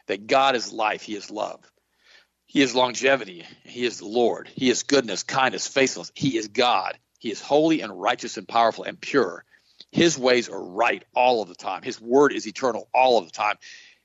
that 0.07 0.27
God 0.27 0.55
is 0.55 0.74
life, 0.74 1.01
He 1.03 1.15
is 1.15 1.31
love. 1.31 1.60
He 2.51 2.62
is 2.62 2.75
longevity. 2.75 3.45
He 3.63 3.86
is 3.86 4.00
the 4.00 4.07
Lord. 4.07 4.50
He 4.53 4.69
is 4.69 4.83
goodness, 4.83 5.24
kindness, 5.24 5.67
faithfulness. 5.67 6.12
He 6.15 6.38
is 6.38 6.50
God. 6.50 6.98
He 7.17 7.31
is 7.31 7.39
holy 7.39 7.81
and 7.81 8.01
righteous 8.01 8.36
and 8.36 8.45
powerful 8.45 8.83
and 8.83 9.00
pure. 9.00 9.45
His 9.89 10.17
ways 10.17 10.50
are 10.50 10.62
right 10.62 11.03
all 11.15 11.41
of 11.41 11.48
the 11.48 11.55
time. 11.55 11.81
His 11.81 12.01
word 12.01 12.33
is 12.33 12.48
eternal 12.48 12.89
all 12.93 13.17
of 13.17 13.25
the 13.25 13.31
time. 13.31 13.55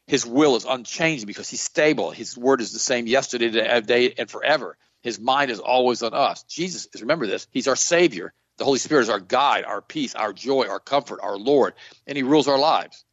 His 0.06 0.24
will 0.24 0.54
is 0.54 0.64
unchanging 0.64 1.26
because 1.26 1.48
he's 1.48 1.60
stable. 1.60 2.12
His 2.12 2.38
word 2.38 2.60
is 2.60 2.72
the 2.72 2.78
same 2.78 3.08
yesterday, 3.08 3.50
today, 3.50 4.14
and 4.16 4.30
forever. 4.30 4.76
His 5.02 5.20
mind 5.20 5.50
is 5.50 5.60
always 5.60 6.02
on 6.02 6.14
us. 6.14 6.42
Jesus 6.44 6.88
is, 6.92 7.00
remember 7.00 7.26
this, 7.26 7.46
he's 7.50 7.68
our 7.68 7.76
Savior. 7.76 8.32
The 8.58 8.64
Holy 8.64 8.78
Spirit 8.78 9.02
is 9.02 9.10
our 9.10 9.20
guide, 9.20 9.64
our 9.64 9.82
peace, 9.82 10.14
our 10.14 10.32
joy, 10.32 10.66
our 10.68 10.80
comfort, 10.80 11.20
our 11.22 11.36
Lord, 11.36 11.74
and 12.06 12.16
he 12.16 12.22
rules 12.22 12.48
our 12.48 12.58
lives. 12.58 13.04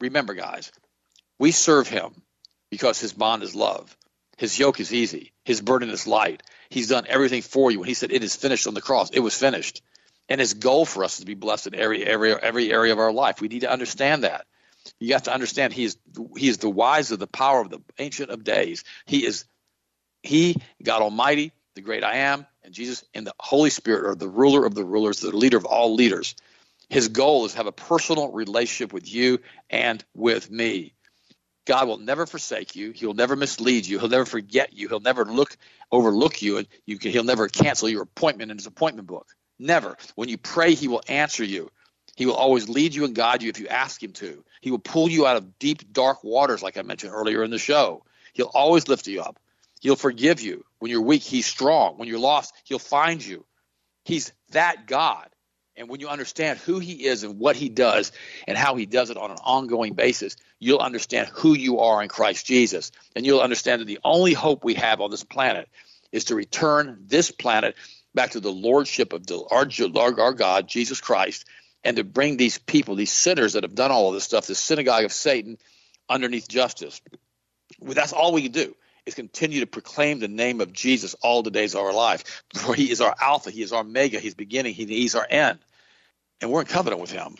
Remember, 0.00 0.34
guys, 0.34 0.72
we 1.38 1.52
serve 1.52 1.88
him 1.88 2.22
because 2.70 2.98
his 2.98 3.12
bond 3.12 3.42
is 3.42 3.54
love. 3.54 3.96
His 4.36 4.58
yoke 4.58 4.80
is 4.80 4.92
easy. 4.92 5.32
His 5.44 5.60
burden 5.60 5.90
is 5.90 6.06
light. 6.06 6.42
He's 6.70 6.88
done 6.88 7.06
everything 7.08 7.42
for 7.42 7.70
you. 7.70 7.80
When 7.80 7.88
he 7.88 7.94
said 7.94 8.12
it 8.12 8.22
is 8.22 8.36
finished 8.36 8.66
on 8.66 8.74
the 8.74 8.80
cross, 8.80 9.10
it 9.10 9.20
was 9.20 9.36
finished. 9.36 9.82
And 10.28 10.40
his 10.40 10.54
goal 10.54 10.84
for 10.84 11.04
us 11.04 11.14
is 11.14 11.20
to 11.20 11.26
be 11.26 11.34
blessed 11.34 11.68
in 11.68 11.74
every 11.74 12.06
area, 12.06 12.38
every 12.40 12.72
area 12.72 12.92
of 12.92 12.98
our 12.98 13.12
life. 13.12 13.40
We 13.40 13.48
need 13.48 13.60
to 13.60 13.70
understand 13.70 14.24
that. 14.24 14.46
You 15.00 15.14
have 15.14 15.24
to 15.24 15.34
understand 15.34 15.72
he 15.72 15.84
is 15.84 15.98
he 16.36 16.48
is 16.48 16.58
the 16.58 16.70
wise 16.70 17.10
of 17.10 17.18
the 17.18 17.26
power 17.26 17.60
of 17.60 17.70
the 17.70 17.80
ancient 17.98 18.30
of 18.30 18.44
days. 18.44 18.84
He 19.06 19.24
is 19.24 19.44
he, 20.22 20.56
God 20.82 21.02
Almighty, 21.02 21.52
the 21.74 21.82
great 21.82 22.04
I 22.04 22.16
am, 22.16 22.46
and 22.62 22.74
Jesus 22.74 23.04
and 23.14 23.26
the 23.26 23.34
Holy 23.38 23.70
Spirit 23.70 24.10
are 24.10 24.14
the 24.14 24.28
ruler 24.28 24.64
of 24.66 24.74
the 24.74 24.84
rulers, 24.84 25.20
the 25.20 25.36
leader 25.36 25.56
of 25.56 25.64
all 25.64 25.94
leaders. 25.94 26.34
His 26.88 27.08
goal 27.08 27.44
is 27.44 27.52
to 27.52 27.58
have 27.58 27.66
a 27.66 27.72
personal 27.72 28.32
relationship 28.32 28.92
with 28.92 29.12
you 29.12 29.40
and 29.70 30.04
with 30.14 30.50
me. 30.50 30.94
God 31.66 31.86
will 31.86 31.98
never 31.98 32.24
forsake 32.24 32.76
you. 32.76 32.92
He'll 32.92 33.12
never 33.12 33.36
mislead 33.36 33.86
you. 33.86 33.98
He'll 33.98 34.08
never 34.08 34.24
forget 34.24 34.72
you. 34.72 34.88
He'll 34.88 35.00
never 35.00 35.26
look 35.26 35.54
overlook 35.92 36.40
you, 36.40 36.56
and 36.56 36.66
you 36.86 36.98
can, 36.98 37.12
he'll 37.12 37.24
never 37.24 37.46
cancel 37.46 37.90
your 37.90 38.02
appointment 38.02 38.50
in 38.50 38.56
his 38.56 38.66
appointment 38.66 39.06
book. 39.06 39.28
Never. 39.58 39.96
When 40.14 40.30
you 40.30 40.38
pray, 40.38 40.74
he 40.74 40.88
will 40.88 41.02
answer 41.08 41.44
you. 41.44 41.70
He 42.16 42.26
will 42.26 42.34
always 42.34 42.68
lead 42.68 42.94
you 42.94 43.04
and 43.04 43.14
guide 43.14 43.42
you 43.42 43.50
if 43.50 43.60
you 43.60 43.68
ask 43.68 44.02
him 44.02 44.12
to. 44.14 44.44
He 44.60 44.70
will 44.70 44.78
pull 44.78 45.10
you 45.10 45.26
out 45.26 45.36
of 45.36 45.58
deep, 45.58 45.92
dark 45.92 46.24
waters, 46.24 46.62
like 46.62 46.78
I 46.78 46.82
mentioned 46.82 47.12
earlier 47.12 47.44
in 47.44 47.50
the 47.50 47.58
show. 47.58 48.02
He'll 48.32 48.50
always 48.54 48.88
lift 48.88 49.06
you 49.06 49.20
up. 49.20 49.38
He'll 49.80 49.96
forgive 49.96 50.40
you. 50.40 50.64
When 50.78 50.90
you're 50.90 51.02
weak, 51.02 51.22
he's 51.22 51.46
strong. 51.46 51.98
When 51.98 52.08
you're 52.08 52.18
lost, 52.18 52.54
he'll 52.64 52.78
find 52.78 53.24
you. 53.24 53.44
He's 54.04 54.32
that 54.50 54.86
God. 54.86 55.28
And 55.76 55.88
when 55.88 56.00
you 56.00 56.08
understand 56.08 56.58
who 56.58 56.80
he 56.80 57.06
is 57.06 57.22
and 57.22 57.38
what 57.38 57.54
he 57.54 57.68
does 57.68 58.10
and 58.48 58.58
how 58.58 58.74
he 58.74 58.84
does 58.84 59.10
it 59.10 59.16
on 59.16 59.30
an 59.30 59.36
ongoing 59.44 59.94
basis, 59.94 60.34
you'll 60.58 60.80
understand 60.80 61.28
who 61.28 61.54
you 61.54 61.78
are 61.80 62.02
in 62.02 62.08
Christ 62.08 62.44
Jesus. 62.46 62.90
And 63.14 63.24
you'll 63.24 63.40
understand 63.40 63.80
that 63.80 63.84
the 63.84 64.00
only 64.02 64.32
hope 64.32 64.64
we 64.64 64.74
have 64.74 65.00
on 65.00 65.10
this 65.10 65.22
planet 65.22 65.68
is 66.10 66.24
to 66.24 66.34
return 66.34 67.04
this 67.06 67.30
planet 67.30 67.76
back 68.12 68.30
to 68.30 68.40
the 68.40 68.50
lordship 68.50 69.12
of 69.12 69.24
our, 69.52 69.68
our 70.20 70.32
God, 70.32 70.68
Jesus 70.68 71.00
Christ, 71.00 71.46
and 71.84 71.96
to 71.96 72.02
bring 72.02 72.36
these 72.36 72.58
people, 72.58 72.96
these 72.96 73.12
sinners 73.12 73.52
that 73.52 73.62
have 73.62 73.76
done 73.76 73.92
all 73.92 74.08
of 74.08 74.14
this 74.14 74.24
stuff, 74.24 74.46
the 74.46 74.56
synagogue 74.56 75.04
of 75.04 75.12
Satan, 75.12 75.58
underneath 76.08 76.48
justice. 76.48 77.00
That's 77.80 78.12
all 78.12 78.32
we 78.32 78.42
can 78.42 78.52
do 78.52 78.74
is 79.08 79.14
continue 79.14 79.60
to 79.60 79.66
proclaim 79.66 80.20
the 80.20 80.28
name 80.28 80.60
of 80.60 80.72
Jesus 80.72 81.14
all 81.14 81.42
the 81.42 81.50
days 81.50 81.74
of 81.74 81.80
our 81.80 81.92
life. 81.92 82.44
For 82.54 82.74
he 82.74 82.90
is 82.90 83.00
our 83.00 83.14
Alpha, 83.20 83.50
he 83.50 83.62
is 83.62 83.72
our 83.72 83.80
Omega, 83.80 84.20
he's 84.20 84.34
beginning, 84.34 84.74
he, 84.74 84.84
he's 84.86 85.16
our 85.16 85.26
end. 85.28 85.58
And 86.40 86.52
we're 86.52 86.60
in 86.60 86.66
covenant 86.66 87.00
with 87.00 87.10
him 87.10 87.36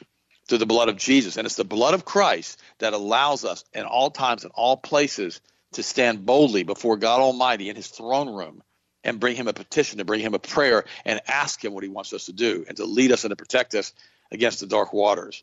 through 0.48 0.58
the 0.58 0.66
blood 0.66 0.88
of 0.88 0.96
Jesus. 0.96 1.36
And 1.36 1.46
it's 1.46 1.56
the 1.56 1.64
blood 1.64 1.94
of 1.94 2.04
Christ 2.04 2.60
that 2.78 2.94
allows 2.94 3.44
us 3.44 3.64
in 3.72 3.84
all 3.84 4.10
times 4.10 4.42
and 4.42 4.52
all 4.54 4.76
places 4.76 5.40
to 5.72 5.82
stand 5.82 6.26
boldly 6.26 6.64
before 6.64 6.96
God 6.96 7.20
Almighty 7.20 7.68
in 7.68 7.76
his 7.76 7.86
throne 7.86 8.34
room 8.34 8.62
and 9.04 9.20
bring 9.20 9.36
him 9.36 9.46
a 9.46 9.52
petition, 9.52 9.98
to 9.98 10.04
bring 10.04 10.20
him 10.20 10.34
a 10.34 10.38
prayer, 10.38 10.84
and 11.04 11.20
ask 11.28 11.62
him 11.64 11.74
what 11.74 11.84
he 11.84 11.90
wants 11.90 12.12
us 12.12 12.26
to 12.26 12.32
do 12.32 12.64
and 12.66 12.76
to 12.78 12.84
lead 12.84 13.12
us 13.12 13.24
and 13.24 13.30
to 13.30 13.36
protect 13.36 13.74
us 13.74 13.92
against 14.32 14.60
the 14.60 14.66
dark 14.66 14.92
waters. 14.92 15.42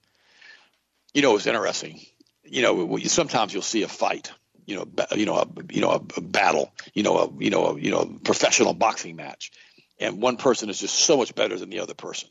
You 1.13 1.21
know, 1.21 1.35
it's 1.35 1.47
interesting. 1.47 2.01
You 2.43 2.61
know, 2.63 2.97
sometimes 3.05 3.53
you'll 3.53 3.61
see 3.61 3.83
a 3.83 3.87
fight 3.87 4.31
you 4.65 4.75
know, 4.75 4.87
you 5.15 5.25
know, 5.25 5.35
a, 5.35 5.47
you 5.71 5.81
know, 5.81 5.91
a, 5.91 6.01
a 6.17 6.21
battle, 6.21 6.71
you 6.93 7.03
know, 7.03 7.17
a, 7.17 7.43
you 7.43 7.49
know, 7.49 7.67
a, 7.67 7.79
you 7.79 7.91
know, 7.91 8.05
professional 8.23 8.73
boxing 8.73 9.15
match, 9.15 9.51
and 9.99 10.21
one 10.21 10.37
person 10.37 10.69
is 10.69 10.79
just 10.79 10.95
so 10.95 11.17
much 11.17 11.35
better 11.35 11.57
than 11.57 11.69
the 11.69 11.79
other 11.79 11.93
person. 11.93 12.29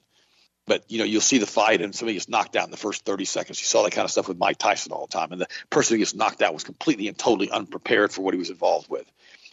But 0.67 0.91
you 0.91 0.99
know, 0.99 1.05
you'll 1.05 1.21
see 1.21 1.39
the 1.39 1.47
fight, 1.47 1.83
and 1.83 1.95
somebody 1.95 2.15
gets 2.15 2.29
knocked 2.29 2.57
out 2.57 2.65
in 2.65 2.71
the 2.71 2.77
first 2.77 3.05
30 3.05 3.27
seconds. 3.27 3.61
You 3.61 3.67
saw 3.67 3.83
that 3.83 3.93
kind 3.93 4.05
of 4.05 4.11
stuff 4.11 4.29
with 4.29 4.39
Mike 4.39 4.57
Tyson 4.57 4.93
all 4.93 5.07
the 5.07 5.13
time, 5.13 5.33
and 5.33 5.41
the 5.41 5.49
person 5.69 5.95
who 5.95 5.99
gets 5.99 6.15
knocked 6.15 6.41
out 6.41 6.55
was 6.55 6.65
completely 6.65 7.09
and 7.09 7.19
totally 7.19 7.51
unprepared 7.51 8.13
for 8.13 8.23
what 8.23 8.35
he 8.35 8.39
was 8.39 8.51
involved 8.51 8.89
with. 8.89 9.05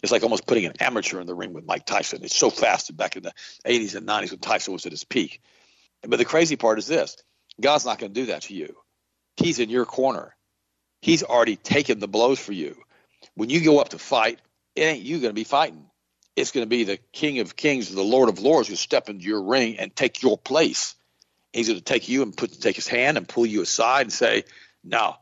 It's 0.02 0.10
like 0.10 0.22
almost 0.22 0.46
putting 0.46 0.64
an 0.64 0.72
amateur 0.80 1.20
in 1.20 1.26
the 1.26 1.34
ring 1.34 1.52
with 1.52 1.66
Mike 1.66 1.84
Tyson. 1.84 2.24
It's 2.24 2.34
so 2.34 2.50
fast 2.50 2.96
back 2.96 3.16
in 3.16 3.22
the 3.22 3.32
80s 3.64 3.94
and 3.94 4.08
90s 4.08 4.30
when 4.30 4.40
Tyson 4.40 4.72
was 4.72 4.86
at 4.86 4.92
his 4.92 5.04
peak. 5.04 5.40
But 6.02 6.16
the 6.16 6.24
crazy 6.24 6.56
part 6.56 6.78
is 6.78 6.86
this: 6.86 7.16
God's 7.60 7.84
not 7.84 7.98
going 7.98 8.12
to 8.12 8.20
do 8.20 8.26
that 8.26 8.42
to 8.42 8.54
you. 8.54 8.74
He's 9.36 9.58
in 9.58 9.70
your 9.70 9.84
corner. 9.84 10.34
He's 11.02 11.24
already 11.24 11.56
taken 11.56 11.98
the 11.98 12.08
blows 12.08 12.38
for 12.38 12.52
you. 12.52 12.76
When 13.34 13.50
you 13.50 13.62
go 13.62 13.80
up 13.80 13.90
to 13.90 13.98
fight, 13.98 14.38
it 14.76 14.82
ain't 14.82 15.02
you 15.02 15.18
going 15.18 15.30
to 15.30 15.34
be 15.34 15.44
fighting. 15.44 15.84
It's 16.36 16.52
going 16.52 16.64
to 16.64 16.68
be 16.68 16.84
the 16.84 16.98
King 17.12 17.40
of 17.40 17.56
Kings, 17.56 17.92
the 17.92 18.02
Lord 18.02 18.28
of 18.28 18.38
Lords, 18.38 18.68
who 18.68 18.76
step 18.76 19.10
into 19.10 19.24
your 19.24 19.42
ring 19.42 19.78
and 19.78 19.94
take 19.94 20.22
your 20.22 20.38
place. 20.38 20.94
He's 21.52 21.68
going 21.68 21.78
to 21.78 21.84
take 21.84 22.08
you 22.08 22.22
and 22.22 22.34
put 22.34 22.58
take 22.58 22.76
his 22.76 22.88
hand 22.88 23.18
and 23.18 23.28
pull 23.28 23.44
you 23.44 23.60
aside 23.62 24.02
and 24.02 24.12
say, 24.12 24.44
"No, 24.82 25.16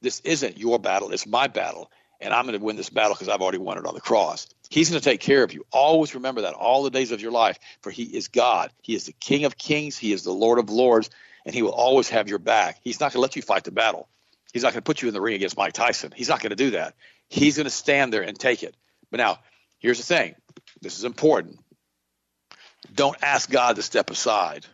this 0.00 0.20
isn't 0.20 0.56
your 0.56 0.78
battle. 0.78 1.10
It's 1.10 1.26
my 1.26 1.48
battle, 1.48 1.90
and 2.20 2.32
I'm 2.32 2.46
going 2.46 2.58
to 2.58 2.64
win 2.64 2.76
this 2.76 2.88
battle 2.88 3.14
because 3.14 3.28
I've 3.28 3.42
already 3.42 3.58
won 3.58 3.76
it 3.76 3.86
on 3.86 3.94
the 3.94 4.00
cross." 4.00 4.46
He's 4.70 4.88
going 4.88 5.00
to 5.00 5.04
take 5.04 5.20
care 5.20 5.42
of 5.42 5.52
you. 5.52 5.66
Always 5.72 6.14
remember 6.14 6.42
that 6.42 6.54
all 6.54 6.84
the 6.84 6.90
days 6.90 7.12
of 7.12 7.20
your 7.20 7.32
life, 7.32 7.58
for 7.82 7.90
He 7.90 8.04
is 8.04 8.28
God. 8.28 8.70
He 8.82 8.94
is 8.94 9.04
the 9.04 9.12
King 9.12 9.44
of 9.44 9.58
Kings. 9.58 9.98
He 9.98 10.12
is 10.12 10.22
the 10.22 10.32
Lord 10.32 10.58
of 10.58 10.70
Lords, 10.70 11.10
and 11.44 11.54
He 11.54 11.62
will 11.62 11.72
always 11.72 12.08
have 12.08 12.28
your 12.28 12.38
back. 12.38 12.78
He's 12.82 13.00
not 13.00 13.12
going 13.12 13.18
to 13.18 13.20
let 13.20 13.36
you 13.36 13.42
fight 13.42 13.64
the 13.64 13.72
battle. 13.72 14.08
He's 14.54 14.62
not 14.62 14.72
going 14.72 14.82
to 14.82 14.86
put 14.86 15.02
you 15.02 15.08
in 15.08 15.14
the 15.14 15.20
ring 15.20 15.34
against 15.34 15.56
Mike 15.56 15.72
Tyson. 15.72 16.12
He's 16.14 16.28
not 16.28 16.40
going 16.40 16.50
to 16.50 16.56
do 16.56 16.70
that. 16.70 16.94
He's 17.28 17.56
going 17.56 17.64
to 17.64 17.70
stand 17.70 18.12
there 18.12 18.22
and 18.22 18.38
take 18.38 18.62
it. 18.62 18.76
But 19.10 19.18
now, 19.18 19.40
here's 19.80 19.98
the 19.98 20.04
thing 20.04 20.36
this 20.80 20.96
is 20.96 21.04
important. 21.04 21.58
Don't 22.94 23.16
ask 23.20 23.50
God 23.50 23.76
to 23.76 23.82
step 23.82 24.10
aside 24.10 24.64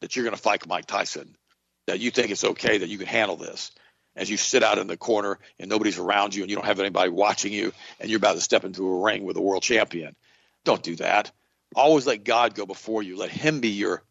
that 0.00 0.16
you're 0.16 0.24
going 0.24 0.34
to 0.34 0.40
fight 0.40 0.66
Mike 0.66 0.86
Tyson, 0.86 1.36
that 1.86 2.00
you 2.00 2.10
think 2.10 2.30
it's 2.30 2.44
okay 2.44 2.78
that 2.78 2.88
you 2.88 2.96
can 2.96 3.06
handle 3.06 3.36
this 3.36 3.72
as 4.16 4.30
you 4.30 4.38
sit 4.38 4.62
out 4.62 4.78
in 4.78 4.86
the 4.86 4.96
corner 4.96 5.38
and 5.58 5.68
nobody's 5.68 5.98
around 5.98 6.34
you 6.34 6.42
and 6.42 6.50
you 6.50 6.56
don't 6.56 6.64
have 6.64 6.80
anybody 6.80 7.10
watching 7.10 7.52
you 7.52 7.72
and 8.00 8.08
you're 8.08 8.16
about 8.16 8.36
to 8.36 8.40
step 8.40 8.64
into 8.64 8.88
a 8.88 9.02
ring 9.02 9.24
with 9.24 9.36
a 9.36 9.42
world 9.42 9.62
champion. 9.62 10.16
Don't 10.64 10.82
do 10.82 10.96
that. 10.96 11.30
Always 11.76 12.06
let 12.06 12.24
God 12.24 12.54
go 12.54 12.64
before 12.64 13.02
you. 13.02 13.18
Let 13.18 13.30
Him 13.30 13.60
be 13.60 13.68
your 13.68 14.02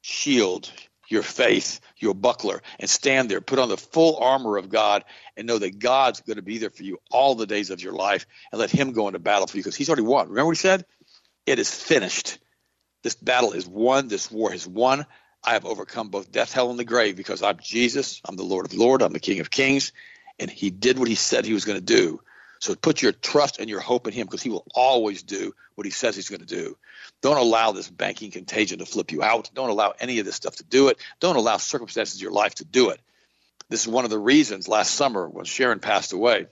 shield, 0.00 0.72
your 1.08 1.22
faith, 1.22 1.80
your 1.96 2.14
buckler, 2.14 2.62
and 2.78 2.88
stand 2.88 3.30
there. 3.30 3.40
Put 3.40 3.58
on 3.58 3.68
the 3.68 3.76
full 3.76 4.18
armor 4.18 4.56
of 4.56 4.68
God 4.68 5.04
and 5.36 5.46
know 5.46 5.58
that 5.58 5.78
God's 5.78 6.20
going 6.20 6.36
to 6.36 6.42
be 6.42 6.58
there 6.58 6.70
for 6.70 6.82
you 6.82 6.98
all 7.10 7.34
the 7.34 7.46
days 7.46 7.70
of 7.70 7.82
your 7.82 7.92
life 7.92 8.26
and 8.52 8.60
let 8.60 8.70
Him 8.70 8.92
go 8.92 9.08
into 9.08 9.18
battle 9.18 9.46
for 9.46 9.56
you 9.56 9.62
because 9.62 9.76
He's 9.76 9.88
already 9.88 10.02
won. 10.02 10.28
Remember 10.28 10.46
what 10.46 10.56
He 10.56 10.60
said? 10.60 10.84
It 11.46 11.58
is 11.58 11.72
finished. 11.72 12.38
This 13.02 13.14
battle 13.14 13.52
is 13.52 13.66
won. 13.66 14.08
This 14.08 14.30
war 14.30 14.52
is 14.52 14.66
won. 14.66 15.06
I 15.42 15.52
have 15.52 15.64
overcome 15.64 16.08
both 16.08 16.32
death, 16.32 16.52
hell, 16.52 16.70
and 16.70 16.78
the 16.78 16.84
grave 16.84 17.16
because 17.16 17.42
I'm 17.42 17.58
Jesus. 17.62 18.20
I'm 18.24 18.36
the 18.36 18.42
Lord 18.42 18.66
of 18.66 18.74
Lords. 18.74 19.04
I'm 19.04 19.12
the 19.12 19.20
King 19.20 19.40
of 19.40 19.50
Kings. 19.50 19.92
And 20.38 20.50
He 20.50 20.70
did 20.70 20.98
what 20.98 21.08
He 21.08 21.14
said 21.14 21.44
He 21.44 21.54
was 21.54 21.64
going 21.64 21.78
to 21.78 21.84
do. 21.84 22.20
So 22.60 22.74
put 22.74 23.02
your 23.02 23.12
trust 23.12 23.58
and 23.58 23.68
your 23.68 23.80
hope 23.80 24.06
in 24.06 24.12
him 24.12 24.26
because 24.26 24.42
he 24.42 24.50
will 24.50 24.66
always 24.74 25.22
do 25.22 25.54
what 25.74 25.86
he 25.86 25.90
says 25.90 26.16
he's 26.16 26.28
going 26.28 26.40
to 26.40 26.46
do. 26.46 26.76
Don't 27.22 27.36
allow 27.36 27.72
this 27.72 27.88
banking 27.88 28.30
contagion 28.30 28.80
to 28.80 28.86
flip 28.86 29.12
you 29.12 29.22
out. 29.22 29.50
Don't 29.54 29.70
allow 29.70 29.94
any 30.00 30.18
of 30.18 30.26
this 30.26 30.34
stuff 30.34 30.56
to 30.56 30.64
do 30.64 30.88
it. 30.88 30.98
Don't 31.20 31.36
allow 31.36 31.56
circumstances 31.56 32.20
in 32.20 32.22
your 32.22 32.32
life 32.32 32.56
to 32.56 32.64
do 32.64 32.90
it. 32.90 33.00
This 33.68 33.82
is 33.82 33.88
one 33.88 34.04
of 34.04 34.10
the 34.10 34.18
reasons 34.18 34.66
last 34.66 34.94
summer 34.94 35.28
when 35.28 35.44
Sharon 35.44 35.78
passed 35.78 36.12
away, 36.12 36.46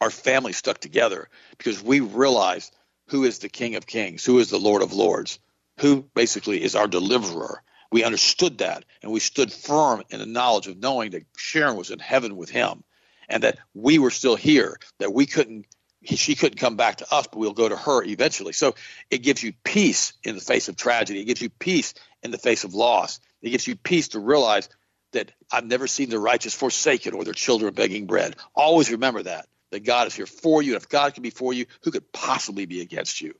our 0.00 0.10
family 0.10 0.52
stuck 0.52 0.78
together 0.78 1.28
because 1.56 1.82
we 1.82 2.00
realized 2.00 2.74
who 3.08 3.24
is 3.24 3.38
the 3.38 3.48
King 3.48 3.74
of 3.76 3.86
Kings, 3.86 4.24
who 4.24 4.38
is 4.38 4.50
the 4.50 4.58
Lord 4.58 4.82
of 4.82 4.92
Lords, 4.92 5.38
who 5.80 6.02
basically 6.14 6.62
is 6.62 6.76
our 6.76 6.86
deliverer. 6.86 7.62
We 7.90 8.04
understood 8.04 8.58
that 8.58 8.84
and 9.02 9.10
we 9.10 9.20
stood 9.20 9.50
firm 9.50 10.02
in 10.10 10.18
the 10.18 10.26
knowledge 10.26 10.66
of 10.66 10.76
knowing 10.76 11.12
that 11.12 11.24
Sharon 11.36 11.76
was 11.76 11.90
in 11.90 11.98
heaven 11.98 12.36
with 12.36 12.50
him 12.50 12.84
and 13.28 13.42
that 13.42 13.58
we 13.74 13.98
were 13.98 14.10
still 14.10 14.36
here, 14.36 14.78
that 14.98 15.12
we 15.12 15.26
couldn't, 15.26 15.66
she 16.04 16.34
couldn't 16.34 16.58
come 16.58 16.76
back 16.76 16.96
to 16.96 17.12
us, 17.12 17.26
but 17.26 17.38
we'll 17.38 17.52
go 17.52 17.68
to 17.68 17.76
her 17.76 18.04
eventually. 18.04 18.52
So 18.52 18.74
it 19.10 19.18
gives 19.18 19.42
you 19.42 19.52
peace 19.64 20.12
in 20.24 20.34
the 20.34 20.40
face 20.40 20.68
of 20.68 20.76
tragedy. 20.76 21.20
It 21.20 21.26
gives 21.26 21.42
you 21.42 21.50
peace 21.50 21.94
in 22.22 22.30
the 22.30 22.38
face 22.38 22.64
of 22.64 22.74
loss. 22.74 23.20
It 23.42 23.50
gives 23.50 23.66
you 23.66 23.76
peace 23.76 24.08
to 24.08 24.20
realize 24.20 24.68
that 25.12 25.32
I've 25.50 25.64
never 25.64 25.86
seen 25.86 26.10
the 26.10 26.18
righteous 26.18 26.54
forsaken 26.54 27.14
or 27.14 27.24
their 27.24 27.34
children 27.34 27.74
begging 27.74 28.06
bread. 28.06 28.36
Always 28.54 28.90
remember 28.90 29.22
that, 29.22 29.46
that 29.70 29.84
God 29.84 30.06
is 30.06 30.14
here 30.14 30.26
for 30.26 30.62
you. 30.62 30.74
And 30.74 30.82
if 30.82 30.88
God 30.88 31.14
can 31.14 31.22
be 31.22 31.30
for 31.30 31.52
you, 31.52 31.66
who 31.82 31.90
could 31.90 32.12
possibly 32.12 32.66
be 32.66 32.80
against 32.80 33.20
you? 33.20 33.34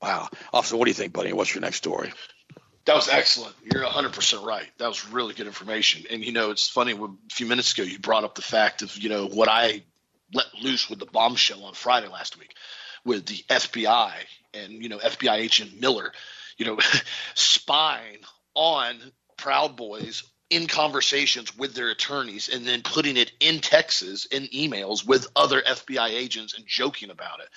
Wow. 0.00 0.28
Austin, 0.52 0.78
what 0.78 0.86
do 0.86 0.90
you 0.90 0.94
think, 0.94 1.12
buddy? 1.12 1.32
What's 1.32 1.54
your 1.54 1.60
next 1.60 1.76
story? 1.76 2.12
That 2.90 2.96
was 2.96 3.08
excellent. 3.08 3.54
You're 3.62 3.84
100% 3.84 4.44
right. 4.44 4.66
That 4.78 4.88
was 4.88 5.06
really 5.06 5.32
good 5.32 5.46
information. 5.46 6.06
And, 6.10 6.24
you 6.24 6.32
know, 6.32 6.50
it's 6.50 6.68
funny, 6.68 6.90
a 6.90 7.32
few 7.32 7.46
minutes 7.46 7.72
ago, 7.72 7.84
you 7.84 8.00
brought 8.00 8.24
up 8.24 8.34
the 8.34 8.42
fact 8.42 8.82
of, 8.82 8.98
you 8.98 9.08
know, 9.08 9.28
what 9.28 9.48
I 9.48 9.84
let 10.34 10.46
loose 10.60 10.90
with 10.90 10.98
the 10.98 11.06
bombshell 11.06 11.62
on 11.62 11.74
Friday 11.74 12.08
last 12.08 12.36
week 12.36 12.52
with 13.04 13.26
the 13.26 13.44
FBI 13.48 14.14
and, 14.54 14.72
you 14.82 14.88
know, 14.88 14.98
FBI 14.98 15.36
agent 15.36 15.80
Miller, 15.80 16.10
you 16.58 16.66
know, 16.66 16.80
spying 17.36 18.18
on 18.56 18.96
Proud 19.36 19.76
Boys 19.76 20.24
in 20.50 20.66
conversations 20.66 21.56
with 21.56 21.74
their 21.74 21.90
attorneys 21.90 22.48
and 22.48 22.66
then 22.66 22.82
putting 22.82 23.16
it 23.16 23.30
in 23.38 23.60
Texas 23.60 24.24
in 24.24 24.48
emails 24.48 25.06
with 25.06 25.28
other 25.36 25.62
FBI 25.62 26.08
agents 26.08 26.54
and 26.54 26.66
joking 26.66 27.10
about 27.10 27.38
it. 27.38 27.50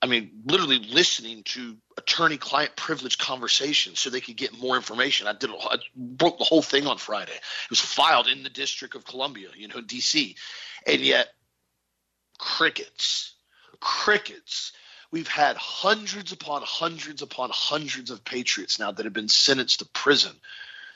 I 0.00 0.06
mean, 0.06 0.42
literally 0.44 0.78
listening 0.78 1.42
to 1.44 1.76
attorney-client 1.96 2.76
privilege 2.76 3.18
conversations 3.18 3.98
so 3.98 4.10
they 4.10 4.20
could 4.20 4.36
get 4.36 4.56
more 4.56 4.76
information. 4.76 5.26
I 5.26 5.32
did, 5.32 5.50
I 5.50 5.78
broke 5.96 6.38
the 6.38 6.44
whole 6.44 6.62
thing 6.62 6.86
on 6.86 6.98
Friday. 6.98 7.32
It 7.32 7.70
was 7.70 7.80
filed 7.80 8.28
in 8.28 8.44
the 8.44 8.50
District 8.50 8.94
of 8.94 9.04
Columbia, 9.04 9.48
you 9.56 9.66
know, 9.66 9.80
D.C., 9.80 10.36
and 10.86 11.00
yet 11.00 11.28
crickets. 12.38 13.34
crickets. 13.80 14.72
We've 15.10 15.28
had 15.28 15.56
hundreds 15.56 16.32
upon 16.32 16.62
hundreds 16.62 17.22
upon 17.22 17.50
hundreds 17.52 18.10
of 18.10 18.24
patriots 18.24 18.78
now 18.78 18.92
that 18.92 19.04
have 19.04 19.12
been 19.12 19.28
sentenced 19.28 19.80
to 19.80 19.86
prison 19.86 20.32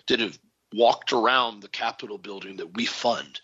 that 0.06 0.20
have 0.20 0.38
walked 0.72 1.12
around 1.12 1.60
the 1.60 1.68
Capitol 1.68 2.18
building 2.18 2.56
that 2.58 2.74
we 2.74 2.86
fund, 2.86 3.40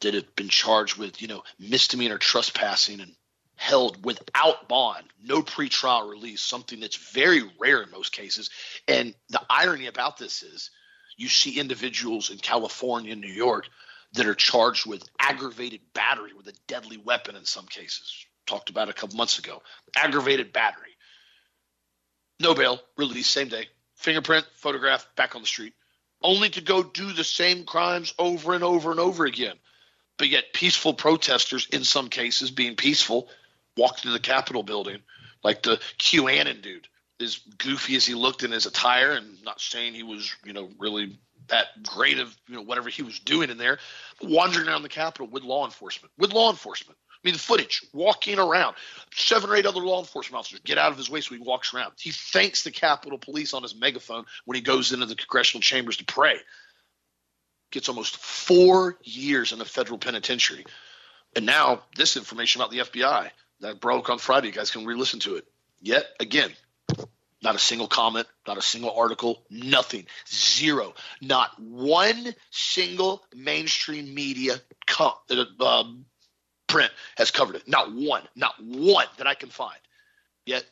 that 0.00 0.14
have 0.14 0.36
been 0.36 0.48
charged 0.48 0.96
with, 0.96 1.20
you 1.20 1.28
know, 1.28 1.42
misdemeanor 1.58 2.18
trespassing 2.18 3.00
and 3.00 3.14
held 3.56 4.04
without 4.04 4.68
bond, 4.68 5.04
no 5.22 5.42
pretrial 5.42 6.10
release, 6.10 6.40
something 6.40 6.80
that's 6.80 6.96
very 7.12 7.42
rare 7.58 7.82
in 7.82 7.90
most 7.90 8.12
cases. 8.12 8.50
And 8.88 9.14
the 9.28 9.40
irony 9.48 9.86
about 9.86 10.18
this 10.18 10.42
is 10.42 10.70
you 11.16 11.28
see 11.28 11.58
individuals 11.58 12.30
in 12.30 12.38
California 12.38 13.12
and 13.12 13.20
New 13.20 13.32
York 13.32 13.68
that 14.14 14.26
are 14.26 14.34
charged 14.34 14.86
with 14.86 15.08
aggravated 15.18 15.80
battery 15.92 16.32
with 16.32 16.46
a 16.48 16.54
deadly 16.66 16.96
weapon 16.96 17.36
in 17.36 17.44
some 17.44 17.66
cases. 17.66 18.26
Talked 18.46 18.70
about 18.70 18.88
a 18.88 18.92
couple 18.92 19.16
months 19.16 19.38
ago. 19.38 19.62
Aggravated 19.96 20.52
battery. 20.52 20.90
No 22.40 22.54
bail, 22.54 22.80
release 22.96 23.28
same 23.28 23.48
day. 23.48 23.66
Fingerprint, 23.96 24.46
photograph, 24.54 25.06
back 25.16 25.34
on 25.34 25.40
the 25.40 25.46
street. 25.46 25.72
Only 26.22 26.50
to 26.50 26.60
go 26.60 26.82
do 26.82 27.12
the 27.12 27.24
same 27.24 27.64
crimes 27.64 28.14
over 28.18 28.54
and 28.54 28.64
over 28.64 28.90
and 28.90 29.00
over 29.00 29.24
again. 29.24 29.56
But 30.16 30.28
yet, 30.28 30.52
peaceful 30.52 30.94
protesters, 30.94 31.66
in 31.72 31.84
some 31.84 32.08
cases 32.08 32.50
being 32.50 32.76
peaceful, 32.76 33.28
walked 33.76 34.04
into 34.04 34.12
the 34.12 34.20
Capitol 34.20 34.62
building 34.62 35.00
like 35.42 35.62
the 35.62 35.80
QAnon 35.98 36.62
dude, 36.62 36.88
as 37.20 37.38
goofy 37.58 37.96
as 37.96 38.06
he 38.06 38.14
looked 38.14 38.42
in 38.42 38.50
his 38.50 38.66
attire, 38.66 39.12
and 39.12 39.42
not 39.44 39.60
saying 39.60 39.94
he 39.94 40.02
was, 40.02 40.34
you 40.44 40.52
know, 40.52 40.70
really 40.78 41.18
that 41.48 41.66
great 41.82 42.18
of 42.18 42.34
you 42.48 42.56
know 42.56 42.62
whatever 42.62 42.88
he 42.88 43.02
was 43.02 43.20
doing 43.20 43.50
in 43.50 43.58
there, 43.58 43.78
wandering 44.22 44.66
around 44.66 44.82
the 44.82 44.88
Capitol 44.88 45.28
with 45.28 45.44
law 45.44 45.64
enforcement, 45.64 46.12
with 46.18 46.32
law 46.32 46.50
enforcement. 46.50 46.98
I 47.12 47.28
mean, 47.28 47.34
the 47.34 47.40
footage, 47.40 47.82
walking 47.94 48.38
around, 48.38 48.76
seven 49.14 49.48
or 49.48 49.56
eight 49.56 49.64
other 49.64 49.80
law 49.80 50.00
enforcement 50.00 50.38
officers 50.38 50.60
get 50.62 50.76
out 50.76 50.92
of 50.92 50.98
his 50.98 51.08
way 51.08 51.22
so 51.22 51.34
he 51.34 51.40
walks 51.40 51.72
around. 51.72 51.92
He 51.98 52.10
thanks 52.10 52.64
the 52.64 52.70
Capitol 52.70 53.16
Police 53.16 53.54
on 53.54 53.62
his 53.62 53.74
megaphone 53.74 54.24
when 54.44 54.56
he 54.56 54.60
goes 54.60 54.92
into 54.92 55.06
the 55.06 55.14
congressional 55.14 55.62
chambers 55.62 55.96
to 55.98 56.04
pray. 56.04 56.36
Gets 57.72 57.88
almost 57.88 58.18
four 58.18 58.98
years 59.02 59.52
in 59.52 59.60
a 59.60 59.64
federal 59.64 59.98
penitentiary. 59.98 60.66
And 61.34 61.46
now 61.46 61.82
this 61.96 62.18
information 62.18 62.60
about 62.60 62.70
the 62.70 62.80
FBI 62.80 63.30
that 63.60 63.80
broke 63.80 64.10
on 64.10 64.18
Friday. 64.18 64.48
You 64.48 64.52
guys 64.52 64.70
can 64.70 64.84
re-listen 64.84 65.20
to 65.20 65.36
it. 65.36 65.46
Yet 65.80 66.06
again, 66.20 66.50
not 67.42 67.54
a 67.54 67.58
single 67.58 67.86
comment, 67.86 68.26
not 68.46 68.56
a 68.56 68.62
single 68.62 68.90
article, 68.96 69.42
nothing, 69.50 70.06
zero, 70.26 70.94
not 71.20 71.50
one 71.60 72.34
single 72.50 73.22
mainstream 73.36 74.14
media 74.14 74.54
com- 74.86 75.12
uh, 75.60 75.84
print 76.66 76.90
has 77.16 77.30
covered 77.30 77.56
it. 77.56 77.68
Not 77.68 77.94
one, 77.94 78.22
not 78.34 78.54
one 78.62 79.06
that 79.18 79.26
I 79.26 79.34
can 79.34 79.50
find. 79.50 79.78
Yet 80.46 80.64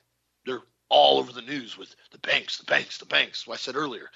they're 0.46 0.62
all 0.88 1.18
over 1.18 1.32
the 1.32 1.42
news 1.42 1.76
with 1.76 1.94
the 2.10 2.18
banks, 2.18 2.58
the 2.58 2.64
banks, 2.64 2.98
the 2.98 3.06
banks. 3.06 3.46
What 3.46 3.54
I 3.54 3.56
said 3.58 3.76
earlier, 3.76 4.10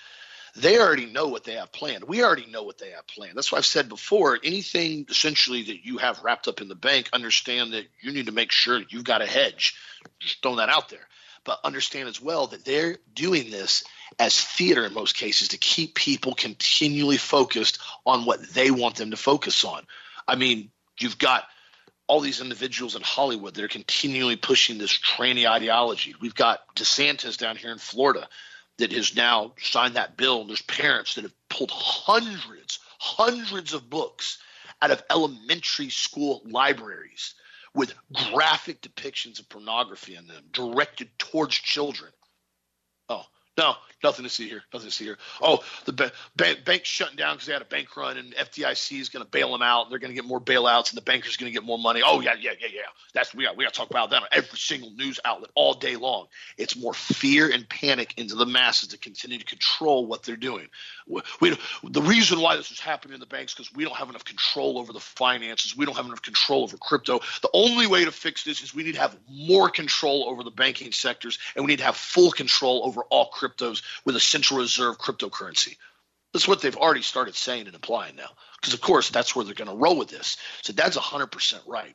they 0.57 0.79
already 0.79 1.07
know 1.07 1.29
what 1.29 1.45
they 1.45 1.55
have 1.55 1.71
planned. 1.71 2.05
We 2.05 2.25
already 2.25 2.47
know 2.47 2.63
what 2.63 2.79
they 2.79 2.91
have 2.91 3.07
planned. 3.07 3.37
That's 3.37 3.53
why 3.53 3.59
I've 3.59 3.67
said 3.67 3.89
before 3.89 4.39
anything 4.43 5.07
essentially 5.09 5.63
that 5.65 5.85
you 5.85 5.99
have 5.99 6.23
wrapped 6.23 6.49
up 6.49 6.61
in 6.61 6.69
the 6.69 6.75
bank, 6.75 7.11
understand 7.13 7.75
that 7.75 7.87
you 8.01 8.13
need 8.13 8.27
to 8.27 8.33
make 8.33 8.51
sure 8.51 8.83
you've 8.89 9.05
got 9.05 9.23
a 9.23 9.27
hedge. 9.27 9.75
Just 10.19 10.41
throwing 10.43 10.57
that 10.57 10.71
out 10.71 10.89
there. 10.89 11.07
But 11.45 11.61
understand 11.63 12.09
as 12.09 12.21
well 12.21 12.49
that 12.49 12.65
they're 12.65 12.97
doing 13.15 13.51
this 13.51 13.85
as 14.19 14.41
theater 14.41 14.85
in 14.87 14.95
most 14.95 15.17
cases 15.17 15.49
to 15.49 15.59
keep 15.59 15.95
people 15.95 16.35
continually 16.35 17.19
focused 17.19 17.79
on 18.05 18.25
what 18.25 18.43
they 18.55 18.71
want 18.71 18.97
them 18.97 19.11
to 19.11 19.17
focus 19.17 19.65
on. 19.65 19.83
I 20.27 20.37
mean, 20.37 20.71
you've 20.99 21.19
got 21.19 21.45
all 22.09 22.21
these 22.21 22.41
individuals 22.41 22.97
in 22.97 23.03
Hollywood 23.03 23.55
that 23.55 23.65
are 23.65 23.69
continually 23.69 24.37
pushing 24.37 24.79
this 24.79 24.97
tranny 24.97 25.49
ideology. 25.49 26.15
We've 26.21 26.35
got 26.35 26.61
DeSantis 26.77 27.37
down 27.37 27.57
here 27.57 27.73
in 27.73 27.79
Florida 27.79 28.29
that 28.79 28.93
has 28.93 29.17
now 29.17 29.53
signed 29.61 29.95
that 29.95 30.17
bill. 30.17 30.41
And 30.41 30.51
there's 30.51 30.63
parents 30.63 31.15
that 31.15 31.25
have 31.25 31.49
pulled 31.49 31.71
hundreds, 31.73 32.79
hundreds 32.99 33.73
of 33.73 33.89
books 33.89 34.39
out 34.83 34.91
of 34.91 35.03
elementary 35.11 35.91
school 35.91 36.43
libraries 36.45 37.35
with 37.75 37.95
graphic 38.33 38.81
depictions 38.81 39.39
of 39.39 39.49
pornography 39.49 40.17
in 40.17 40.27
them 40.27 40.45
directed 40.53 41.09
towards 41.19 41.55
children. 41.55 42.11
No, 43.57 43.75
nothing 44.03 44.25
to 44.25 44.29
see 44.29 44.49
here. 44.49 44.63
Nothing 44.73 44.91
to 44.91 44.95
see 44.95 45.05
here. 45.05 45.17
Oh, 45.41 45.61
the 45.87 45.93
ba- 45.93 46.13
ba- 46.37 46.57
bank's 46.65 46.89
shutting 46.89 47.17
down 47.17 47.37
because 47.37 47.47
they 47.47 47.55
had 47.55 47.63
a 47.63 47.67
bank 47.67 47.97
run, 47.97 48.19
and 48.19 48.35
FDIC 48.35 49.01
is 49.01 49.09
going 49.09 49.25
to 49.25 49.31
bail 49.31 49.51
them 49.51 49.63
out. 49.63 49.89
They're 49.89 49.99
going 49.99 50.11
to 50.11 50.15
get 50.15 50.27
more 50.27 50.41
bailouts, 50.41 50.91
and 50.91 50.97
the 50.99 51.03
bankers 51.03 51.37
are 51.37 51.39
going 51.41 51.51
to 51.51 51.59
get 51.59 51.65
more 51.65 51.79
money. 51.79 52.03
Oh 52.05 52.21
yeah, 52.21 52.35
yeah, 52.39 52.53
yeah, 52.61 52.69
yeah. 52.73 52.83
That's 53.15 53.35
we 53.35 53.45
got. 53.45 53.57
We 53.57 53.65
got 53.65 53.73
to 53.73 53.79
talk 53.79 53.91
about 53.91 54.11
that 54.11 54.23
on 54.23 54.29
every 54.33 54.59
single 54.59 54.91
news 54.91 55.19
outlet 55.25 55.51
all 55.55 55.73
day 55.73 55.97
long. 55.97 56.27
It's 56.59 56.77
more 56.77 56.93
fear 56.93 57.51
and 57.51 57.67
panic 57.69 58.13
into 58.19 58.35
the 58.35 58.47
masses 58.47 58.91
to 58.91 58.99
continue 58.99 59.39
to 59.39 59.45
control 59.45 60.07
what 60.07 60.23
they're 60.23 60.37
doing. 60.37 60.69
We, 61.07 61.23
we 61.41 61.57
the 61.85 62.03
reason 62.03 62.41
why 62.41 62.57
this 62.57 62.71
is 62.71 62.81
happening 62.81 63.15
in 63.15 63.21
the 63.21 63.27
banks 63.27 63.55
because 63.55 63.73
we 63.73 63.85
don't 63.85 63.97
have 63.97 64.11
enough 64.11 64.25
control 64.25 64.79
over 64.79 64.93
the 64.93 65.01
finances. 65.01 65.77
We 65.77 65.87
don't 65.87 65.97
have 65.97 66.07
enough 66.07 66.23
control 66.23 66.63
over 66.65 66.77
crypto. 66.77 67.21
The 67.41 67.51
only 67.55 67.87
way 67.87 68.05
to 68.05 68.13
fix 68.13 68.45
this 68.45 68.61
is 68.61 68.75
we 68.75 68.83
need 68.83 68.95
to 68.95 69.01
have 69.01 69.17
more 69.31 69.71
control 69.71 70.27
over 70.29 70.43
the 70.43 70.51
banking 70.51 70.93
sectors, 70.93 71.39
and 71.55 71.65
we 71.65 71.73
need 71.73 71.79
to 71.79 71.85
have 71.85 71.97
full 71.97 72.31
control 72.31 72.83
over 72.85 73.03
all 73.05 73.27
cryptos 73.47 73.83
with 74.05 74.17
a 74.17 74.21
central 74.21 74.61
reserve 74.61 74.99
cryptocurrency. 74.99 75.77
That's 76.33 76.49
what 76.49 76.61
they've 76.61 76.77
already 76.77 77.03
started 77.03 77.35
saying 77.35 77.67
and 77.67 77.75
implying 77.75 78.17
now. 78.17 78.29
Because, 78.61 78.75
of 78.75 78.81
course, 78.81 79.11
that's 79.11 79.35
where 79.35 79.45
they're 79.45 79.55
going 79.55 79.71
to 79.71 79.77
roll 79.77 79.97
with 79.97 80.09
this. 80.09 80.37
So 80.63 80.73
that's 80.73 80.97
100% 80.97 81.61
right. 81.67 81.95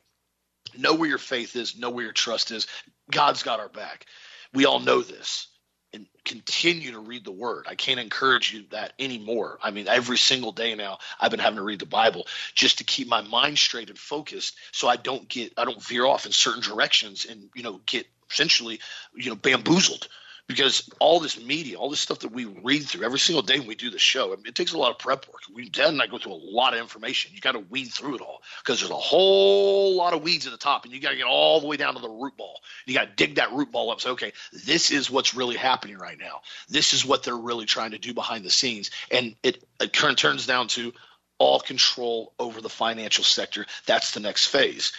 Know 0.76 0.94
where 0.94 1.08
your 1.08 1.18
faith 1.18 1.54
is, 1.56 1.76
know 1.76 1.90
where 1.90 2.04
your 2.04 2.12
trust 2.12 2.50
is. 2.50 2.66
God's 3.10 3.42
got 3.42 3.60
our 3.60 3.68
back. 3.68 4.06
We 4.52 4.64
all 4.64 4.80
know 4.80 5.02
this. 5.02 5.48
And 5.94 6.06
continue 6.24 6.92
to 6.92 7.00
read 7.00 7.24
the 7.24 7.32
word. 7.32 7.66
I 7.68 7.74
can't 7.74 8.00
encourage 8.00 8.52
you 8.52 8.64
that 8.70 8.94
anymore. 8.98 9.58
I 9.62 9.70
mean, 9.70 9.88
every 9.88 10.16
single 10.16 10.50
day 10.50 10.74
now, 10.74 10.98
I've 11.20 11.30
been 11.30 11.38
having 11.38 11.58
to 11.58 11.62
read 11.62 11.80
the 11.80 11.86
Bible 11.86 12.26
just 12.54 12.78
to 12.78 12.84
keep 12.84 13.08
my 13.08 13.20
mind 13.20 13.58
straight 13.58 13.90
and 13.90 13.98
focused 13.98 14.56
so 14.72 14.88
I 14.88 14.96
don't 14.96 15.28
get, 15.28 15.52
I 15.58 15.66
don't 15.66 15.82
veer 15.82 16.06
off 16.06 16.24
in 16.24 16.32
certain 16.32 16.62
directions 16.62 17.26
and, 17.26 17.50
you 17.54 17.62
know, 17.62 17.80
get 17.84 18.06
essentially, 18.30 18.80
you 19.14 19.28
know, 19.28 19.36
bamboozled 19.36 20.08
because 20.52 20.90
all 20.98 21.18
this 21.18 21.40
media, 21.42 21.78
all 21.78 21.90
this 21.90 22.00
stuff 22.00 22.20
that 22.20 22.32
we 22.32 22.44
read 22.44 22.82
through 22.82 23.04
every 23.04 23.18
single 23.18 23.42
day 23.42 23.58
when 23.58 23.68
we 23.68 23.74
do 23.74 23.90
the 23.90 23.98
show, 23.98 24.32
I 24.32 24.36
mean, 24.36 24.46
it 24.46 24.54
takes 24.54 24.72
a 24.72 24.78
lot 24.78 24.90
of 24.90 24.98
prep 24.98 25.26
work. 25.28 25.40
We 25.52 25.68
Dad 25.68 25.88
and 25.88 26.02
I 26.02 26.06
go 26.06 26.18
through 26.18 26.34
a 26.34 26.42
lot 26.42 26.74
of 26.74 26.80
information. 26.80 27.32
You 27.34 27.40
got 27.40 27.52
to 27.52 27.60
weed 27.60 27.86
through 27.86 28.16
it 28.16 28.20
all 28.20 28.42
because 28.58 28.80
there's 28.80 28.90
a 28.90 28.94
whole 28.94 29.96
lot 29.96 30.12
of 30.12 30.22
weeds 30.22 30.46
at 30.46 30.52
the 30.52 30.58
top, 30.58 30.84
and 30.84 30.92
you 30.92 31.00
got 31.00 31.10
to 31.10 31.16
get 31.16 31.26
all 31.26 31.60
the 31.60 31.66
way 31.66 31.76
down 31.76 31.94
to 31.94 32.00
the 32.00 32.08
root 32.08 32.36
ball. 32.36 32.60
You 32.86 32.94
got 32.94 33.08
to 33.08 33.14
dig 33.14 33.36
that 33.36 33.52
root 33.52 33.72
ball 33.72 33.90
up. 33.90 34.00
So, 34.00 34.12
okay, 34.12 34.32
this 34.52 34.90
is 34.90 35.10
what's 35.10 35.34
really 35.34 35.56
happening 35.56 35.96
right 35.96 36.18
now. 36.18 36.42
This 36.68 36.92
is 36.92 37.04
what 37.04 37.22
they're 37.22 37.36
really 37.36 37.66
trying 37.66 37.92
to 37.92 37.98
do 37.98 38.12
behind 38.12 38.44
the 38.44 38.50
scenes, 38.50 38.90
and 39.10 39.34
it, 39.42 39.64
it 39.80 39.92
turns 39.92 40.46
down 40.46 40.68
to 40.68 40.92
all 41.38 41.60
control 41.60 42.32
over 42.38 42.60
the 42.60 42.68
financial 42.68 43.24
sector. 43.24 43.66
That's 43.86 44.12
the 44.12 44.20
next 44.20 44.46
phase 44.46 44.92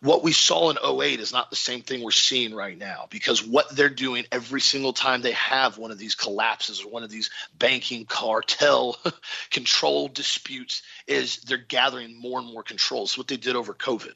what 0.00 0.22
we 0.22 0.32
saw 0.32 0.70
in 0.70 0.78
08 0.82 1.20
is 1.20 1.32
not 1.32 1.50
the 1.50 1.56
same 1.56 1.82
thing 1.82 2.02
we're 2.02 2.10
seeing 2.10 2.54
right 2.54 2.76
now 2.76 3.06
because 3.10 3.46
what 3.46 3.74
they're 3.74 3.88
doing 3.88 4.24
every 4.30 4.60
single 4.60 4.92
time 4.92 5.22
they 5.22 5.32
have 5.32 5.78
one 5.78 5.90
of 5.90 5.98
these 5.98 6.14
collapses 6.14 6.82
or 6.82 6.90
one 6.90 7.02
of 7.02 7.10
these 7.10 7.30
banking 7.58 8.04
cartel 8.04 8.96
control 9.50 10.08
disputes 10.08 10.82
is 11.06 11.38
they're 11.38 11.58
gathering 11.58 12.20
more 12.20 12.38
and 12.38 12.52
more 12.52 12.62
control. 12.62 13.06
So 13.06 13.20
what 13.20 13.28
they 13.28 13.36
did 13.36 13.56
over 13.56 13.74
COVID. 13.74 14.14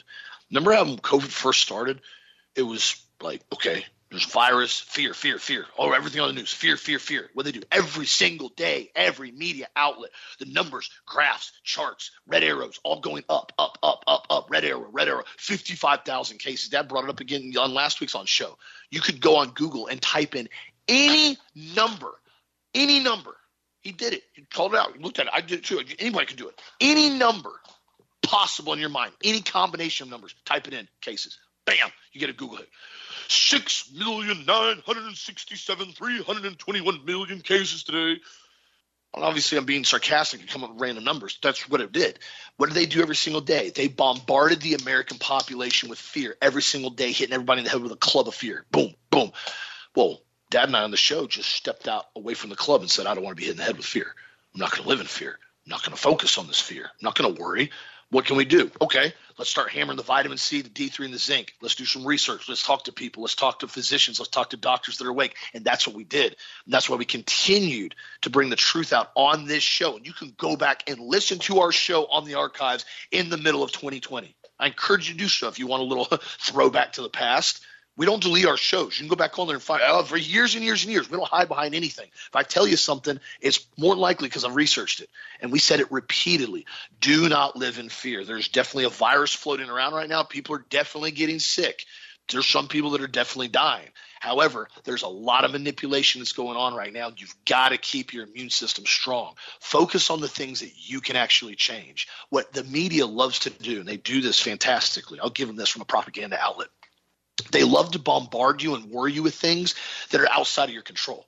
Remember 0.51 0.73
how 0.73 0.85
COVID 0.85 1.23
first 1.29 1.62
started? 1.62 2.01
It 2.55 2.62
was 2.62 3.01
like, 3.21 3.43
okay, 3.53 3.85
there's 4.11 4.25
virus, 4.25 4.81
fear, 4.81 5.14
fear, 5.14 5.38
fear. 5.38 5.66
Oh, 5.79 5.92
everything 5.92 6.20
on 6.20 6.29
the 6.29 6.35
news, 6.35 6.53
fear, 6.53 6.77
fear, 6.77 6.99
fear. 6.99 7.31
What 7.33 7.44
they 7.44 7.53
do 7.53 7.62
every 7.70 8.07
single 8.07 8.49
day, 8.49 8.90
every 8.96 9.31
media 9.31 9.68
outlet, 9.77 10.11
the 10.40 10.46
numbers, 10.46 10.90
graphs, 11.07 11.53
charts, 11.62 12.11
red 12.27 12.42
arrows, 12.42 12.81
all 12.83 13.01
going 13.01 13.23
up, 13.29 13.53
up, 13.57 13.79
up, 13.85 14.03
up, 14.09 14.27
up. 14.29 14.51
Red 14.51 14.64
arrow, 14.64 14.88
red 14.90 15.07
arrow. 15.07 15.23
Fifty-five 15.38 16.01
thousand 16.05 16.38
cases. 16.38 16.70
That 16.70 16.88
brought 16.88 17.05
it 17.05 17.11
up 17.11 17.20
again 17.20 17.53
on 17.57 17.73
last 17.73 18.01
week's 18.01 18.16
on 18.16 18.27
show. 18.27 18.59
You 18.90 19.01
could 19.01 19.20
go 19.20 19.37
on 19.37 19.51
Google 19.51 19.87
and 19.87 20.03
type 20.03 20.35
in 20.35 20.49
any 20.88 21.38
number, 21.55 22.12
any 22.75 22.99
number. 22.99 23.37
He 23.81 23.92
did 23.92 24.12
it. 24.12 24.25
He 24.33 24.42
called 24.42 24.75
it 24.75 24.81
out. 24.81 24.96
He 24.96 25.03
looked 25.03 25.20
at 25.20 25.27
it. 25.27 25.33
I 25.33 25.40
did 25.40 25.61
it 25.61 25.64
too. 25.64 25.81
Anybody 26.01 26.27
can 26.27 26.37
do 26.37 26.49
it. 26.49 26.61
Any 26.81 27.11
number 27.11 27.53
possible 28.23 28.73
in 28.73 28.81
your 28.81 28.90
mind, 28.90 29.12
any 29.23 29.40
combination 29.40 30.09
of 30.09 30.11
numbers. 30.11 30.35
Type 30.44 30.66
it 30.66 30.75
in. 30.75 30.88
Cases. 31.01 31.38
Bam. 31.70 31.90
You 32.12 32.20
get 32.20 32.30
a 32.30 32.33
Google 32.33 32.56
hit 32.56 32.68
six 33.28 33.90
million 33.96 34.44
nine 34.44 34.83
hundred 34.85 35.04
and 35.04 35.16
sixty-seven 35.16 35.92
three 35.92 36.20
hundred 36.20 36.46
and 36.46 36.59
twenty-one 36.59 37.04
million 37.04 37.40
cases 37.40 37.85
today. 37.85 38.20
Well, 39.14 39.24
obviously, 39.24 39.59
I'm 39.59 39.64
being 39.64 39.85
sarcastic 39.85 40.40
and 40.40 40.48
come 40.48 40.64
up 40.64 40.72
with 40.72 40.80
random 40.80 41.04
numbers. 41.04 41.38
That's 41.42 41.68
what 41.68 41.80
it 41.80 41.92
did. 41.92 42.18
What 42.56 42.66
did 42.66 42.74
they 42.74 42.87
do 42.87 43.02
every 43.02 43.16
single 43.16 43.40
day? 43.40 43.70
They 43.70 43.88
bombarded 43.88 44.61
the 44.61 44.74
American 44.74 45.18
population 45.18 45.88
with 45.88 45.98
fear 45.98 46.37
every 46.42 46.62
single 46.62 46.90
day, 46.90 47.12
hitting 47.12 47.35
everybody 47.35 47.61
in 47.61 47.64
the 47.64 47.70
head 47.70 47.83
with 47.83 47.92
a 47.92 47.96
club 47.96 48.28
of 48.28 48.35
fear. 48.35 48.64
Boom, 48.70 48.94
boom. 49.11 49.33
Well, 49.94 50.20
Dad 50.50 50.66
and 50.68 50.76
I 50.76 50.83
on 50.83 50.90
the 50.90 50.96
show 50.96 51.26
just 51.26 51.50
stepped 51.50 51.88
out 51.88 52.06
away 52.16 52.35
from 52.35 52.50
the 52.50 52.56
club 52.56 52.80
and 52.80 52.90
said, 52.90 53.06
I 53.06 53.14
don't 53.14 53.24
want 53.24 53.37
to 53.37 53.40
be 53.40 53.46
hit 53.46 53.52
in 53.52 53.59
the 53.59 53.64
head 53.64 53.76
with 53.76 53.87
fear. 53.87 54.14
I'm 54.54 54.61
not 54.61 54.70
going 54.70 54.83
to 54.83 54.88
live 54.88 55.00
in 55.00 55.06
fear. 55.06 55.38
I'm 55.66 55.70
not 55.70 55.83
going 55.83 55.96
to 55.96 56.00
focus 56.00 56.38
on 56.38 56.46
this 56.46 56.61
fear. 56.61 56.85
I'm 56.85 57.02
not 57.02 57.16
going 57.16 57.35
to 57.35 57.40
worry. 57.40 57.70
What 58.11 58.25
can 58.25 58.37
we 58.37 58.44
do? 58.44 58.70
Okay, 58.81 59.12
let's 59.38 59.51
start 59.51 59.70
hammering 59.70 59.96
the 59.96 60.03
vitamin 60.03 60.37
C, 60.37 60.62
the 60.62 60.68
D3, 60.68 61.05
and 61.05 61.14
the 61.14 61.18
zinc. 61.18 61.55
Let's 61.62 61.77
do 61.77 61.85
some 61.85 62.05
research. 62.05 62.49
Let's 62.49 62.64
talk 62.64 62.85
to 62.85 62.92
people. 62.92 63.23
Let's 63.23 63.37
talk 63.37 63.61
to 63.61 63.68
physicians. 63.68 64.18
Let's 64.18 64.31
talk 64.31 64.51
to 64.51 64.57
doctors 64.57 64.99
that 64.99 65.07
are 65.07 65.11
awake. 65.11 65.37
And 65.55 65.64
that's 65.64 65.87
what 65.87 65.94
we 65.94 66.03
did. 66.03 66.37
And 66.64 66.75
that's 66.75 66.90
why 66.90 66.96
we 66.96 67.05
continued 67.05 67.94
to 68.23 68.31
bring 68.31 68.51
the 68.51 68.57
truth 68.57 68.92
out 68.92 69.12
on 69.14 69.46
this 69.46 69.62
show. 69.62 69.96
And 69.96 70.05
you 70.05 70.12
can 70.12 70.35
go 70.37 70.57
back 70.57 70.90
and 70.90 70.99
listen 70.99 71.38
to 71.40 71.61
our 71.61 71.70
show 71.70 72.07
on 72.07 72.25
the 72.25 72.35
archives 72.35 72.85
in 73.12 73.29
the 73.29 73.38
middle 73.38 73.62
of 73.62 73.70
2020. 73.70 74.35
I 74.59 74.66
encourage 74.66 75.09
you 75.09 75.14
to 75.14 75.20
do 75.20 75.29
so 75.29 75.46
if 75.46 75.61
you 75.61 75.68
want 75.68 75.83
a 75.83 75.87
little 75.87 76.05
throwback 76.40 76.94
to 76.94 77.03
the 77.03 77.09
past. 77.09 77.64
We 78.00 78.06
don't 78.06 78.22
delete 78.22 78.46
our 78.46 78.56
shows. 78.56 78.98
You 78.98 79.02
can 79.02 79.10
go 79.10 79.14
back 79.14 79.38
on 79.38 79.46
there 79.46 79.56
and 79.56 79.62
find 79.62 79.82
oh, 79.84 80.02
for 80.02 80.16
years 80.16 80.54
and 80.54 80.64
years 80.64 80.84
and 80.84 80.90
years. 80.90 81.10
We 81.10 81.18
don't 81.18 81.28
hide 81.28 81.48
behind 81.48 81.74
anything. 81.74 82.08
If 82.28 82.34
I 82.34 82.42
tell 82.42 82.66
you 82.66 82.78
something, 82.78 83.20
it's 83.42 83.66
more 83.76 83.94
likely 83.94 84.26
because 84.26 84.42
I've 84.42 84.54
researched 84.54 85.02
it. 85.02 85.10
And 85.42 85.52
we 85.52 85.58
said 85.58 85.80
it 85.80 85.92
repeatedly. 85.92 86.64
Do 86.98 87.28
not 87.28 87.56
live 87.56 87.78
in 87.78 87.90
fear. 87.90 88.24
There's 88.24 88.48
definitely 88.48 88.84
a 88.84 88.88
virus 88.88 89.34
floating 89.34 89.68
around 89.68 89.92
right 89.92 90.08
now. 90.08 90.22
People 90.22 90.54
are 90.54 90.64
definitely 90.70 91.10
getting 91.10 91.40
sick. 91.40 91.84
There's 92.30 92.46
some 92.46 92.68
people 92.68 92.92
that 92.92 93.02
are 93.02 93.06
definitely 93.06 93.48
dying. 93.48 93.90
However, 94.18 94.68
there's 94.84 95.02
a 95.02 95.08
lot 95.08 95.44
of 95.44 95.50
manipulation 95.50 96.22
that's 96.22 96.32
going 96.32 96.56
on 96.56 96.72
right 96.72 96.94
now. 96.94 97.12
You've 97.14 97.36
got 97.44 97.68
to 97.68 97.76
keep 97.76 98.14
your 98.14 98.24
immune 98.24 98.48
system 98.48 98.86
strong. 98.86 99.34
Focus 99.60 100.08
on 100.08 100.22
the 100.22 100.28
things 100.28 100.60
that 100.60 100.72
you 100.74 101.02
can 101.02 101.16
actually 101.16 101.54
change. 101.54 102.08
What 102.30 102.50
the 102.54 102.64
media 102.64 103.04
loves 103.04 103.40
to 103.40 103.50
do, 103.50 103.80
and 103.80 103.86
they 103.86 103.98
do 103.98 104.22
this 104.22 104.40
fantastically. 104.40 105.20
I'll 105.20 105.28
give 105.28 105.48
them 105.48 105.56
this 105.56 105.68
from 105.68 105.82
a 105.82 105.84
propaganda 105.84 106.38
outlet 106.40 106.68
they 107.44 107.64
love 107.64 107.92
to 107.92 107.98
bombard 107.98 108.62
you 108.62 108.74
and 108.74 108.90
worry 108.90 109.12
you 109.12 109.22
with 109.22 109.35
things 109.35 109.74
that 110.11 110.20
are 110.20 110.31
outside 110.31 110.68
of 110.68 110.74
your 110.74 110.83
control. 110.83 111.26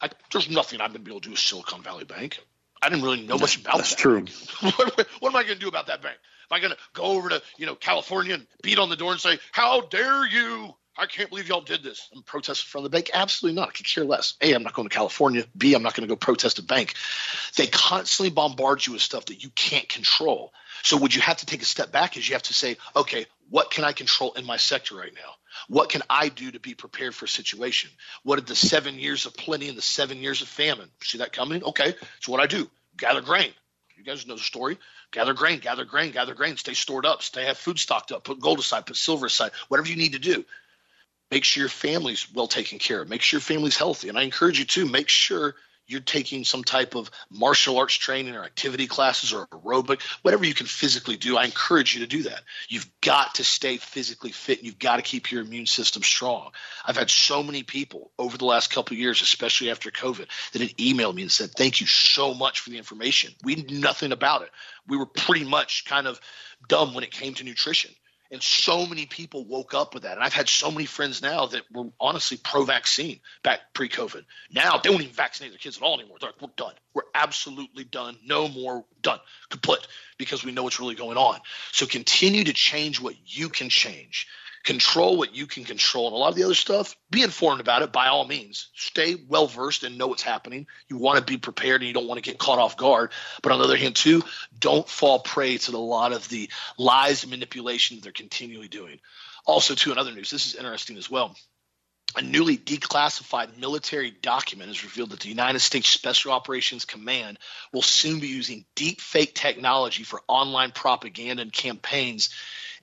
I, 0.00 0.10
there's 0.32 0.50
nothing 0.50 0.80
I'm 0.80 0.88
going 0.88 0.98
to 0.98 1.04
be 1.04 1.10
able 1.10 1.20
to 1.20 1.28
do 1.28 1.30
with 1.30 1.40
Silicon 1.40 1.82
Valley 1.82 2.04
Bank. 2.04 2.38
I 2.82 2.90
didn't 2.90 3.04
really 3.04 3.22
know 3.22 3.38
much 3.38 3.58
about 3.58 3.78
that's 3.78 3.90
that. 3.90 3.98
true. 3.98 4.24
what, 4.60 5.08
what 5.20 5.30
am 5.30 5.36
I 5.36 5.42
going 5.42 5.54
to 5.54 5.60
do 5.60 5.68
about 5.68 5.86
that 5.86 6.02
bank? 6.02 6.16
Am 6.50 6.56
I 6.56 6.60
going 6.60 6.72
to 6.72 6.78
go 6.92 7.04
over 7.04 7.30
to 7.30 7.42
you 7.56 7.64
know 7.64 7.74
California 7.74 8.34
and 8.34 8.46
beat 8.62 8.78
on 8.78 8.90
the 8.90 8.96
door 8.96 9.12
and 9.12 9.20
say, 9.20 9.38
"How 9.52 9.80
dare 9.80 10.26
you? 10.26 10.74
I 10.98 11.06
can't 11.06 11.30
believe 11.30 11.48
y'all 11.48 11.62
did 11.62 11.82
this." 11.82 12.10
I'm 12.14 12.22
protesting 12.22 12.68
from 12.68 12.82
the 12.82 12.90
bank. 12.90 13.10
Absolutely 13.14 13.58
not. 13.58 13.68
I 13.68 13.72
could 13.72 13.86
care 13.86 14.04
less. 14.04 14.34
A, 14.42 14.52
I'm 14.52 14.62
not 14.62 14.74
going 14.74 14.86
to 14.86 14.94
California. 14.94 15.46
B, 15.56 15.72
I'm 15.72 15.82
not 15.82 15.94
going 15.94 16.06
to 16.06 16.12
go 16.12 16.16
protest 16.16 16.58
a 16.58 16.62
bank. 16.62 16.94
They 17.56 17.66
constantly 17.66 18.30
bombard 18.30 18.86
you 18.86 18.92
with 18.92 19.02
stuff 19.02 19.24
that 19.26 19.42
you 19.42 19.48
can't 19.54 19.88
control. 19.88 20.52
So 20.82 20.98
what 20.98 21.14
you 21.14 21.22
have 21.22 21.38
to 21.38 21.46
take 21.46 21.62
a 21.62 21.64
step 21.66 21.90
back 21.90 22.18
is 22.18 22.28
you 22.28 22.34
have 22.34 22.42
to 22.42 22.54
say, 22.54 22.76
okay, 22.94 23.24
what 23.50 23.70
can 23.70 23.84
I 23.84 23.92
control 23.92 24.32
in 24.32 24.44
my 24.44 24.56
sector 24.56 24.96
right 24.96 25.14
now? 25.14 25.34
What 25.68 25.88
can 25.88 26.02
I 26.10 26.28
do 26.28 26.50
to 26.50 26.58
be 26.58 26.74
prepared 26.74 27.14
for 27.14 27.26
a 27.26 27.28
situation? 27.28 27.90
What 28.22 28.36
did 28.36 28.46
the 28.46 28.56
seven 28.56 28.98
years 28.98 29.26
of 29.26 29.36
plenty 29.36 29.68
and 29.68 29.78
the 29.78 29.82
seven 29.82 30.18
years 30.18 30.42
of 30.42 30.48
famine? 30.48 30.90
See 31.02 31.18
that 31.18 31.32
coming? 31.32 31.62
Okay, 31.62 31.94
so 32.20 32.32
what 32.32 32.40
I 32.40 32.46
do? 32.46 32.68
Gather 32.96 33.20
grain. 33.20 33.52
You 33.96 34.04
guys 34.04 34.26
know 34.26 34.34
the 34.34 34.42
story. 34.42 34.78
Gather 35.12 35.32
grain, 35.32 35.60
gather 35.60 35.84
grain, 35.84 36.10
gather 36.10 36.34
grain. 36.34 36.56
Stay 36.56 36.74
stored 36.74 37.06
up. 37.06 37.22
Stay 37.22 37.44
have 37.44 37.56
food 37.56 37.78
stocked 37.78 38.12
up. 38.12 38.24
Put 38.24 38.40
gold 38.40 38.58
aside. 38.58 38.86
Put 38.86 38.96
silver 38.96 39.26
aside. 39.26 39.52
Whatever 39.68 39.88
you 39.88 39.96
need 39.96 40.12
to 40.12 40.18
do. 40.18 40.44
Make 41.30 41.44
sure 41.44 41.62
your 41.62 41.68
family's 41.70 42.26
well 42.32 42.48
taken 42.48 42.78
care 42.78 43.00
of. 43.00 43.08
Make 43.08 43.22
sure 43.22 43.38
your 43.38 43.42
family's 43.42 43.76
healthy. 43.76 44.08
And 44.08 44.18
I 44.18 44.22
encourage 44.22 44.58
you 44.58 44.64
to 44.66 44.86
make 44.86 45.08
sure 45.08 45.54
you're 45.86 46.00
taking 46.00 46.44
some 46.44 46.64
type 46.64 46.94
of 46.94 47.10
martial 47.30 47.78
arts 47.78 47.94
training 47.94 48.34
or 48.34 48.44
activity 48.44 48.86
classes 48.86 49.32
or 49.32 49.46
aerobic, 49.48 50.02
whatever 50.22 50.44
you 50.44 50.54
can 50.54 50.66
physically 50.66 51.16
do, 51.16 51.36
I 51.36 51.44
encourage 51.44 51.94
you 51.94 52.00
to 52.00 52.06
do 52.06 52.24
that. 52.24 52.42
You've 52.68 52.88
got 53.00 53.36
to 53.36 53.44
stay 53.44 53.76
physically 53.76 54.32
fit. 54.32 54.58
and 54.58 54.66
You've 54.66 54.78
got 54.78 54.96
to 54.96 55.02
keep 55.02 55.30
your 55.30 55.42
immune 55.42 55.66
system 55.66 56.02
strong. 56.02 56.50
I've 56.84 56.96
had 56.96 57.10
so 57.10 57.42
many 57.42 57.62
people 57.62 58.10
over 58.18 58.38
the 58.38 58.46
last 58.46 58.72
couple 58.72 58.96
years, 58.96 59.22
especially 59.22 59.70
after 59.70 59.90
COVID, 59.90 60.26
that 60.52 60.62
had 60.62 60.76
emailed 60.76 61.14
me 61.14 61.22
and 61.22 61.32
said, 61.32 61.50
Thank 61.50 61.80
you 61.80 61.86
so 61.86 62.34
much 62.34 62.60
for 62.60 62.70
the 62.70 62.78
information. 62.78 63.32
We 63.42 63.56
knew 63.56 63.78
nothing 63.78 64.12
about 64.12 64.42
it. 64.42 64.50
We 64.86 64.96
were 64.96 65.06
pretty 65.06 65.44
much 65.44 65.84
kind 65.86 66.06
of 66.06 66.20
dumb 66.68 66.94
when 66.94 67.04
it 67.04 67.10
came 67.10 67.34
to 67.34 67.44
nutrition. 67.44 67.90
And 68.34 68.42
so 68.42 68.84
many 68.84 69.06
people 69.06 69.44
woke 69.44 69.74
up 69.74 69.94
with 69.94 70.02
that. 70.02 70.16
And 70.16 70.24
I've 70.24 70.34
had 70.34 70.48
so 70.48 70.72
many 70.72 70.86
friends 70.86 71.22
now 71.22 71.46
that 71.46 71.62
were 71.72 71.90
honestly 72.00 72.36
pro 72.36 72.64
vaccine 72.64 73.20
back 73.44 73.60
pre 73.72 73.88
COVID. 73.88 74.24
Now 74.50 74.78
they 74.78 74.90
won't 74.90 75.02
even 75.02 75.14
vaccinate 75.14 75.52
their 75.52 75.58
kids 75.58 75.76
at 75.76 75.84
all 75.84 75.98
anymore. 75.98 76.18
They're 76.20 76.30
like, 76.30 76.42
we're 76.42 76.48
done. 76.56 76.74
We're 76.94 77.02
absolutely 77.14 77.84
done. 77.84 78.18
No 78.26 78.48
more 78.48 78.84
done. 79.02 79.20
Kaput 79.50 79.86
because 80.18 80.44
we 80.44 80.50
know 80.50 80.64
what's 80.64 80.80
really 80.80 80.96
going 80.96 81.16
on. 81.16 81.38
So 81.70 81.86
continue 81.86 82.42
to 82.44 82.52
change 82.52 83.00
what 83.00 83.14
you 83.24 83.48
can 83.48 83.68
change 83.68 84.26
control 84.64 85.18
what 85.18 85.36
you 85.36 85.46
can 85.46 85.64
control. 85.64 86.06
And 86.06 86.14
a 86.14 86.18
lot 86.18 86.30
of 86.30 86.34
the 86.34 86.44
other 86.44 86.54
stuff 86.54 86.96
be 87.10 87.22
informed 87.22 87.60
about 87.60 87.82
it 87.82 87.92
by 87.92 88.08
all 88.08 88.26
means. 88.26 88.70
Stay 88.74 89.14
well 89.28 89.46
versed 89.46 89.84
and 89.84 89.98
know 89.98 90.06
what's 90.06 90.22
happening. 90.22 90.66
You 90.88 90.96
want 90.96 91.18
to 91.18 91.24
be 91.24 91.36
prepared 91.36 91.82
and 91.82 91.88
you 91.88 91.94
don't 91.94 92.08
want 92.08 92.22
to 92.22 92.28
get 92.28 92.38
caught 92.38 92.58
off 92.58 92.76
guard. 92.76 93.12
But 93.42 93.52
on 93.52 93.58
the 93.58 93.64
other 93.64 93.76
hand 93.76 93.94
too 93.94 94.22
don't 94.58 94.88
fall 94.88 95.20
prey 95.20 95.58
to 95.58 95.72
a 95.72 95.76
lot 95.76 96.12
of 96.12 96.28
the 96.28 96.48
lies 96.78 97.22
and 97.22 97.30
manipulation 97.30 97.96
that 97.96 98.02
they're 98.02 98.12
continually 98.12 98.68
doing. 98.68 99.00
Also 99.46 99.74
too 99.74 99.92
in 99.92 99.98
other 99.98 100.12
news 100.12 100.30
this 100.30 100.46
is 100.46 100.54
interesting 100.54 100.96
as 100.96 101.10
well. 101.10 101.36
A 102.16 102.22
newly 102.22 102.56
declassified 102.56 103.58
military 103.58 104.12
document 104.12 104.68
has 104.68 104.84
revealed 104.84 105.10
that 105.10 105.20
the 105.20 105.28
United 105.28 105.58
States 105.58 105.90
Special 105.90 106.30
Operations 106.30 106.84
Command 106.84 107.40
will 107.72 107.82
soon 107.82 108.20
be 108.20 108.28
using 108.28 108.64
deep 108.76 109.00
fake 109.00 109.34
technology 109.34 110.04
for 110.04 110.22
online 110.28 110.70
propaganda 110.70 111.42
and 111.42 111.52
campaigns 111.52 112.30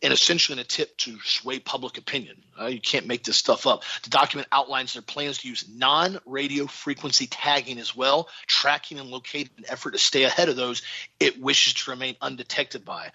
and 0.02 0.12
essentially 0.12 0.58
an 0.58 0.62
attempt 0.62 0.98
to 1.00 1.20
sway 1.24 1.60
public 1.60 1.98
opinion. 1.98 2.36
Uh, 2.60 2.68
you 2.68 2.82
can't 2.82 3.08
make 3.08 3.24
this 3.24 3.38
stuff 3.38 3.68
up. 3.68 3.84
The 4.04 4.10
document 4.10 4.48
outlines 4.52 4.94
their 4.94 5.02
plans 5.02 5.40
to 5.40 5.48
use 5.48 5.66
non 5.70 6.20
radio 6.26 6.68
frequency 6.68 7.28
tagging 7.28 7.80
as 7.80 7.96
well, 7.96 8.30
tracking 8.48 9.00
and 9.00 9.10
locating 9.10 9.54
an 9.58 9.66
effort 9.68 9.92
to 9.92 10.00
stay 10.00 10.24
ahead 10.24 10.50
of 10.50 10.56
those 10.56 10.82
it 11.20 11.40
wishes 11.40 11.74
to 11.74 11.92
remain 11.92 12.16
undetected 12.22 12.84
by. 12.84 13.12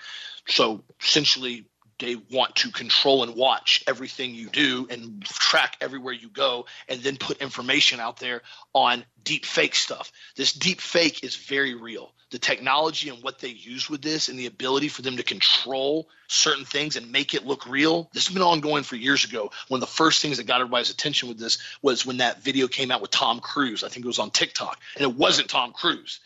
So 0.47 0.85
essentially, 1.01 1.67
they 1.99 2.17
want 2.31 2.55
to 2.57 2.71
control 2.71 3.23
and 3.23 3.35
watch 3.35 3.83
everything 3.87 4.35
you 4.35 4.49
do 4.49 4.87
and 4.91 5.25
track 5.25 5.77
everywhere 5.81 6.13
you 6.13 6.29
go 6.29 6.67
and 6.89 7.01
then 7.01 7.17
put 7.17 7.39
information 7.39 8.01
out 8.01 8.19
there 8.19 8.43
on 8.75 9.05
deep 9.25 9.47
fake 9.47 9.75
stuff. 9.75 10.13
This 10.37 10.53
deep 10.53 10.81
fake 10.81 11.25
is 11.25 11.37
very 11.37 11.75
real. 11.75 12.13
The 12.31 12.39
technology 12.39 13.09
and 13.09 13.23
what 13.23 13.39
they 13.39 13.49
use 13.49 13.89
with 13.89 14.03
this 14.03 14.29
and 14.29 14.39
the 14.39 14.47
ability 14.47 14.89
for 14.89 15.03
them 15.03 15.17
to 15.17 15.23
control 15.23 16.09
certain 16.27 16.65
things 16.65 16.97
and 16.97 17.13
make 17.13 17.35
it 17.35 17.47
look 17.47 17.67
real. 17.67 18.11
This 18.13 18.27
has 18.27 18.35
been 18.35 18.43
ongoing 18.43 18.83
for 18.83 18.97
years 18.97 19.25
ago. 19.25 19.51
One 19.69 19.79
of 19.79 19.89
the 19.89 19.95
first 19.95 20.21
things 20.21 20.37
that 20.37 20.47
got 20.47 20.61
everybody's 20.61 20.91
attention 20.91 21.29
with 21.29 21.39
this 21.39 21.59
was 21.83 22.05
when 22.05 22.19
that 22.19 22.43
video 22.43 22.67
came 22.67 22.91
out 22.91 23.01
with 23.01 23.11
Tom 23.11 23.41
Cruise. 23.41 23.85
I 23.85 23.89
think 23.89 24.05
it 24.05 24.09
was 24.09 24.19
on 24.19 24.31
TikTok. 24.31 24.79
And 24.97 25.05
it 25.05 25.17
wasn't 25.17 25.49
Tom 25.49 25.73
Cruise. 25.73 26.21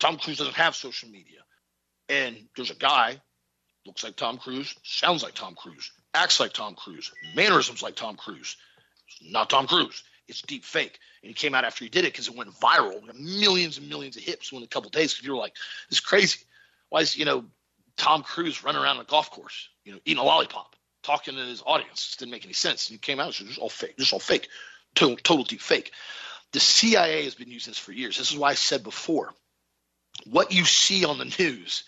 Tom 0.00 0.18
Cruise 0.18 0.38
doesn't 0.38 0.56
have 0.56 0.74
social 0.74 1.08
media. 1.08 1.40
And 2.08 2.36
there's 2.56 2.70
a 2.70 2.76
guy 2.76 3.20
looks 3.86 4.04
like 4.04 4.16
Tom 4.16 4.38
Cruise, 4.38 4.74
sounds 4.82 5.22
like 5.22 5.34
Tom 5.34 5.54
Cruise, 5.54 5.90
acts 6.14 6.40
like 6.40 6.52
Tom 6.52 6.74
Cruise, 6.74 7.12
mannerisms 7.34 7.82
like 7.82 7.96
Tom 7.96 8.16
Cruise. 8.16 8.56
It's 9.08 9.32
not 9.32 9.50
Tom 9.50 9.66
Cruise. 9.66 10.02
It's 10.28 10.42
deep 10.42 10.64
fake. 10.64 10.98
And 11.22 11.28
he 11.28 11.34
came 11.34 11.54
out 11.54 11.64
after 11.64 11.84
he 11.84 11.90
did 11.90 12.04
it 12.04 12.12
because 12.12 12.28
it 12.28 12.36
went 12.36 12.50
viral. 12.54 13.02
millions 13.14 13.78
and 13.78 13.88
millions 13.88 14.16
of 14.16 14.22
hits 14.22 14.50
within 14.50 14.64
a 14.64 14.68
couple 14.68 14.90
days. 14.90 15.12
Because 15.12 15.22
people 15.22 15.36
were 15.36 15.42
like, 15.42 15.56
"This 15.90 15.98
is 15.98 16.04
crazy. 16.04 16.40
Why 16.88 17.00
is 17.00 17.16
you 17.16 17.24
know 17.24 17.44
Tom 17.96 18.22
Cruise 18.22 18.64
running 18.64 18.82
around 18.82 18.98
a 19.00 19.04
golf 19.04 19.30
course, 19.30 19.68
you 19.84 19.92
know, 19.92 20.00
eating 20.04 20.22
a 20.22 20.24
lollipop, 20.24 20.76
talking 21.02 21.34
to 21.34 21.40
his 21.44 21.62
audience? 21.64 22.14
It 22.14 22.20
didn't 22.20 22.32
make 22.32 22.44
any 22.44 22.54
sense." 22.54 22.88
And 22.88 22.94
he 22.94 22.98
came 22.98 23.20
out 23.20 23.38
and 23.38 23.48
"This 23.48 23.56
is 23.56 23.58
all 23.58 23.68
fake. 23.68 23.96
This 23.96 24.08
is 24.08 24.12
all 24.12 24.18
fake. 24.18 24.48
Total, 24.94 25.16
total 25.16 25.44
deep 25.44 25.60
fake." 25.60 25.92
The 26.52 26.60
CIA 26.60 27.24
has 27.24 27.34
been 27.34 27.50
using 27.50 27.72
this 27.72 27.78
for 27.78 27.92
years. 27.92 28.16
This 28.16 28.30
is 28.30 28.38
why 28.38 28.50
I 28.50 28.54
said 28.54 28.82
before, 28.82 29.34
what 30.24 30.52
you 30.52 30.64
see 30.64 31.04
on 31.04 31.18
the 31.18 31.34
news 31.38 31.84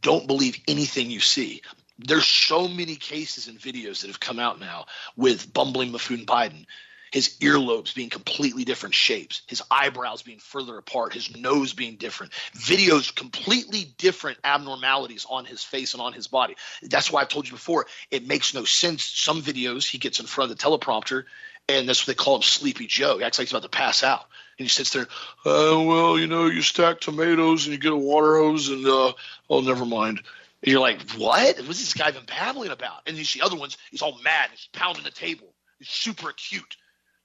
don't 0.00 0.26
believe 0.26 0.58
anything 0.66 1.10
you 1.10 1.20
see. 1.20 1.62
There's 1.98 2.26
so 2.26 2.68
many 2.68 2.96
cases 2.96 3.48
and 3.48 3.58
videos 3.58 4.00
that 4.00 4.08
have 4.08 4.20
come 4.20 4.38
out 4.38 4.60
now 4.60 4.86
with 5.16 5.52
bumbling 5.52 5.90
buffoon 5.90 6.26
Biden, 6.26 6.66
his 7.10 7.36
earlobes 7.40 7.94
being 7.94 8.10
completely 8.10 8.64
different 8.64 8.94
shapes, 8.94 9.42
his 9.46 9.62
eyebrows 9.70 10.22
being 10.22 10.38
further 10.38 10.78
apart, 10.78 11.14
his 11.14 11.36
nose 11.36 11.72
being 11.72 11.96
different, 11.96 12.32
videos 12.54 13.14
completely 13.14 13.86
different 13.98 14.38
abnormalities 14.44 15.26
on 15.28 15.44
his 15.44 15.62
face 15.64 15.94
and 15.94 16.02
on 16.02 16.12
his 16.12 16.28
body. 16.28 16.54
That's 16.82 17.10
why 17.10 17.22
I've 17.22 17.28
told 17.28 17.46
you 17.46 17.52
before, 17.52 17.86
it 18.10 18.26
makes 18.26 18.54
no 18.54 18.64
sense. 18.64 19.02
Some 19.04 19.42
videos 19.42 19.88
he 19.88 19.98
gets 19.98 20.20
in 20.20 20.26
front 20.26 20.50
of 20.50 20.58
the 20.58 20.62
teleprompter 20.62 21.24
and 21.68 21.88
that's 21.88 22.06
what 22.06 22.16
they 22.16 22.22
call 22.22 22.36
him 22.36 22.42
Sleepy 22.42 22.86
Joe. 22.86 23.18
He 23.18 23.24
acts 23.24 23.38
like 23.38 23.48
he's 23.48 23.52
about 23.52 23.62
to 23.62 23.68
pass 23.68 24.02
out. 24.02 24.24
And 24.58 24.64
he 24.64 24.68
sits 24.68 24.90
there, 24.90 25.06
uh, 25.46 25.80
well, 25.84 26.18
you 26.18 26.26
know, 26.26 26.46
you 26.46 26.62
stack 26.62 27.00
tomatoes 27.00 27.66
and 27.66 27.72
you 27.72 27.80
get 27.80 27.92
a 27.92 27.96
water 27.96 28.38
hose 28.38 28.68
and, 28.68 28.84
uh, 28.86 29.12
oh, 29.48 29.60
never 29.60 29.84
mind. 29.84 30.20
And 30.62 30.72
you're 30.72 30.80
like, 30.80 31.00
what? 31.12 31.58
What's 31.58 31.78
this 31.78 31.94
guy 31.94 32.10
been 32.10 32.24
babbling 32.24 32.70
about? 32.70 33.02
And 33.06 33.16
you 33.16 33.24
see 33.24 33.40
other 33.40 33.56
ones, 33.56 33.76
he's 33.90 34.02
all 34.02 34.18
mad. 34.22 34.50
He's 34.50 34.68
pounding 34.72 35.04
the 35.04 35.10
table. 35.10 35.46
He's 35.78 35.88
super 35.88 36.30
acute. 36.30 36.76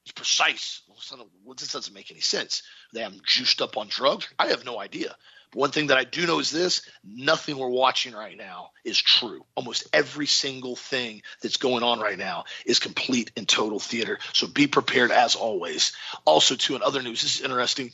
He's 0.03 0.11
precise. 0.11 0.81
Well, 0.87 1.55
this 1.55 1.71
doesn't 1.71 1.93
make 1.93 2.11
any 2.11 2.19
sense. 2.19 2.61
They 2.93 3.01
have 3.01 3.23
juiced 3.23 3.61
up 3.61 3.77
on 3.77 3.87
drugs. 3.87 4.27
I 4.37 4.47
have 4.47 4.65
no 4.65 4.79
idea. 4.79 5.15
One 5.53 5.71
thing 5.71 5.87
that 5.87 5.97
I 5.97 6.03
do 6.03 6.25
know 6.25 6.39
is 6.39 6.51
this 6.51 6.81
nothing 7.03 7.57
we're 7.57 7.69
watching 7.69 8.13
right 8.13 8.37
now 8.37 8.71
is 8.83 8.99
true. 9.01 9.45
Almost 9.55 9.87
every 9.93 10.27
single 10.27 10.75
thing 10.75 11.21
that's 11.41 11.57
going 11.57 11.83
on 11.83 11.99
right 11.99 12.17
now 12.17 12.45
is 12.65 12.79
complete 12.79 13.31
and 13.37 13.47
total 13.47 13.79
theater. 13.79 14.19
So 14.33 14.47
be 14.47 14.67
prepared 14.67 15.11
as 15.11 15.35
always. 15.35 15.93
Also, 16.25 16.55
too, 16.55 16.75
in 16.75 16.83
other 16.83 17.01
news, 17.01 17.21
this 17.21 17.35
is 17.35 17.41
interesting. 17.41 17.91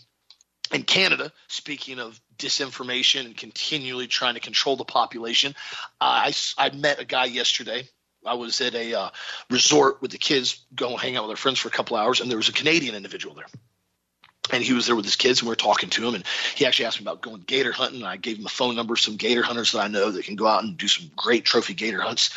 in 0.72 0.84
Canada, 0.84 1.32
speaking 1.48 2.00
of 2.00 2.20
disinformation 2.38 3.26
and 3.26 3.36
continually 3.36 4.08
trying 4.08 4.36
to 4.36 4.40
control 4.40 4.76
the 4.76 4.86
population, 4.86 5.56
uh, 6.00 6.32
I, 6.32 6.34
I 6.58 6.70
met 6.72 7.00
a 7.00 7.06
guy 7.06 7.26
yesterday. 7.26 7.88
I 8.26 8.36
was 8.36 8.60
at 8.62 8.76
a 8.76 8.94
uh, 8.94 9.10
resort 9.50 10.02
with 10.02 10.12
the 10.12 10.18
kids, 10.18 10.66
going 10.76 10.98
hang 10.98 11.16
out 11.16 11.24
with 11.24 11.32
our 11.32 11.38
friends 11.38 11.60
for 11.60 11.70
a 11.70 11.72
couple 11.72 11.98
hours, 11.98 12.22
and 12.22 12.30
there 12.30 12.38
was 12.38 12.50
a 12.50 12.54
Canadian 12.54 12.96
individual 12.96 13.34
there. 13.34 13.46
And 14.52 14.64
he 14.64 14.74
was 14.74 14.88
there 14.88 14.96
with 14.96 15.06
his 15.06 15.16
kids, 15.16 15.40
and 15.40 15.48
we 15.48 15.52
were 15.52 15.56
talking 15.56 15.90
to 15.90 16.08
him. 16.08 16.16
And 16.16 16.24
he 16.56 16.66
actually 16.66 16.86
asked 16.86 17.00
me 17.00 17.04
about 17.04 17.22
going 17.22 17.44
gator 17.46 17.72
hunting. 17.72 18.02
and 18.02 18.10
I 18.10 18.18
gave 18.18 18.40
him 18.40 18.46
a 18.46 18.50
phone 18.50 18.76
number, 18.76 18.94
of 18.94 19.00
some 19.00 19.16
gator 19.16 19.44
hunters 19.44 19.72
that 19.72 19.80
I 19.80 19.88
know 19.88 20.12
that 20.12 20.26
can 20.26 20.36
go 20.36 20.48
out 20.48 20.64
and 20.64 20.78
do 20.78 20.88
some 20.88 21.12
great 21.16 21.46
trophy 21.46 21.74
gator 21.74 22.02
hunts. 22.02 22.32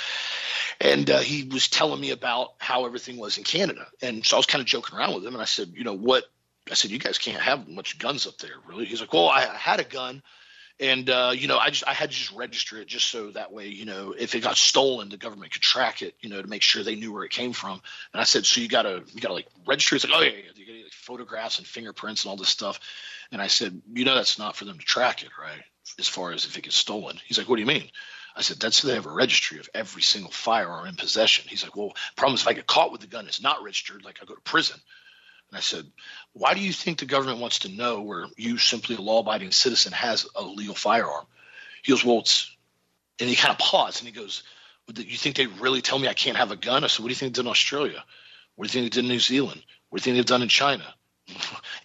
And 0.81 1.09
uh, 1.11 1.21
he 1.21 1.45
was 1.45 1.69
telling 1.69 2.01
me 2.01 2.11
about 2.11 2.55
how 2.59 2.87
everything 2.87 3.17
was 3.17 3.39
in 3.39 3.45
Canada. 3.45 3.87
And 4.01 4.25
so 4.27 4.37
I 4.37 4.39
was 4.39 4.47
kind 4.47 4.61
of 4.61 4.67
joking 4.67 4.99
around 4.99 5.15
with 5.15 5.25
him. 5.25 5.35
And 5.35 5.43
I 5.43 5.47
said, 5.47 5.73
you 5.75 5.85
know, 5.85 5.95
what 5.95 6.25
I 6.71 6.75
said, 6.75 6.91
you 6.91 6.99
guys 6.99 7.19
can't 7.19 7.41
have 7.41 7.69
much 7.69 7.99
guns 7.99 8.27
up 8.27 8.39
there, 8.39 8.55
really. 8.67 8.85
He's 8.85 9.01
like, 9.01 9.13
well, 9.13 9.29
I 9.29 9.43
had 9.43 9.81
a 9.81 9.85
gun, 9.85 10.23
and 10.81 11.09
uh, 11.09 11.33
you 11.35 11.49
know, 11.49 11.59
I 11.59 11.71
just 11.71 11.87
I 11.87 11.95
had 11.95 12.11
to 12.11 12.17
just 12.17 12.33
register 12.33 12.81
it 12.81 12.89
just 12.89 13.07
so 13.07 13.31
that 13.33 13.53
way, 13.53 13.69
you 13.69 13.85
know, 13.85 14.15
if 14.17 14.35
it 14.35 14.41
got 14.41 14.57
stolen, 14.57 15.09
the 15.09 15.17
government 15.17 15.53
could 15.53 15.63
track 15.63 16.03
it, 16.03 16.15
you 16.21 16.29
know, 16.29 16.41
to 16.41 16.49
make 16.49 16.63
sure 16.63 16.83
they 16.83 16.97
knew 16.97 17.13
where 17.13 17.25
it 17.25 17.31
came 17.31 17.53
from. 17.53 17.81
And 18.13 18.21
I 18.21 18.25
said, 18.25 18.47
so 18.47 18.61
you 18.61 18.69
gotta 18.69 19.03
you 19.13 19.21
gotta 19.21 19.35
like 19.35 19.47
register. 19.67 19.97
It's 19.97 20.05
like, 20.05 20.15
oh 20.15 20.21
yeah, 20.21 20.31
yeah, 20.31 20.51
you 20.55 20.67
gotta 20.67 20.83
like 20.83 20.93
photographs 20.93 21.59
and 21.59 21.67
fingerprints 21.67 22.25
and 22.25 22.31
all 22.31 22.37
this 22.37 22.49
stuff. 22.49 22.81
And 23.31 23.41
I 23.41 23.47
said, 23.47 23.81
you 23.93 24.05
know, 24.05 24.15
that's 24.15 24.39
not 24.39 24.57
for 24.57 24.65
them 24.65 24.79
to 24.79 24.85
track 24.85 25.23
it, 25.23 25.31
right? 25.41 25.63
As 25.99 26.09
far 26.09 26.33
as 26.33 26.45
if 26.45 26.57
it 26.57 26.65
gets 26.65 26.77
stolen. 26.77 27.19
He's 27.27 27.39
like, 27.39 27.49
what 27.49 27.57
do 27.57 27.63
you 27.63 27.67
mean? 27.67 27.89
I 28.35 28.41
said, 28.41 28.59
that's 28.59 28.79
so 28.79 28.89
they 28.89 28.95
have 28.95 29.07
a 29.07 29.13
registry 29.13 29.59
of 29.59 29.69
every 29.75 30.03
single 30.03 30.31
firearm 30.31 30.87
in 30.87 30.95
possession. 30.97 31.47
He's 31.49 31.63
like, 31.63 31.77
well, 31.77 31.93
problem 32.17 32.35
is 32.35 32.43
if 32.43 32.49
I 32.49 32.55
get 32.55 32.67
caught 32.67 32.91
with 32.91 33.03
the 33.03 33.07
gun, 33.07 33.27
it's 33.27 33.43
not 33.43 33.63
registered, 33.63 34.05
like 34.05 34.19
I 34.23 34.25
go 34.25 34.35
to 34.35 34.41
prison. 34.41 34.81
And 35.53 35.59
I 35.59 35.61
said, 35.61 35.85
Why 36.33 36.55
do 36.55 36.61
you 36.61 36.73
think 36.73 36.99
the 36.99 37.05
government 37.05 37.39
wants 37.39 37.61
to 37.61 37.69
know 37.69 38.01
where 38.01 38.25
you, 38.39 38.57
simply 38.57 38.97
a 38.97 39.01
law 39.03 39.21
abiding 39.21 39.51
citizen, 39.53 39.93
has 39.93 40.27
a 40.35 40.43
legal 40.43 40.75
firearm? 40.75 41.27
He 41.83 41.93
goes, 41.93 42.03
Well, 42.03 42.21
it's, 42.21 42.57
and 43.21 43.29
he 43.29 43.37
kind 43.37 43.53
of 43.53 43.59
paused 43.59 44.01
and 44.01 44.09
he 44.09 44.19
goes, 44.19 44.45
You 44.97 45.19
think 45.19 45.37
they 45.37 45.47
really 45.47 45.83
tell 45.83 45.99
me 45.99 46.09
I 46.09 46.15
can't 46.15 46.39
have 46.39 46.53
a 46.53 46.57
gun? 46.57 46.85
I 46.85 46.87
said, 46.87 47.03
What 47.03 47.09
do 47.09 47.13
you 47.13 47.17
think 47.17 47.35
they 47.35 47.41
did 47.41 47.47
in 47.47 47.51
Australia? 47.51 48.03
What 48.57 48.67
do 48.67 48.79
you 48.79 48.83
think 48.83 48.93
they 48.93 49.01
did 49.01 49.05
in 49.05 49.11
New 49.11 49.21
Zealand? 49.21 49.63
What 49.91 50.01
do 50.01 50.01
you 50.01 50.15
think 50.15 50.17
they've 50.17 50.35
done 50.35 50.43
in 50.43 50.49
China? 50.49 50.85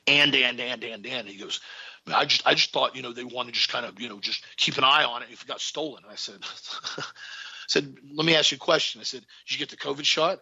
and, 0.08 0.34
and, 0.34 0.62
and, 0.62 0.84
and, 0.86 1.06
and. 1.06 1.27
He 1.27 1.38
goes, 1.38 1.60
I 2.08 2.23
just, 2.23 2.47
I 2.47 2.53
just 2.53 2.71
thought, 2.71 2.95
you 2.95 3.01
know, 3.01 3.12
they 3.12 3.25
want 3.25 3.49
to 3.49 3.53
just 3.53 3.67
kind 3.67 3.86
of, 3.86 3.99
you 3.99 4.08
know, 4.08 4.21
just 4.21 4.45
keep 4.56 4.77
an 4.77 4.86
eye 4.86 5.03
on 5.03 5.23
it 5.23 5.30
if 5.30 5.41
it 5.41 5.47
got 5.47 5.60
stolen. 5.60 6.03
And 6.03 6.12
I 6.12 6.15
said, 6.15 6.39
I 6.97 7.03
said, 7.67 7.97
let 8.13 8.25
me 8.25 8.34
ask 8.34 8.51
you 8.51 8.56
a 8.56 8.60
question. 8.60 9.01
I 9.01 9.03
said, 9.03 9.25
did 9.45 9.53
you 9.53 9.60
get 9.60 9.69
the 9.69 9.75
COVID 9.75 10.06
shot? 10.06 10.39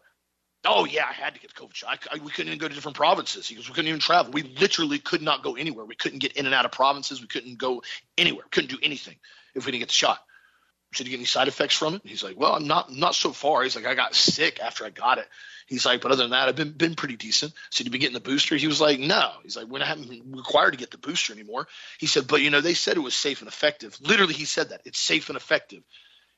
Oh 0.65 0.85
yeah, 0.85 1.05
I 1.09 1.13
had 1.13 1.35
to 1.35 1.39
get 1.39 1.53
the 1.53 1.61
COVID 1.61 1.73
shot. 1.73 1.99
I, 2.11 2.15
I, 2.15 2.23
we 2.23 2.31
couldn't 2.31 2.47
even 2.47 2.59
go 2.59 2.67
to 2.67 2.73
different 2.73 2.97
provinces. 2.97 3.47
He 3.47 3.55
goes, 3.55 3.67
we 3.67 3.73
couldn't 3.73 3.89
even 3.89 3.99
travel. 3.99 4.31
We 4.31 4.43
literally 4.43 4.99
could 4.99 5.21
not 5.21 5.43
go 5.43 5.55
anywhere. 5.55 5.85
We 5.85 5.95
couldn't 5.95 6.19
get 6.19 6.33
in 6.33 6.45
and 6.45 6.55
out 6.55 6.65
of 6.65 6.71
provinces. 6.71 7.21
We 7.21 7.27
couldn't 7.27 7.57
go 7.57 7.83
anywhere. 8.17 8.45
Couldn't 8.51 8.71
do 8.71 8.79
anything 8.81 9.15
if 9.53 9.65
we 9.65 9.71
didn't 9.71 9.81
get 9.81 9.89
the 9.89 9.93
shot. 9.93 10.19
Did 10.95 11.07
you 11.07 11.11
get 11.11 11.17
any 11.17 11.25
side 11.25 11.47
effects 11.47 11.75
from 11.75 11.95
it? 11.95 12.01
He's 12.05 12.23
like, 12.23 12.39
well, 12.39 12.53
I'm 12.53 12.67
not 12.67 12.91
not 12.91 13.15
so 13.15 13.31
far. 13.31 13.63
He's 13.63 13.75
like, 13.75 13.85
I 13.85 13.95
got 13.95 14.15
sick 14.15 14.59
after 14.61 14.85
I 14.85 14.89
got 14.89 15.17
it. 15.17 15.27
He's 15.67 15.85
like, 15.85 16.01
but 16.01 16.11
other 16.11 16.23
than 16.23 16.31
that, 16.31 16.47
I've 16.47 16.55
been 16.55 16.71
been 16.71 16.95
pretty 16.95 17.17
decent. 17.17 17.53
So 17.69 17.83
you 17.83 17.89
been 17.89 17.99
getting 17.99 18.13
the 18.13 18.19
booster? 18.21 18.55
He 18.55 18.67
was 18.67 18.79
like, 18.79 18.99
no. 18.99 19.31
He's 19.43 19.57
like, 19.57 19.67
we're 19.67 19.79
not 19.79 19.97
required 20.25 20.71
to 20.71 20.77
get 20.77 20.91
the 20.91 20.97
booster 20.97 21.33
anymore. 21.33 21.67
He 21.99 22.07
said, 22.07 22.27
but 22.27 22.41
you 22.41 22.49
know, 22.49 22.61
they 22.61 22.75
said 22.75 22.95
it 22.95 23.01
was 23.01 23.15
safe 23.15 23.41
and 23.41 23.47
effective. 23.47 23.97
Literally, 24.01 24.33
he 24.33 24.45
said 24.45 24.69
that 24.69 24.81
it's 24.85 24.99
safe 24.99 25.29
and 25.29 25.35
effective. 25.35 25.83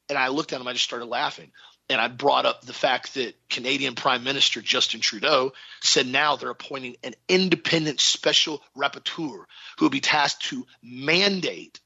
And 0.10 0.18
I 0.18 0.30
looked 0.30 0.54
at 0.54 0.62
him, 0.62 0.68
I 0.68 0.74
just 0.74 0.86
started 0.86 1.06
laughing 1.06 1.52
and 1.90 2.02
I 2.02 2.08
brought 2.08 2.46
up 2.46 2.64
the 2.64 2.74
fact 2.74 3.14
that 3.16 3.36
Canadian 3.50 3.96
Prime 3.96 4.24
Minister 4.24 4.62
Justin 4.62 5.00
Trudeau 5.00 5.54
said 5.82 6.08
now 6.08 6.36
they're 6.36 6.50
appointing 6.50 6.98
an 7.04 7.14
independent 7.30 8.00
special 8.00 8.62
rapporteur 8.76 9.46
who 9.78 9.86
will 9.86 9.90
be 9.90 10.02
tasked 10.02 10.46
to 10.48 10.66
mandate 10.84 11.80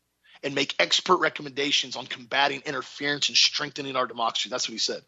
and 0.44 0.56
make 0.56 0.76
expert 0.80 1.18
recommendations 1.18 1.96
on 1.96 2.06
combating 2.08 2.62
interference 2.66 3.30
and 3.30 3.38
strengthening 3.38 3.96
our 3.96 4.08
democracy. 4.08 4.50
That's 4.50 4.68
what 4.68 4.74
he 4.74 4.80
said. 4.80 5.02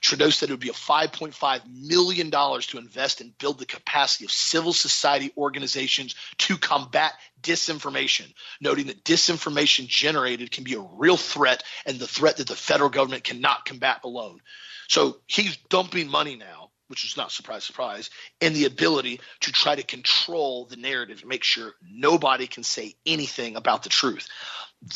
Trudeau 0.00 0.30
said 0.30 0.48
it 0.48 0.52
would 0.52 0.60
be 0.60 0.70
a 0.70 0.72
$5.5 0.72 1.60
million 1.70 2.30
to 2.30 2.78
invest 2.78 3.20
and 3.20 3.36
build 3.38 3.58
the 3.58 3.66
capacity 3.66 4.24
of 4.24 4.32
civil 4.32 4.72
society 4.72 5.32
organizations 5.36 6.14
to 6.38 6.56
combat 6.56 7.12
disinformation, 7.42 8.32
noting 8.60 8.86
that 8.86 9.04
disinformation 9.04 9.86
generated 9.86 10.50
can 10.50 10.64
be 10.64 10.74
a 10.74 10.80
real 10.80 11.16
threat 11.16 11.62
and 11.86 11.98
the 11.98 12.06
threat 12.06 12.38
that 12.38 12.48
the 12.48 12.56
federal 12.56 12.90
government 12.90 13.24
cannot 13.24 13.64
combat 13.64 14.00
alone. 14.04 14.40
So 14.88 15.18
he's 15.26 15.56
dumping 15.68 16.08
money 16.08 16.36
now 16.36 16.69
which 16.90 17.04
is 17.04 17.16
not 17.16 17.30
surprise, 17.30 17.62
surprise, 17.62 18.10
and 18.40 18.52
the 18.52 18.64
ability 18.64 19.20
to 19.38 19.52
try 19.52 19.76
to 19.76 19.82
control 19.84 20.64
the 20.64 20.74
narrative 20.74 21.20
to 21.20 21.26
make 21.28 21.44
sure 21.44 21.72
nobody 21.88 22.48
can 22.48 22.64
say 22.64 22.96
anything 23.06 23.54
about 23.54 23.84
the 23.84 23.88
truth. 23.88 24.26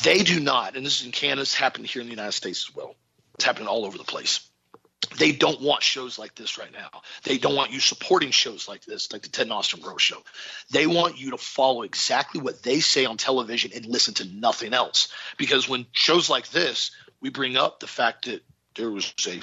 They 0.03 0.25
do 0.25 0.41
not, 0.41 0.75
and 0.75 0.85
this 0.85 1.01
is 1.01 1.07
in 1.07 1.13
Canada, 1.13 1.43
it's 1.43 1.55
happened 1.55 1.87
here 1.87 2.03
in 2.03 2.09
the 2.09 2.13
United 2.13 2.33
States 2.33 2.67
as 2.69 2.75
well. 2.75 2.97
It's 3.37 3.45
happening 3.45 3.69
all 3.69 3.85
over 3.85 3.97
the 3.97 4.03
place. 4.03 4.41
They 5.19 5.31
don't 5.31 5.61
want 5.61 5.85
shows 5.85 6.19
like 6.19 6.35
this 6.35 6.59
right 6.59 6.73
now. 6.73 7.03
They 7.23 7.39
don't 7.39 7.55
want 7.55 7.71
you 7.71 7.79
supporting 7.79 8.33
shows 8.33 8.67
like 8.67 8.85
this, 8.85 9.13
like 9.13 9.23
the 9.23 9.29
Ted 9.29 9.49
Nostrom 9.49 9.97
Show. 10.01 10.21
They 10.73 10.89
want 10.89 11.17
you 11.17 11.31
to 11.31 11.39
follow 11.39 11.83
exactly 11.83 12.41
what 12.41 12.65
they 12.65 12.81
say 12.81 13.05
on 13.05 13.19
television 13.19 13.71
and 13.73 13.87
listen 13.87 14.15
to 14.15 14.25
nothing 14.25 14.75
else. 14.75 15.13
Because 15.39 15.69
when 15.69 15.87
shows 15.93 16.29
like 16.29 16.49
this, 16.49 16.91
we 17.21 17.31
bring 17.31 17.57
up 17.57 17.79
the 17.79 17.87
fact 17.87 18.25
that 18.25 18.43
there 18.75 18.91
was 18.91 19.15
a 19.29 19.41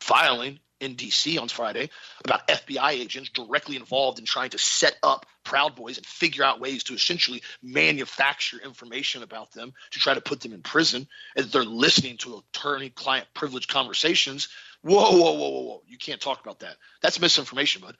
filing 0.00 0.58
in 0.82 0.96
DC 0.96 1.40
on 1.40 1.48
Friday 1.48 1.88
about 2.24 2.46
FBI 2.48 2.90
agents 2.90 3.30
directly 3.30 3.76
involved 3.76 4.18
in 4.18 4.24
trying 4.24 4.50
to 4.50 4.58
set 4.58 4.96
up 5.02 5.26
Proud 5.44 5.76
Boys 5.76 5.96
and 5.96 6.06
figure 6.06 6.44
out 6.44 6.60
ways 6.60 6.84
to 6.84 6.94
essentially 6.94 7.42
manufacture 7.62 8.58
information 8.58 9.22
about 9.22 9.52
them 9.52 9.72
to 9.92 10.00
try 10.00 10.14
to 10.14 10.20
put 10.20 10.40
them 10.40 10.52
in 10.52 10.62
prison. 10.62 11.06
And 11.36 11.46
they're 11.46 11.64
listening 11.64 12.16
to 12.18 12.42
attorney 12.54 12.90
client 12.90 13.28
privilege 13.32 13.68
conversations. 13.68 14.48
Whoa, 14.82 15.12
whoa, 15.12 15.32
whoa, 15.32 15.50
whoa, 15.50 15.60
whoa. 15.62 15.82
You 15.86 15.98
can't 15.98 16.20
talk 16.20 16.40
about 16.40 16.60
that. 16.60 16.76
That's 17.00 17.20
misinformation, 17.20 17.82
bud. 17.82 17.96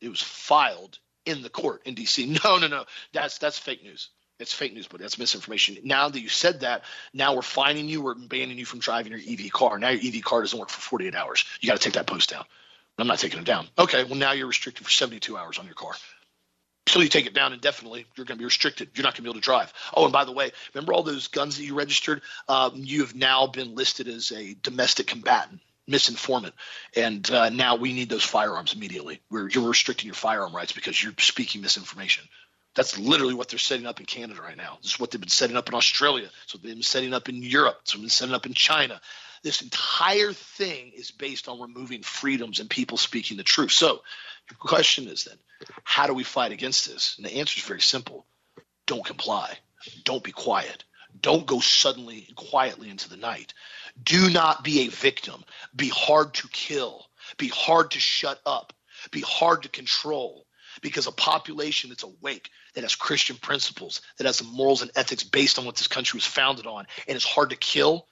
It 0.00 0.08
was 0.08 0.22
filed 0.22 0.98
in 1.24 1.42
the 1.42 1.50
court 1.50 1.82
in 1.86 1.94
DC. 1.94 2.26
No, 2.44 2.58
no, 2.58 2.66
no. 2.66 2.84
That's 3.12 3.38
that's 3.38 3.58
fake 3.58 3.82
news. 3.84 4.10
It's 4.40 4.52
fake 4.52 4.74
news, 4.74 4.88
but 4.88 5.00
that's 5.00 5.18
misinformation. 5.18 5.76
Now 5.84 6.08
that 6.08 6.20
you 6.20 6.28
said 6.28 6.60
that, 6.60 6.82
now 7.12 7.36
we're 7.36 7.42
fining 7.42 7.88
you, 7.88 8.02
we're 8.02 8.14
banning 8.14 8.58
you 8.58 8.64
from 8.64 8.80
driving 8.80 9.12
your 9.12 9.20
EV 9.20 9.52
car. 9.52 9.78
Now 9.78 9.90
your 9.90 10.00
EV 10.12 10.24
car 10.24 10.40
doesn't 10.40 10.58
work 10.58 10.70
for 10.70 10.80
48 10.80 11.14
hours. 11.14 11.44
You 11.60 11.68
got 11.68 11.76
to 11.76 11.82
take 11.82 11.94
that 11.94 12.06
post 12.06 12.30
down. 12.30 12.44
I'm 12.98 13.06
not 13.06 13.18
taking 13.18 13.40
it 13.40 13.44
down. 13.44 13.66
Okay, 13.78 14.04
well 14.04 14.16
now 14.16 14.32
you're 14.32 14.46
restricted 14.46 14.84
for 14.84 14.90
72 14.90 15.36
hours 15.36 15.58
on 15.58 15.66
your 15.66 15.74
car. 15.74 15.92
Until 16.86 17.02
you 17.02 17.08
take 17.08 17.26
it 17.26 17.34
down 17.34 17.52
indefinitely, 17.52 18.06
you're 18.14 18.26
going 18.26 18.36
to 18.36 18.40
be 18.40 18.44
restricted. 18.44 18.90
You're 18.94 19.04
not 19.04 19.14
going 19.14 19.18
to 19.18 19.22
be 19.22 19.28
able 19.28 19.40
to 19.40 19.44
drive. 19.44 19.72
Oh, 19.94 20.04
and 20.04 20.12
by 20.12 20.24
the 20.24 20.32
way, 20.32 20.50
remember 20.74 20.92
all 20.92 21.02
those 21.02 21.28
guns 21.28 21.56
that 21.56 21.64
you 21.64 21.74
registered? 21.74 22.20
Um, 22.48 22.72
you 22.76 23.00
have 23.00 23.14
now 23.14 23.46
been 23.46 23.74
listed 23.74 24.06
as 24.06 24.30
a 24.32 24.54
domestic 24.62 25.06
combatant, 25.06 25.60
misinformant, 25.88 26.54
and 26.94 27.28
uh, 27.30 27.48
now 27.48 27.76
we 27.76 27.94
need 27.94 28.10
those 28.10 28.22
firearms 28.22 28.74
immediately. 28.74 29.20
We're, 29.30 29.48
you're 29.48 29.68
restricting 29.68 30.06
your 30.06 30.14
firearm 30.14 30.54
rights 30.54 30.72
because 30.72 31.02
you're 31.02 31.14
speaking 31.18 31.62
misinformation. 31.62 32.24
That's 32.74 32.98
literally 32.98 33.34
what 33.34 33.48
they're 33.48 33.58
setting 33.58 33.86
up 33.86 34.00
in 34.00 34.06
Canada 34.06 34.40
right 34.42 34.56
now. 34.56 34.78
This 34.82 34.94
is 34.94 35.00
what 35.00 35.10
they've 35.10 35.20
been 35.20 35.28
setting 35.28 35.56
up 35.56 35.68
in 35.68 35.74
Australia. 35.74 36.28
So 36.46 36.58
they've 36.58 36.74
been 36.74 36.82
setting 36.82 37.14
up 37.14 37.28
in 37.28 37.42
Europe. 37.42 37.80
So 37.84 37.96
they've 37.96 38.04
been 38.04 38.10
setting 38.10 38.34
up 38.34 38.46
in 38.46 38.54
China. 38.54 39.00
This 39.42 39.62
entire 39.62 40.32
thing 40.32 40.92
is 40.96 41.10
based 41.10 41.48
on 41.48 41.60
removing 41.60 42.02
freedoms 42.02 42.60
and 42.60 42.68
people 42.68 42.96
speaking 42.96 43.36
the 43.36 43.42
truth. 43.42 43.72
So 43.72 44.02
the 44.48 44.54
question 44.54 45.06
is 45.06 45.24
then, 45.24 45.36
how 45.84 46.06
do 46.06 46.14
we 46.14 46.24
fight 46.24 46.50
against 46.50 46.88
this? 46.88 47.14
And 47.16 47.26
the 47.26 47.36
answer 47.36 47.58
is 47.58 47.64
very 47.64 47.80
simple. 47.80 48.26
Don't 48.86 49.04
comply. 49.04 49.56
Don't 50.04 50.24
be 50.24 50.32
quiet. 50.32 50.84
Don't 51.20 51.46
go 51.46 51.60
suddenly 51.60 52.24
and 52.26 52.36
quietly 52.36 52.90
into 52.90 53.08
the 53.08 53.16
night. 53.16 53.54
Do 54.02 54.30
not 54.30 54.64
be 54.64 54.80
a 54.80 54.88
victim. 54.88 55.44
Be 55.76 55.88
hard 55.88 56.34
to 56.34 56.48
kill. 56.48 57.06
Be 57.36 57.48
hard 57.48 57.92
to 57.92 58.00
shut 58.00 58.40
up. 58.44 58.72
Be 59.10 59.20
hard 59.20 59.62
to 59.62 59.68
control 59.68 60.43
because 60.84 61.06
a 61.06 61.12
population 61.12 61.88
that's 61.88 62.02
awake, 62.02 62.50
that 62.74 62.82
has 62.82 62.94
Christian 62.94 63.36
principles, 63.36 64.02
that 64.18 64.26
has 64.26 64.36
some 64.36 64.54
morals 64.54 64.82
and 64.82 64.90
ethics 64.94 65.24
based 65.24 65.58
on 65.58 65.64
what 65.64 65.76
this 65.76 65.88
country 65.88 66.18
was 66.18 66.26
founded 66.26 66.66
on, 66.66 66.86
and 67.08 67.16
is 67.16 67.24
hard 67.24 67.50
to 67.50 67.56
kill, 67.56 68.06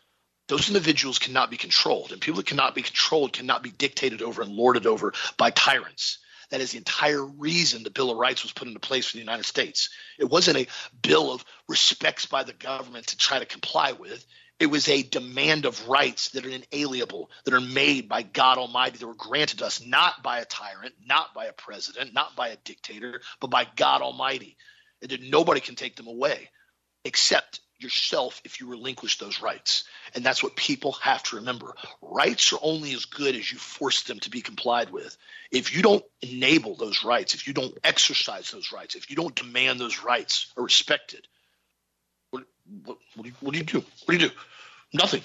those 0.48 0.68
individuals 0.68 1.18
cannot 1.18 1.50
be 1.50 1.58
controlled. 1.58 2.12
And 2.12 2.20
people 2.20 2.38
that 2.38 2.46
cannot 2.46 2.74
be 2.74 2.80
controlled 2.80 3.34
cannot 3.34 3.62
be 3.62 3.70
dictated 3.70 4.22
over 4.22 4.40
and 4.40 4.50
lorded 4.50 4.86
over 4.86 5.12
by 5.36 5.50
tyrants. 5.50 6.16
That 6.48 6.62
is 6.62 6.72
the 6.72 6.78
entire 6.78 7.22
reason 7.22 7.82
the 7.82 7.90
Bill 7.90 8.10
of 8.10 8.16
Rights 8.16 8.42
was 8.42 8.52
put 8.52 8.68
into 8.68 8.80
place 8.80 9.06
for 9.06 9.18
the 9.18 9.22
United 9.22 9.44
States. 9.44 9.90
It 10.18 10.30
wasn't 10.30 10.56
a 10.56 10.66
bill 11.02 11.30
of 11.30 11.44
respects 11.68 12.24
by 12.24 12.42
the 12.42 12.54
government 12.54 13.08
to 13.08 13.18
try 13.18 13.38
to 13.38 13.44
comply 13.44 13.92
with. 13.92 14.24
It 14.58 14.66
was 14.66 14.88
a 14.88 15.02
demand 15.02 15.64
of 15.64 15.88
rights 15.88 16.30
that 16.30 16.46
are 16.46 16.50
inalienable, 16.50 17.30
that 17.44 17.54
are 17.54 17.60
made 17.60 18.08
by 18.08 18.22
God 18.22 18.58
Almighty, 18.58 18.98
that 18.98 19.06
were 19.06 19.14
granted 19.14 19.60
us 19.60 19.84
not 19.84 20.22
by 20.22 20.38
a 20.38 20.44
tyrant, 20.44 20.94
not 21.04 21.34
by 21.34 21.46
a 21.46 21.52
president, 21.52 22.14
not 22.14 22.36
by 22.36 22.48
a 22.48 22.56
dictator, 22.56 23.20
but 23.40 23.50
by 23.50 23.66
God 23.76 24.02
Almighty. 24.02 24.56
And 25.00 25.10
that 25.10 25.22
nobody 25.22 25.60
can 25.60 25.74
take 25.74 25.96
them 25.96 26.06
away 26.06 26.48
except 27.04 27.60
yourself 27.82 28.40
if 28.44 28.60
you 28.60 28.68
relinquish 28.68 29.18
those 29.18 29.42
rights. 29.42 29.84
And 30.14 30.24
that's 30.24 30.42
what 30.42 30.54
people 30.56 30.92
have 31.02 31.22
to 31.24 31.36
remember. 31.36 31.74
Rights 32.00 32.52
are 32.52 32.58
only 32.62 32.92
as 32.92 33.06
good 33.06 33.34
as 33.34 33.50
you 33.50 33.58
force 33.58 34.02
them 34.04 34.20
to 34.20 34.30
be 34.30 34.40
complied 34.40 34.90
with. 34.90 35.16
If 35.50 35.74
you 35.74 35.82
don't 35.82 36.04
enable 36.20 36.76
those 36.76 37.04
rights, 37.04 37.34
if 37.34 37.46
you 37.46 37.52
don't 37.52 37.76
exercise 37.82 38.50
those 38.50 38.72
rights, 38.72 38.94
if 38.94 39.10
you 39.10 39.16
don't 39.16 39.34
demand 39.34 39.80
those 39.80 40.02
rights 40.02 40.52
are 40.56 40.62
respected, 40.62 41.26
what, 42.84 42.98
what, 43.14 43.24
do, 43.24 43.28
you, 43.28 43.34
what 43.40 43.52
do 43.52 43.58
you 43.58 43.64
do? 43.64 43.78
What 43.78 44.08
do 44.08 44.12
you 44.14 44.28
do? 44.28 44.34
Nothing. 44.92 45.22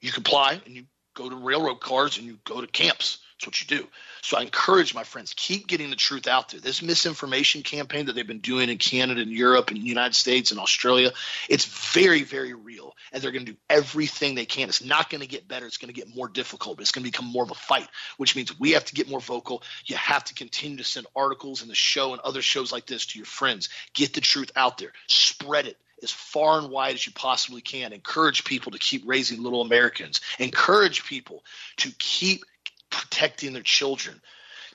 You 0.00 0.12
comply 0.12 0.60
and 0.66 0.74
you 0.74 0.84
go 1.14 1.30
to 1.30 1.36
railroad 1.36 1.80
cars 1.80 2.18
and 2.18 2.26
you 2.26 2.38
go 2.44 2.60
to 2.60 2.66
camps. 2.66 3.18
That's 3.34 3.46
what 3.46 3.60
you 3.60 3.78
do. 3.78 3.88
So 4.22 4.36
I 4.36 4.42
encourage 4.42 4.94
my 4.94 5.02
friends, 5.02 5.34
keep 5.36 5.66
getting 5.66 5.90
the 5.90 5.96
truth 5.96 6.28
out 6.28 6.50
there. 6.50 6.60
This 6.60 6.82
misinformation 6.82 7.62
campaign 7.62 8.06
that 8.06 8.14
they've 8.14 8.26
been 8.26 8.38
doing 8.38 8.68
in 8.68 8.78
Canada 8.78 9.20
and 9.20 9.30
Europe 9.30 9.70
and 9.70 9.80
the 9.80 9.86
United 9.86 10.14
States 10.14 10.50
and 10.50 10.60
Australia, 10.60 11.12
it's 11.48 11.64
very, 11.92 12.22
very 12.22 12.54
real. 12.54 12.94
And 13.12 13.22
they're 13.22 13.32
going 13.32 13.44
to 13.44 13.52
do 13.52 13.58
everything 13.68 14.34
they 14.34 14.46
can. 14.46 14.68
It's 14.68 14.84
not 14.84 15.10
going 15.10 15.20
to 15.20 15.26
get 15.26 15.48
better. 15.48 15.66
It's 15.66 15.78
going 15.78 15.92
to 15.92 16.00
get 16.00 16.14
more 16.14 16.28
difficult, 16.28 16.76
but 16.76 16.82
it's 16.82 16.92
going 16.92 17.04
to 17.04 17.10
become 17.10 17.26
more 17.26 17.42
of 17.42 17.50
a 17.50 17.54
fight, 17.54 17.88
which 18.18 18.36
means 18.36 18.58
we 18.58 18.72
have 18.72 18.84
to 18.86 18.94
get 18.94 19.10
more 19.10 19.20
vocal. 19.20 19.62
You 19.86 19.96
have 19.96 20.24
to 20.24 20.34
continue 20.34 20.78
to 20.78 20.84
send 20.84 21.06
articles 21.16 21.62
in 21.62 21.68
the 21.68 21.74
show 21.74 22.12
and 22.12 22.20
other 22.20 22.42
shows 22.42 22.72
like 22.72 22.86
this 22.86 23.06
to 23.06 23.18
your 23.18 23.26
friends. 23.26 23.68
Get 23.94 24.14
the 24.14 24.20
truth 24.20 24.52
out 24.56 24.78
there. 24.78 24.92
Spread 25.08 25.66
it 25.66 25.76
as 26.04 26.12
far 26.12 26.58
and 26.58 26.70
wide 26.70 26.94
as 26.94 27.04
you 27.04 27.12
possibly 27.12 27.60
can. 27.60 27.92
Encourage 27.92 28.44
people 28.44 28.70
to 28.72 28.78
keep 28.78 29.02
raising 29.04 29.42
little 29.42 29.62
Americans. 29.62 30.20
Encourage 30.38 31.04
people 31.04 31.42
to 31.78 31.90
keep 31.98 32.44
protecting 32.90 33.52
their 33.52 33.62
children. 33.62 34.20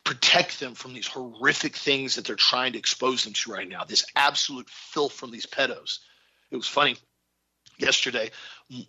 Protect 0.03 0.59
them 0.59 0.75
from 0.75 0.93
these 0.93 1.07
horrific 1.07 1.75
things 1.75 2.15
that 2.15 2.25
they're 2.25 2.35
trying 2.35 2.73
to 2.73 2.79
expose 2.79 3.23
them 3.23 3.33
to 3.33 3.51
right 3.51 3.69
now. 3.69 3.85
This 3.85 4.05
absolute 4.15 4.69
filth 4.69 5.13
from 5.13 5.31
these 5.31 5.45
pedos. 5.45 5.99
It 6.51 6.57
was 6.57 6.67
funny. 6.67 6.97
Yesterday 7.77 8.31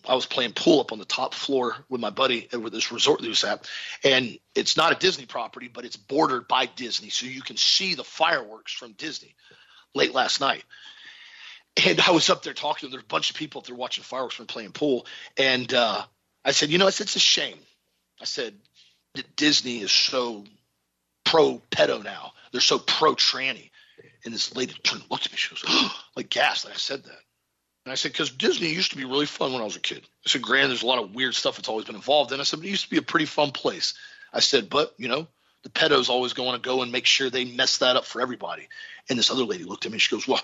i 0.06 0.14
was 0.14 0.26
playing 0.26 0.52
pool 0.52 0.80
up 0.80 0.92
on 0.92 0.98
the 0.98 1.04
top 1.06 1.32
floor 1.32 1.74
with 1.88 2.00
my 2.00 2.10
buddy 2.10 2.48
with 2.52 2.72
this 2.72 2.92
resort 2.92 3.20
that 3.20 3.28
was 3.28 3.44
at. 3.44 3.68
And 4.04 4.38
it's 4.54 4.76
not 4.76 4.92
a 4.92 4.98
disney 4.98 5.26
property 5.26 5.68
but 5.68 5.84
it's 5.84 5.96
bordered 5.96 6.48
by 6.48 6.66
disney. 6.66 7.08
So 7.08 7.26
you 7.26 7.40
can 7.40 7.56
see 7.56 7.94
the 7.94 8.04
fireworks 8.04 8.72
from 8.72 8.92
disney 8.92 9.34
late 9.94 10.12
last 10.12 10.40
night 10.40 10.64
and 11.86 12.00
i 12.00 12.10
was 12.10 12.30
up 12.30 12.42
there 12.42 12.54
talking 12.54 12.88
to 12.88 12.90
there's 12.90 13.04
a 13.04 13.06
bunch 13.06 13.30
of 13.30 13.36
people 13.36 13.60
up 13.60 13.66
there 13.66 13.76
watching 13.76 14.04
fireworks 14.04 14.34
from 14.34 14.46
playing 14.46 14.72
pool 14.72 15.06
and 15.36 15.72
uh, 15.74 16.02
i 16.44 16.50
said 16.50 16.70
you 16.70 16.78
know 16.78 16.86
it's, 16.86 17.00
it's 17.00 17.16
a 17.16 17.20
shame 17.20 17.58
i 18.20 18.24
said 18.24 18.54
that 19.14 19.36
Disney 19.36 19.80
is 19.80 19.90
so 19.90 20.44
pro 21.24 21.60
pedo 21.70 22.02
now. 22.02 22.32
They're 22.52 22.60
so 22.60 22.78
pro 22.78 23.14
tranny. 23.14 23.70
And 24.24 24.34
this 24.34 24.54
lady 24.54 24.74
turned 24.82 25.02
and 25.02 25.10
looked 25.10 25.26
at 25.26 25.32
me. 25.32 25.38
She 25.38 25.50
goes, 25.50 25.64
oh, 25.66 26.00
like 26.16 26.30
gas. 26.30 26.64
Like 26.64 26.74
I 26.74 26.78
said 26.78 27.04
that. 27.04 27.18
And 27.86 27.92
I 27.92 27.94
said, 27.94 28.12
because 28.12 28.30
Disney 28.30 28.68
used 28.68 28.90
to 28.90 28.98
be 28.98 29.04
really 29.04 29.26
fun 29.26 29.52
when 29.52 29.62
I 29.62 29.64
was 29.64 29.76
a 29.76 29.80
kid. 29.80 30.02
I 30.26 30.28
said, 30.28 30.42
grand, 30.42 30.70
there's 30.70 30.82
a 30.82 30.86
lot 30.86 31.02
of 31.02 31.14
weird 31.14 31.34
stuff 31.34 31.56
that's 31.56 31.68
always 31.68 31.86
been 31.86 31.94
involved 31.94 32.32
in. 32.32 32.40
I 32.40 32.42
said, 32.42 32.58
but 32.60 32.66
it 32.66 32.70
used 32.70 32.84
to 32.84 32.90
be 32.90 32.98
a 32.98 33.02
pretty 33.02 33.24
fun 33.24 33.52
place. 33.52 33.94
I 34.32 34.40
said, 34.40 34.68
but, 34.68 34.94
you 34.98 35.08
know, 35.08 35.26
the 35.62 35.70
pedos 35.70 36.10
always 36.10 36.34
going 36.34 36.52
to 36.52 36.60
go 36.60 36.82
and 36.82 36.92
make 36.92 37.06
sure 37.06 37.30
they 37.30 37.46
mess 37.46 37.78
that 37.78 37.96
up 37.96 38.04
for 38.04 38.20
everybody. 38.20 38.68
And 39.08 39.18
this 39.18 39.30
other 39.30 39.44
lady 39.44 39.64
looked 39.64 39.86
at 39.86 39.92
me. 39.92 39.98
She 39.98 40.14
goes, 40.14 40.28
well, 40.28 40.42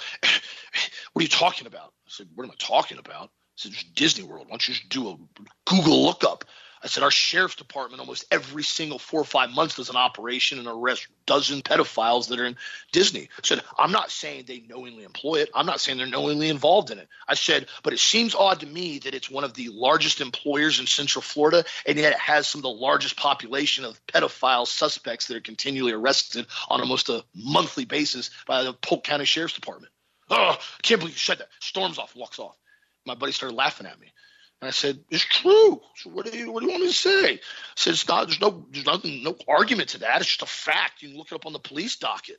what 1.16 1.22
are 1.22 1.24
you 1.24 1.30
talking 1.30 1.66
about? 1.66 1.94
I 2.06 2.10
said, 2.10 2.28
what 2.34 2.44
am 2.44 2.50
I 2.50 2.56
talking 2.58 2.98
about? 2.98 3.30
I 3.30 3.54
said, 3.56 3.72
just 3.72 3.94
Disney 3.94 4.22
World. 4.22 4.48
Why 4.48 4.50
don't 4.50 4.68
you 4.68 4.74
just 4.74 4.90
do 4.90 5.08
a 5.08 5.16
Google 5.64 6.04
lookup 6.04 6.44
I 6.86 6.88
said 6.88 7.02
our 7.02 7.10
sheriff's 7.10 7.56
department 7.56 8.00
almost 8.00 8.26
every 8.30 8.62
single 8.62 9.00
four 9.00 9.20
or 9.20 9.24
five 9.24 9.50
months 9.50 9.74
does 9.74 9.90
an 9.90 9.96
operation 9.96 10.60
and 10.60 10.68
arrest 10.68 11.08
dozen 11.26 11.62
pedophiles 11.62 12.28
that 12.28 12.38
are 12.38 12.44
in 12.44 12.56
Disney. 12.92 13.22
I 13.22 13.40
said 13.42 13.62
I'm 13.76 13.90
not 13.90 14.12
saying 14.12 14.44
they 14.46 14.60
knowingly 14.60 15.02
employ 15.02 15.40
it. 15.40 15.50
I'm 15.52 15.66
not 15.66 15.80
saying 15.80 15.98
they're 15.98 16.06
knowingly 16.06 16.48
involved 16.48 16.92
in 16.92 16.98
it. 16.98 17.08
I 17.26 17.34
said, 17.34 17.66
but 17.82 17.92
it 17.92 17.98
seems 17.98 18.36
odd 18.36 18.60
to 18.60 18.66
me 18.66 19.00
that 19.00 19.14
it's 19.14 19.28
one 19.28 19.42
of 19.42 19.54
the 19.54 19.70
largest 19.70 20.20
employers 20.20 20.78
in 20.78 20.86
Central 20.86 21.22
Florida, 21.22 21.64
and 21.86 21.98
yet 21.98 22.12
it 22.12 22.18
has 22.18 22.46
some 22.46 22.60
of 22.60 22.62
the 22.62 22.68
largest 22.68 23.16
population 23.16 23.84
of 23.84 24.00
pedophile 24.06 24.66
suspects 24.66 25.26
that 25.26 25.36
are 25.36 25.40
continually 25.40 25.92
arrested 25.92 26.46
on 26.68 26.80
almost 26.80 27.08
a 27.08 27.24
monthly 27.34 27.84
basis 27.84 28.30
by 28.46 28.62
the 28.62 28.72
Polk 28.72 29.02
County 29.02 29.24
Sheriff's 29.24 29.54
Department. 29.54 29.92
Oh, 30.30 30.56
I 30.58 30.82
can't 30.82 31.00
believe 31.00 31.14
you 31.14 31.20
said 31.20 31.38
that. 31.38 31.48
Storms 31.60 31.98
off, 31.98 32.16
walks 32.16 32.38
off. 32.38 32.56
My 33.04 33.14
buddy 33.14 33.32
started 33.32 33.54
laughing 33.54 33.86
at 33.86 34.00
me. 34.00 34.12
And 34.60 34.68
I 34.68 34.72
said, 34.72 35.04
"It's 35.10 35.24
true. 35.24 35.80
So 35.96 36.10
what 36.10 36.30
do 36.30 36.36
you 36.36 36.50
what 36.50 36.60
do 36.60 36.66
you 36.66 36.72
want 36.72 36.82
me 36.82 36.88
to 36.88 36.94
say?" 36.94 37.34
I 37.34 37.40
said, 37.76 37.92
"It's 37.92 38.08
not. 38.08 38.26
There's 38.26 38.40
no 38.40 38.66
there's 38.70 38.86
nothing 38.86 39.22
no 39.22 39.36
argument 39.46 39.90
to 39.90 39.98
that. 39.98 40.20
It's 40.20 40.30
just 40.30 40.42
a 40.42 40.46
fact. 40.46 41.02
You 41.02 41.10
can 41.10 41.18
look 41.18 41.30
it 41.30 41.34
up 41.34 41.46
on 41.46 41.52
the 41.52 41.58
police 41.58 41.96
docket." 41.96 42.38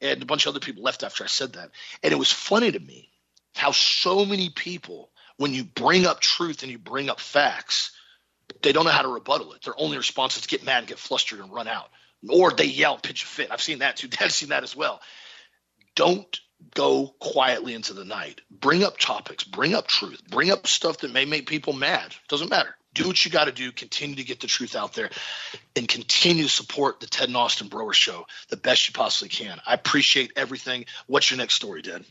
And 0.00 0.22
a 0.22 0.26
bunch 0.26 0.44
of 0.44 0.50
other 0.50 0.60
people 0.60 0.82
left 0.82 1.02
after 1.02 1.24
I 1.24 1.28
said 1.28 1.54
that. 1.54 1.70
And 2.02 2.12
it 2.12 2.18
was 2.18 2.30
funny 2.30 2.70
to 2.70 2.80
me 2.80 3.10
how 3.54 3.70
so 3.70 4.24
many 4.24 4.50
people, 4.50 5.10
when 5.36 5.54
you 5.54 5.64
bring 5.64 6.04
up 6.04 6.20
truth 6.20 6.62
and 6.62 6.70
you 6.70 6.78
bring 6.78 7.08
up 7.08 7.20
facts, 7.20 7.92
they 8.62 8.72
don't 8.72 8.84
know 8.84 8.90
how 8.90 9.02
to 9.02 9.08
rebuttal 9.08 9.52
it. 9.52 9.62
Their 9.62 9.78
only 9.78 9.96
response 9.96 10.36
is 10.36 10.42
to 10.42 10.48
get 10.48 10.64
mad 10.64 10.78
and 10.78 10.86
get 10.88 10.98
flustered 10.98 11.40
and 11.40 11.52
run 11.52 11.68
out, 11.68 11.88
or 12.28 12.50
they 12.50 12.64
yell, 12.66 12.98
pitch 12.98 13.22
a 13.22 13.26
fit. 13.26 13.50
I've 13.50 13.62
seen 13.62 13.78
that 13.78 13.96
too. 13.96 14.08
Dad's 14.08 14.34
seen 14.34 14.50
that 14.50 14.64
as 14.64 14.76
well. 14.76 15.00
Don't 15.94 16.40
go 16.74 17.14
quietly 17.18 17.74
into 17.74 17.92
the 17.92 18.04
night. 18.04 18.40
Bring 18.50 18.84
up 18.84 18.98
topics, 18.98 19.44
bring 19.44 19.74
up 19.74 19.86
truth, 19.86 20.22
bring 20.28 20.50
up 20.50 20.66
stuff 20.66 20.98
that 20.98 21.12
may 21.12 21.24
make 21.24 21.46
people 21.46 21.72
mad. 21.72 22.14
Doesn't 22.28 22.50
matter. 22.50 22.74
Do 22.94 23.08
what 23.08 23.24
you 23.24 23.30
got 23.30 23.46
to 23.46 23.52
do. 23.52 23.72
Continue 23.72 24.16
to 24.16 24.24
get 24.24 24.40
the 24.40 24.46
truth 24.46 24.76
out 24.76 24.94
there 24.94 25.10
and 25.74 25.88
continue 25.88 26.44
to 26.44 26.48
support 26.48 27.00
the 27.00 27.06
Ted 27.06 27.28
and 27.28 27.36
Austin 27.36 27.68
Broer 27.68 27.92
Show 27.92 28.26
the 28.48 28.56
best 28.56 28.86
you 28.86 28.94
possibly 28.94 29.28
can. 29.28 29.60
I 29.66 29.74
appreciate 29.74 30.32
everything. 30.36 30.84
What's 31.06 31.30
your 31.30 31.38
next 31.38 31.54
story, 31.54 31.82
Dad? 31.82 32.04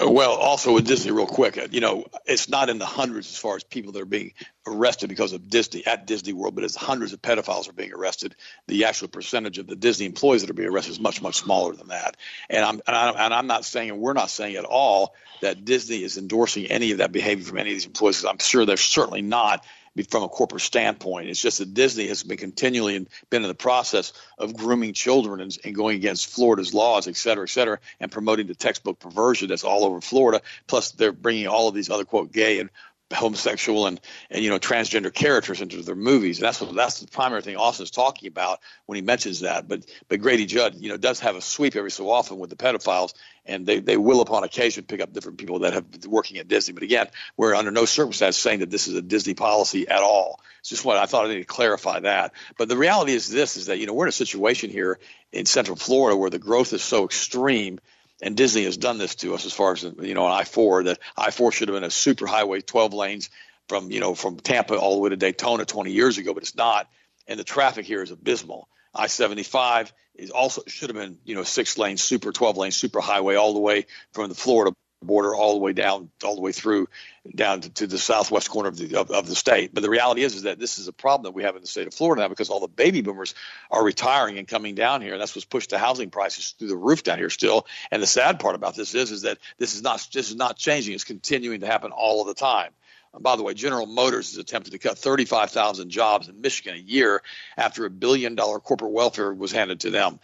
Well, 0.00 0.32
also 0.32 0.74
with 0.74 0.86
Disney, 0.86 1.10
real 1.10 1.26
quick, 1.26 1.72
you 1.72 1.80
know, 1.80 2.06
it's 2.26 2.48
not 2.48 2.70
in 2.70 2.78
the 2.78 2.86
hundreds 2.86 3.30
as 3.30 3.38
far 3.38 3.56
as 3.56 3.64
people 3.64 3.92
that 3.92 4.02
are 4.02 4.06
being 4.06 4.32
arrested 4.66 5.08
because 5.08 5.32
of 5.32 5.48
Disney 5.48 5.86
at 5.86 6.06
Disney 6.06 6.32
World, 6.32 6.54
but 6.54 6.64
as 6.64 6.74
hundreds 6.74 7.12
of 7.12 7.20
pedophiles 7.20 7.68
are 7.68 7.72
being 7.72 7.92
arrested, 7.92 8.34
the 8.66 8.84
actual 8.84 9.08
percentage 9.08 9.58
of 9.58 9.66
the 9.66 9.76
Disney 9.76 10.06
employees 10.06 10.42
that 10.42 10.50
are 10.50 10.54
being 10.54 10.68
arrested 10.68 10.92
is 10.92 11.00
much, 11.00 11.22
much 11.22 11.36
smaller 11.36 11.74
than 11.74 11.88
that. 11.88 12.16
And 12.48 12.64
I'm 12.64 12.80
and, 12.86 12.96
I, 12.96 13.10
and 13.10 13.34
I'm 13.34 13.46
not 13.46 13.64
saying, 13.64 13.90
and 13.90 14.00
we're 14.00 14.12
not 14.12 14.30
saying 14.30 14.56
at 14.56 14.64
all 14.64 15.14
that 15.42 15.64
Disney 15.64 16.02
is 16.02 16.16
endorsing 16.18 16.66
any 16.66 16.92
of 16.92 16.98
that 16.98 17.12
behavior 17.12 17.44
from 17.44 17.58
any 17.58 17.70
of 17.70 17.76
these 17.76 17.86
employees. 17.86 18.24
I'm 18.24 18.38
sure 18.38 18.64
they're 18.64 18.76
certainly 18.76 19.22
not 19.22 19.64
from 20.02 20.24
a 20.24 20.28
corporate 20.28 20.62
standpoint. 20.62 21.28
It's 21.28 21.40
just 21.40 21.58
that 21.58 21.72
Disney 21.72 22.08
has 22.08 22.22
been 22.22 22.36
continually 22.36 23.06
been 23.30 23.42
in 23.42 23.48
the 23.48 23.54
process 23.54 24.12
of 24.38 24.56
grooming 24.56 24.92
children 24.92 25.40
and, 25.40 25.56
and, 25.64 25.74
going 25.74 25.96
against 25.96 26.28
Florida's 26.28 26.74
laws, 26.74 27.06
et 27.06 27.16
cetera, 27.16 27.44
et 27.44 27.50
cetera, 27.50 27.78
and 28.00 28.10
promoting 28.10 28.46
the 28.46 28.54
textbook 28.54 28.98
perversion 28.98 29.48
that's 29.48 29.64
all 29.64 29.84
over 29.84 30.00
Florida. 30.00 30.42
Plus, 30.66 30.90
they're 30.92 31.12
bringing 31.12 31.46
all 31.46 31.68
of 31.68 31.74
these 31.74 31.90
other 31.90 32.04
quote 32.04 32.32
gay 32.32 32.58
and 32.58 32.70
homosexual 33.14 33.86
and, 33.86 34.00
and 34.30 34.42
you 34.42 34.50
know 34.50 34.58
transgender 34.58 35.12
characters 35.12 35.60
into 35.60 35.82
their 35.82 35.94
movies. 35.94 36.38
And 36.38 36.46
that's 36.46 36.60
what 36.60 36.74
that's 36.74 37.00
the 37.00 37.06
primary 37.06 37.42
thing 37.42 37.56
Austin's 37.56 37.90
talking 37.90 38.28
about 38.28 38.60
when 38.86 38.96
he 38.96 39.02
mentions 39.02 39.40
that. 39.40 39.68
But 39.68 39.86
but 40.08 40.20
Grady 40.20 40.46
Judd, 40.46 40.74
you 40.76 40.88
know, 40.88 40.96
does 40.96 41.20
have 41.20 41.36
a 41.36 41.40
sweep 41.40 41.76
every 41.76 41.90
so 41.90 42.10
often 42.10 42.38
with 42.38 42.50
the 42.50 42.56
pedophiles, 42.56 43.14
and 43.46 43.66
they, 43.66 43.80
they 43.80 43.96
will 43.96 44.20
upon 44.20 44.44
occasion 44.44 44.84
pick 44.84 45.00
up 45.00 45.12
different 45.12 45.38
people 45.38 45.60
that 45.60 45.74
have 45.74 45.90
been 45.90 46.10
working 46.10 46.38
at 46.38 46.48
Disney. 46.48 46.74
But 46.74 46.82
again, 46.82 47.08
we're 47.36 47.54
under 47.54 47.70
no 47.70 47.84
circumstance 47.84 48.36
saying 48.36 48.60
that 48.60 48.70
this 48.70 48.88
is 48.88 48.94
a 48.94 49.02
Disney 49.02 49.34
policy 49.34 49.88
at 49.88 50.02
all. 50.02 50.40
It's 50.60 50.70
just 50.70 50.84
what 50.84 50.96
I 50.96 51.06
thought 51.06 51.26
I 51.26 51.28
needed 51.28 51.42
to 51.42 51.46
clarify 51.46 52.00
that. 52.00 52.32
But 52.56 52.68
the 52.68 52.76
reality 52.76 53.12
is 53.12 53.28
this: 53.28 53.56
is 53.56 53.66
that 53.66 53.78
you 53.78 53.86
know 53.86 53.92
we're 53.92 54.06
in 54.06 54.10
a 54.10 54.12
situation 54.12 54.70
here 54.70 54.98
in 55.32 55.46
Central 55.46 55.76
Florida 55.76 56.16
where 56.16 56.30
the 56.30 56.38
growth 56.38 56.72
is 56.72 56.82
so 56.82 57.04
extreme 57.04 57.80
and 58.22 58.36
Disney 58.36 58.64
has 58.64 58.76
done 58.76 58.98
this 58.98 59.16
to 59.16 59.34
us 59.34 59.44
as 59.46 59.52
far 59.52 59.72
as 59.72 59.82
you 59.82 60.14
know 60.14 60.24
on 60.24 60.32
I 60.32 60.44
four 60.44 60.84
that 60.84 60.98
I 61.16 61.30
four 61.30 61.52
should 61.52 61.68
have 61.68 61.76
been 61.76 61.84
a 61.84 61.90
super 61.90 62.26
highway, 62.26 62.60
12 62.60 62.94
lanes 62.94 63.30
from 63.68 63.90
you 63.90 64.00
know 64.00 64.14
from 64.14 64.36
Tampa 64.36 64.78
all 64.78 64.94
the 64.94 65.00
way 65.00 65.10
to 65.10 65.16
Daytona 65.16 65.64
20 65.64 65.92
years 65.92 66.18
ago, 66.18 66.34
but 66.34 66.42
it's 66.42 66.56
not, 66.56 66.88
and 67.26 67.38
the 67.38 67.44
traffic 67.44 67.86
here 67.86 68.02
is 68.02 68.10
abysmal. 68.10 68.68
I 68.94 69.08
75 69.08 69.92
is 70.14 70.30
also 70.30 70.62
should 70.66 70.90
have 70.90 70.96
been 70.96 71.18
you 71.24 71.34
know 71.34 71.42
six 71.42 71.76
lane 71.78 71.96
super 71.96 72.32
12 72.32 72.56
lane 72.56 72.70
super 72.70 73.00
highway 73.00 73.34
all 73.34 73.54
the 73.54 73.60
way 73.60 73.86
from 74.12 74.28
the 74.28 74.34
Florida 74.34 74.74
border 75.06 75.34
all 75.34 75.54
the 75.54 75.60
way 75.60 75.72
down, 75.72 76.10
all 76.24 76.34
the 76.34 76.40
way 76.40 76.52
through 76.52 76.88
down 77.34 77.60
to, 77.60 77.70
to 77.70 77.86
the 77.86 77.98
southwest 77.98 78.50
corner 78.50 78.68
of 78.68 78.76
the 78.76 78.96
of, 78.96 79.10
of, 79.10 79.26
the 79.26 79.34
state. 79.34 79.72
But 79.72 79.82
the 79.82 79.90
reality 79.90 80.22
is, 80.22 80.34
is 80.34 80.42
that 80.42 80.58
this 80.58 80.78
is 80.78 80.88
a 80.88 80.92
problem 80.92 81.24
that 81.24 81.34
we 81.34 81.42
have 81.44 81.56
in 81.56 81.62
the 81.62 81.68
state 81.68 81.86
of 81.86 81.94
Florida 81.94 82.22
now 82.22 82.28
because 82.28 82.50
all 82.50 82.60
the 82.60 82.68
baby 82.68 83.00
boomers 83.00 83.34
are 83.70 83.84
retiring 83.84 84.38
and 84.38 84.46
coming 84.46 84.74
down 84.74 85.00
here, 85.00 85.12
and 85.12 85.20
that's 85.20 85.34
what's 85.34 85.44
pushed 85.44 85.70
the 85.70 85.78
housing 85.78 86.10
prices 86.10 86.54
through 86.58 86.68
the 86.68 86.76
roof 86.76 87.02
down 87.02 87.18
here 87.18 87.30
still. 87.30 87.66
And 87.90 88.02
the 88.02 88.06
sad 88.06 88.40
part 88.40 88.54
about 88.54 88.76
this 88.76 88.94
is, 88.94 89.10
is 89.10 89.22
that 89.22 89.38
this 89.58 89.74
is 89.74 89.82
not 89.82 90.06
this 90.12 90.30
is 90.30 90.36
not 90.36 90.56
changing; 90.56 90.94
it's 90.94 91.04
continuing 91.04 91.60
to 91.60 91.66
happen 91.66 91.92
all 91.92 92.20
of 92.20 92.26
the 92.26 92.34
time. 92.34 92.70
And 93.14 93.22
by 93.22 93.36
the 93.36 93.42
way, 93.42 93.54
General 93.54 93.86
Motors 93.86 94.32
has 94.32 94.38
attempted 94.38 94.72
to 94.72 94.78
cut 94.78 94.98
35,000 94.98 95.88
jobs 95.88 96.28
in 96.28 96.40
Michigan 96.40 96.74
a 96.74 96.82
year 96.82 97.22
after 97.56 97.86
a 97.86 97.90
billion 97.90 98.34
dollar 98.34 98.58
corporate 98.58 98.90
welfare 98.90 99.32
was 99.32 99.52
handed 99.52 99.80
to 99.80 99.90
them. 99.90 100.18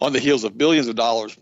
On 0.00 0.12
the 0.12 0.20
heels 0.20 0.44
of 0.44 0.56
billions 0.56 0.88
of 0.88 0.94
dollars 0.94 1.36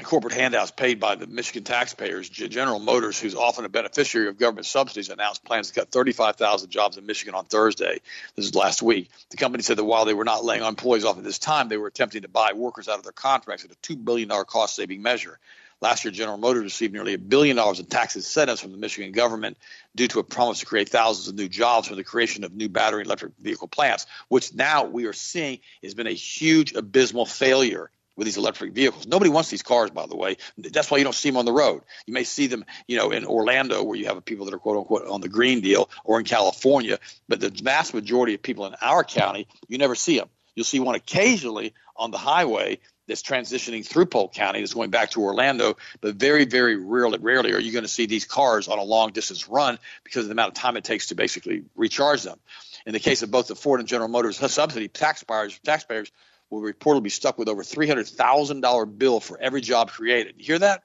corporate 0.00 0.32
handouts 0.32 0.70
paid 0.70 0.98
by 1.00 1.16
the 1.16 1.26
Michigan 1.26 1.64
taxpayers, 1.64 2.28
General 2.28 2.78
Motors, 2.78 3.20
who's 3.20 3.34
often 3.34 3.66
a 3.66 3.68
beneficiary 3.68 4.28
of 4.28 4.38
government 4.38 4.66
subsidies, 4.66 5.10
announced 5.10 5.44
plans 5.44 5.68
to 5.68 5.74
cut 5.74 5.90
35,000 5.90 6.70
jobs 6.70 6.96
in 6.96 7.04
Michigan 7.04 7.34
on 7.34 7.44
Thursday. 7.44 8.00
This 8.34 8.46
is 8.46 8.54
last 8.54 8.80
week. 8.80 9.10
The 9.30 9.36
company 9.36 9.62
said 9.62 9.76
that 9.76 9.84
while 9.84 10.06
they 10.06 10.14
were 10.14 10.24
not 10.24 10.44
laying 10.44 10.62
employees 10.62 11.04
off 11.04 11.18
at 11.18 11.24
this 11.24 11.38
time, 11.38 11.68
they 11.68 11.76
were 11.76 11.88
attempting 11.88 12.22
to 12.22 12.28
buy 12.28 12.52
workers 12.54 12.88
out 12.88 12.98
of 12.98 13.04
their 13.04 13.12
contracts 13.12 13.64
at 13.64 13.70
a 13.70 13.74
$2 13.76 14.02
billion 14.02 14.28
cost 14.28 14.76
saving 14.76 15.02
measure. 15.02 15.38
Last 15.82 16.04
year, 16.04 16.12
General 16.12 16.38
Motors 16.38 16.62
received 16.62 16.94
nearly 16.94 17.14
a 17.14 17.18
billion 17.18 17.56
dollars 17.56 17.80
in 17.80 17.86
tax 17.86 18.14
incentives 18.14 18.60
from 18.60 18.70
the 18.70 18.78
Michigan 18.78 19.10
government 19.10 19.58
due 19.96 20.06
to 20.08 20.20
a 20.20 20.24
promise 20.24 20.60
to 20.60 20.66
create 20.66 20.88
thousands 20.88 21.28
of 21.28 21.34
new 21.34 21.48
jobs 21.48 21.88
for 21.88 21.96
the 21.96 22.04
creation 22.04 22.44
of 22.44 22.54
new 22.54 22.68
battery 22.68 23.02
electric 23.02 23.32
vehicle 23.40 23.66
plants, 23.66 24.06
which 24.28 24.54
now 24.54 24.84
we 24.84 25.06
are 25.06 25.12
seeing 25.12 25.58
has 25.82 25.94
been 25.94 26.06
a 26.06 26.12
huge 26.12 26.72
abysmal 26.74 27.26
failure 27.26 27.90
with 28.16 28.26
these 28.26 28.36
electric 28.36 28.72
vehicles. 28.72 29.06
Nobody 29.06 29.30
wants 29.30 29.50
these 29.50 29.62
cars, 29.62 29.90
by 29.90 30.06
the 30.06 30.16
way. 30.16 30.36
That's 30.58 30.90
why 30.90 30.98
you 30.98 31.04
don't 31.04 31.14
see 31.14 31.30
them 31.30 31.36
on 31.36 31.44
the 31.44 31.52
road. 31.52 31.82
You 32.06 32.14
may 32.14 32.24
see 32.24 32.46
them, 32.46 32.64
you 32.86 32.96
know, 32.96 33.10
in 33.10 33.24
Orlando 33.24 33.82
where 33.82 33.96
you 33.96 34.06
have 34.06 34.24
people 34.24 34.46
that 34.46 34.54
are 34.54 34.58
quote 34.58 34.78
unquote 34.78 35.06
on 35.06 35.20
the 35.20 35.28
green 35.28 35.60
deal, 35.60 35.88
or 36.04 36.18
in 36.18 36.24
California. 36.24 36.98
But 37.28 37.40
the 37.40 37.50
vast 37.50 37.94
majority 37.94 38.34
of 38.34 38.42
people 38.42 38.66
in 38.66 38.74
our 38.80 39.04
county, 39.04 39.46
you 39.68 39.78
never 39.78 39.94
see 39.94 40.18
them. 40.18 40.28
You'll 40.54 40.64
see 40.64 40.80
one 40.80 40.94
occasionally 40.94 41.74
on 41.96 42.10
the 42.10 42.18
highway 42.18 42.78
that's 43.08 43.22
transitioning 43.22 43.84
through 43.84 44.06
Polk 44.06 44.32
County 44.32 44.60
that's 44.60 44.74
going 44.74 44.90
back 44.90 45.10
to 45.10 45.22
Orlando, 45.22 45.76
but 46.00 46.14
very, 46.14 46.44
very 46.44 46.76
rarely, 46.76 47.18
rarely 47.18 47.52
are 47.52 47.60
you 47.60 47.72
going 47.72 47.84
to 47.84 47.88
see 47.88 48.06
these 48.06 48.24
cars 48.24 48.68
on 48.68 48.78
a 48.78 48.82
long 48.82 49.10
distance 49.10 49.48
run 49.48 49.78
because 50.04 50.24
of 50.24 50.28
the 50.28 50.32
amount 50.32 50.48
of 50.48 50.54
time 50.54 50.76
it 50.76 50.84
takes 50.84 51.08
to 51.08 51.14
basically 51.14 51.64
recharge 51.74 52.22
them. 52.22 52.38
In 52.86 52.92
the 52.92 53.00
case 53.00 53.22
of 53.22 53.30
both 53.30 53.48
the 53.48 53.56
Ford 53.56 53.80
and 53.80 53.88
General 53.88 54.08
Motors 54.08 54.38
subsidy, 54.38 54.88
taxpayers 54.88 55.58
taxpayers 55.64 56.10
will 56.52 56.60
reportedly 56.60 57.04
be 57.04 57.10
stuck 57.10 57.38
with 57.38 57.48
over 57.48 57.62
$300,000 57.62 58.98
bill 58.98 59.20
for 59.20 59.40
every 59.40 59.62
job 59.62 59.90
created. 59.90 60.34
You 60.36 60.44
hear 60.44 60.58
that? 60.58 60.82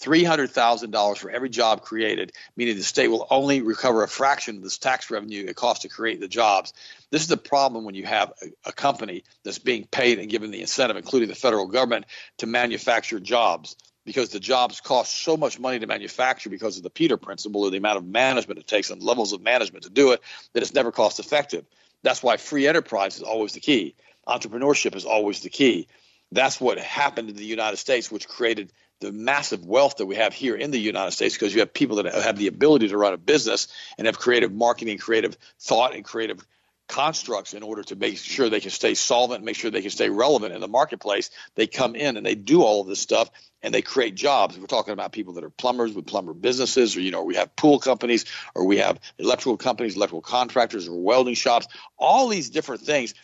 $300,000 0.00 1.16
for 1.16 1.30
every 1.30 1.48
job 1.48 1.80
created, 1.80 2.32
meaning 2.56 2.76
the 2.76 2.82
state 2.82 3.08
will 3.08 3.26
only 3.30 3.62
recover 3.62 4.02
a 4.02 4.08
fraction 4.08 4.56
of 4.56 4.62
this 4.62 4.76
tax 4.76 5.10
revenue 5.10 5.46
it 5.48 5.56
costs 5.56 5.82
to 5.82 5.88
create 5.88 6.20
the 6.20 6.28
jobs. 6.28 6.74
This 7.10 7.22
is 7.22 7.28
the 7.28 7.36
problem 7.36 7.84
when 7.84 7.94
you 7.94 8.04
have 8.04 8.32
a, 8.42 8.68
a, 8.68 8.72
company 8.72 9.24
that's 9.42 9.58
being 9.58 9.86
paid 9.86 10.18
and 10.18 10.28
given 10.28 10.50
the 10.50 10.60
incentive, 10.60 10.98
including 10.98 11.28
the 11.28 11.34
federal 11.34 11.66
government, 11.66 12.04
to 12.38 12.46
manufacture 12.46 13.20
jobs. 13.20 13.76
Because 14.04 14.28
the 14.28 14.40
jobs 14.40 14.80
cost 14.80 15.14
so 15.14 15.36
much 15.36 15.58
money 15.58 15.78
to 15.78 15.86
manufacture 15.86 16.50
because 16.50 16.76
of 16.76 16.82
the 16.82 16.90
Peter 16.90 17.16
principle 17.16 17.62
or 17.62 17.70
the 17.70 17.78
amount 17.78 17.96
of 17.96 18.04
management 18.04 18.60
it 18.60 18.66
takes 18.66 18.90
and 18.90 19.02
levels 19.02 19.32
of 19.32 19.40
management 19.40 19.84
to 19.84 19.90
do 19.90 20.12
it, 20.12 20.20
that 20.52 20.62
it's 20.62 20.74
never 20.74 20.92
cost 20.92 21.18
effective. 21.18 21.64
That's 22.02 22.22
why 22.22 22.36
free 22.36 22.68
enterprise 22.68 23.16
is 23.16 23.22
always 23.22 23.54
the 23.54 23.60
key 23.60 23.96
entrepreneurship 24.26 24.94
is 24.94 25.04
always 25.04 25.40
the 25.40 25.50
key. 25.50 25.88
That's 26.32 26.60
what 26.60 26.78
happened 26.78 27.30
in 27.30 27.36
the 27.36 27.44
United 27.44 27.76
States, 27.76 28.10
which 28.10 28.28
created 28.28 28.72
the 29.00 29.12
massive 29.12 29.64
wealth 29.64 29.96
that 29.98 30.06
we 30.06 30.16
have 30.16 30.32
here 30.32 30.56
in 30.56 30.70
the 30.70 30.78
United 30.78 31.12
States 31.12 31.34
because 31.34 31.54
you 31.54 31.60
have 31.60 31.72
people 31.72 31.96
that 31.96 32.12
have 32.12 32.38
the 32.38 32.46
ability 32.46 32.88
to 32.88 32.96
run 32.96 33.12
a 33.12 33.18
business 33.18 33.68
and 33.98 34.06
have 34.06 34.18
creative 34.18 34.52
marketing, 34.52 34.98
creative 34.98 35.36
thought, 35.60 35.94
and 35.94 36.04
creative 36.04 36.44
constructs 36.88 37.52
in 37.52 37.62
order 37.62 37.82
to 37.82 37.96
make 37.96 38.16
sure 38.16 38.48
they 38.48 38.60
can 38.60 38.70
stay 38.70 38.94
solvent, 38.94 39.44
make 39.44 39.56
sure 39.56 39.70
they 39.70 39.82
can 39.82 39.90
stay 39.90 40.08
relevant 40.08 40.54
in 40.54 40.60
the 40.60 40.68
marketplace. 40.68 41.30
They 41.54 41.66
come 41.66 41.94
in 41.96 42.16
and 42.16 42.24
they 42.24 42.36
do 42.36 42.62
all 42.62 42.80
of 42.80 42.86
this 42.86 43.00
stuff 43.00 43.30
and 43.62 43.74
they 43.74 43.82
create 43.82 44.14
jobs. 44.14 44.58
We're 44.58 44.66
talking 44.66 44.92
about 44.92 45.12
people 45.12 45.34
that 45.34 45.44
are 45.44 45.50
plumbers 45.50 45.92
with 45.92 46.06
plumber 46.06 46.34
businesses, 46.34 46.96
or 46.96 47.00
you 47.00 47.10
know, 47.10 47.24
we 47.24 47.34
have 47.34 47.56
pool 47.56 47.80
companies, 47.80 48.24
or 48.54 48.64
we 48.64 48.78
have 48.78 49.00
electrical 49.18 49.56
companies, 49.56 49.96
electrical 49.96 50.22
contractors, 50.22 50.86
or 50.86 51.02
welding 51.02 51.34
shops. 51.34 51.66
All 51.98 52.28
these 52.28 52.50
different 52.50 52.82
things 52.82 53.14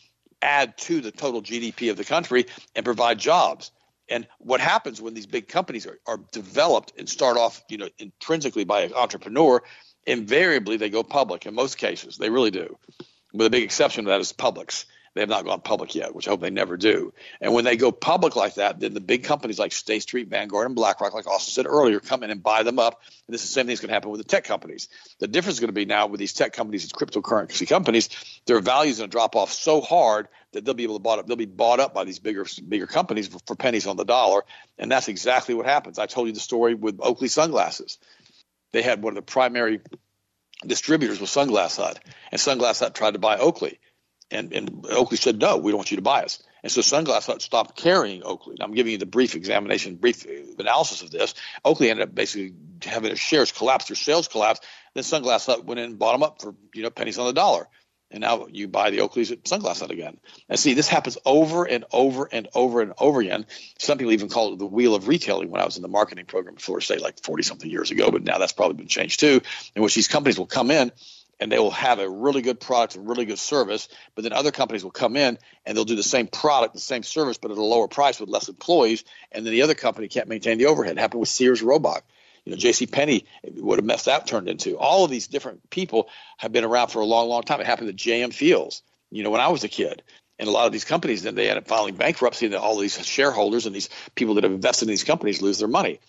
add 0.42 0.76
to 0.78 1.00
the 1.00 1.10
total 1.10 1.42
GDP 1.42 1.90
of 1.90 1.96
the 1.96 2.04
country 2.04 2.46
and 2.74 2.84
provide 2.84 3.18
jobs. 3.18 3.70
And 4.08 4.26
what 4.38 4.60
happens 4.60 5.00
when 5.00 5.14
these 5.14 5.26
big 5.26 5.48
companies 5.48 5.86
are, 5.86 5.98
are 6.06 6.20
developed 6.32 6.92
and 6.98 7.08
start 7.08 7.36
off, 7.36 7.62
you 7.68 7.78
know, 7.78 7.88
intrinsically 7.98 8.64
by 8.64 8.82
an 8.82 8.92
entrepreneur, 8.94 9.62
invariably 10.06 10.76
they 10.76 10.90
go 10.90 11.02
public 11.02 11.46
in 11.46 11.54
most 11.54 11.78
cases. 11.78 12.18
They 12.18 12.28
really 12.28 12.50
do. 12.50 12.76
With 13.32 13.46
a 13.46 13.50
big 13.50 13.62
exception 13.62 14.04
of 14.04 14.10
that 14.10 14.20
is 14.20 14.32
Publix. 14.32 14.84
They 15.14 15.20
have 15.20 15.28
not 15.28 15.44
gone 15.44 15.60
public 15.60 15.94
yet, 15.94 16.14
which 16.14 16.26
I 16.26 16.30
hope 16.30 16.40
they 16.40 16.50
never 16.50 16.78
do. 16.78 17.12
And 17.40 17.52
when 17.52 17.64
they 17.64 17.76
go 17.76 17.92
public 17.92 18.34
like 18.34 18.54
that, 18.54 18.80
then 18.80 18.94
the 18.94 19.00
big 19.00 19.24
companies 19.24 19.58
like 19.58 19.72
State 19.72 20.02
Street, 20.02 20.28
Vanguard, 20.28 20.66
and 20.66 20.74
BlackRock, 20.74 21.12
like 21.12 21.26
Austin 21.26 21.52
said 21.52 21.66
earlier, 21.68 22.00
come 22.00 22.22
in 22.22 22.30
and 22.30 22.42
buy 22.42 22.62
them 22.62 22.78
up. 22.78 23.02
And 23.26 23.34
this 23.34 23.42
is 23.42 23.50
the 23.50 23.54
same 23.54 23.66
thing 23.66 23.72
that's 23.72 23.80
going 23.80 23.88
to 23.88 23.94
happen 23.94 24.10
with 24.10 24.22
the 24.22 24.26
tech 24.26 24.44
companies. 24.44 24.88
The 25.18 25.28
difference 25.28 25.56
is 25.56 25.60
going 25.60 25.68
to 25.68 25.74
be 25.74 25.84
now 25.84 26.06
with 26.06 26.18
these 26.18 26.32
tech 26.32 26.54
companies, 26.54 26.82
these 26.82 26.92
cryptocurrency 26.92 27.68
companies, 27.68 28.08
their 28.46 28.60
value 28.60 28.90
is 28.90 28.98
going 28.98 29.10
to 29.10 29.14
drop 29.14 29.36
off 29.36 29.52
so 29.52 29.82
hard 29.82 30.28
that 30.52 30.64
they'll 30.64 30.74
be 30.74 30.84
able 30.84 30.96
to 30.96 31.02
bought 31.02 31.18
up. 31.18 31.26
They'll 31.26 31.36
be 31.36 31.44
bought 31.44 31.80
up 31.80 31.92
by 31.92 32.04
these 32.04 32.18
bigger 32.18 32.46
bigger 32.66 32.86
companies 32.86 33.28
for, 33.28 33.38
for 33.46 33.54
pennies 33.54 33.86
on 33.86 33.96
the 33.96 34.04
dollar, 34.04 34.44
and 34.78 34.90
that's 34.90 35.08
exactly 35.08 35.54
what 35.54 35.66
happens. 35.66 35.98
I 35.98 36.06
told 36.06 36.28
you 36.28 36.32
the 36.32 36.40
story 36.40 36.74
with 36.74 36.98
Oakley 37.00 37.28
sunglasses. 37.28 37.98
They 38.72 38.82
had 38.82 39.02
one 39.02 39.12
of 39.12 39.16
the 39.16 39.22
primary 39.22 39.80
distributors 40.66 41.20
was 41.20 41.30
Sunglass 41.30 41.76
Hut, 41.76 41.98
and 42.30 42.40
Sunglass 42.40 42.80
Hut 42.80 42.94
tried 42.94 43.12
to 43.12 43.18
buy 43.18 43.38
Oakley. 43.38 43.78
And, 44.32 44.52
and 44.52 44.86
Oakley 44.88 45.18
said, 45.18 45.38
no, 45.38 45.58
we 45.58 45.70
don't 45.70 45.78
want 45.78 45.90
you 45.90 45.98
to 45.98 46.02
buy 46.02 46.22
us. 46.24 46.42
And 46.62 46.72
so 46.72 46.80
Sunglass 46.80 47.26
Hut 47.26 47.42
stopped 47.42 47.76
carrying 47.76 48.22
Oakley. 48.22 48.56
I'm 48.60 48.72
giving 48.72 48.92
you 48.92 48.98
the 48.98 49.06
brief 49.06 49.34
examination, 49.34 49.96
brief 49.96 50.26
uh, 50.26 50.32
analysis 50.58 51.02
of 51.02 51.10
this. 51.10 51.34
Oakley 51.64 51.90
ended 51.90 52.08
up 52.08 52.14
basically 52.14 52.54
having 52.82 53.08
their 53.08 53.16
shares 53.16 53.52
collapse, 53.52 53.86
their 53.86 53.96
sales 53.96 54.28
collapse. 54.28 54.60
Then 54.94 55.04
Sunglass 55.04 55.46
Hut 55.46 55.64
went 55.64 55.80
in 55.80 55.98
them 55.98 56.22
up 56.22 56.40
for 56.40 56.54
you 56.72 56.82
know 56.82 56.90
pennies 56.90 57.18
on 57.18 57.26
the 57.26 57.32
dollar. 57.32 57.68
And 58.12 58.20
now 58.20 58.46
you 58.50 58.68
buy 58.68 58.90
the 58.90 58.98
Oakleys 58.98 59.32
at 59.32 59.44
Sunglass 59.44 59.80
Hut 59.80 59.90
again. 59.90 60.18
And 60.48 60.58
see, 60.58 60.74
this 60.74 60.86
happens 60.86 61.16
over 61.24 61.64
and 61.64 61.86
over 61.90 62.28
and 62.30 62.46
over 62.54 62.82
and 62.82 62.92
over 62.98 63.20
again. 63.20 63.46
Some 63.78 63.96
people 63.96 64.12
even 64.12 64.28
call 64.28 64.52
it 64.52 64.58
the 64.58 64.66
wheel 64.66 64.94
of 64.94 65.08
retailing 65.08 65.50
when 65.50 65.62
I 65.62 65.64
was 65.64 65.76
in 65.76 65.82
the 65.82 65.88
marketing 65.88 66.26
program 66.26 66.56
before, 66.56 66.82
say, 66.82 66.98
like 66.98 67.22
40 67.22 67.42
something 67.42 67.70
years 67.70 67.90
ago. 67.90 68.10
But 68.10 68.22
now 68.22 68.36
that's 68.36 68.52
probably 68.52 68.76
been 68.76 68.86
changed 68.86 69.20
too, 69.20 69.40
in 69.74 69.82
which 69.82 69.94
these 69.94 70.08
companies 70.08 70.38
will 70.38 70.46
come 70.46 70.70
in 70.70 70.92
and 71.42 71.50
they 71.50 71.58
will 71.58 71.72
have 71.72 71.98
a 71.98 72.08
really 72.08 72.40
good 72.40 72.60
product 72.60 72.94
and 72.94 73.08
really 73.08 73.24
good 73.24 73.38
service. 73.38 73.88
But 74.14 74.22
then 74.22 74.32
other 74.32 74.52
companies 74.52 74.84
will 74.84 74.92
come 74.92 75.16
in 75.16 75.38
and 75.66 75.76
they'll 75.76 75.84
do 75.84 75.96
the 75.96 76.02
same 76.04 76.28
product, 76.28 76.72
the 76.72 76.80
same 76.80 77.02
service, 77.02 77.36
but 77.36 77.50
at 77.50 77.58
a 77.58 77.62
lower 77.62 77.88
price 77.88 78.20
with 78.20 78.28
less 78.28 78.48
employees. 78.48 79.02
And 79.32 79.44
then 79.44 79.52
the 79.52 79.62
other 79.62 79.74
company 79.74 80.06
can't 80.06 80.28
maintain 80.28 80.58
the 80.58 80.66
overhead. 80.66 80.96
It 80.96 81.00
happened 81.00 81.18
with 81.18 81.28
Sears 81.28 81.60
Roebuck. 81.60 82.04
You 82.44 82.52
know, 82.52 82.56
J.C. 82.56 82.86
Penney 82.86 83.24
would 83.56 83.80
have 83.80 83.84
messed 83.84 84.04
that 84.04 84.28
turned 84.28 84.48
into. 84.48 84.78
All 84.78 85.04
of 85.04 85.10
these 85.10 85.26
different 85.26 85.68
people 85.68 86.08
have 86.38 86.52
been 86.52 86.64
around 86.64 86.88
for 86.88 87.00
a 87.00 87.04
long, 87.04 87.28
long 87.28 87.42
time. 87.42 87.60
It 87.60 87.66
happened 87.66 87.88
to 87.88 87.92
J.M. 87.92 88.30
Fields. 88.30 88.82
You 89.10 89.24
know, 89.24 89.30
when 89.30 89.40
I 89.40 89.48
was 89.48 89.64
a 89.64 89.68
kid, 89.68 90.04
and 90.38 90.48
a 90.48 90.52
lot 90.52 90.66
of 90.66 90.72
these 90.72 90.84
companies 90.84 91.22
then 91.22 91.34
they 91.34 91.48
end 91.48 91.58
up 91.58 91.66
filing 91.66 91.96
bankruptcy, 91.96 92.46
and 92.46 92.54
all 92.54 92.78
these 92.78 93.04
shareholders 93.04 93.66
and 93.66 93.74
these 93.74 93.90
people 94.14 94.34
that 94.34 94.44
have 94.44 94.52
invested 94.52 94.86
in 94.86 94.90
these 94.90 95.04
companies 95.04 95.42
lose 95.42 95.58
their 95.58 95.68
money 95.68 96.00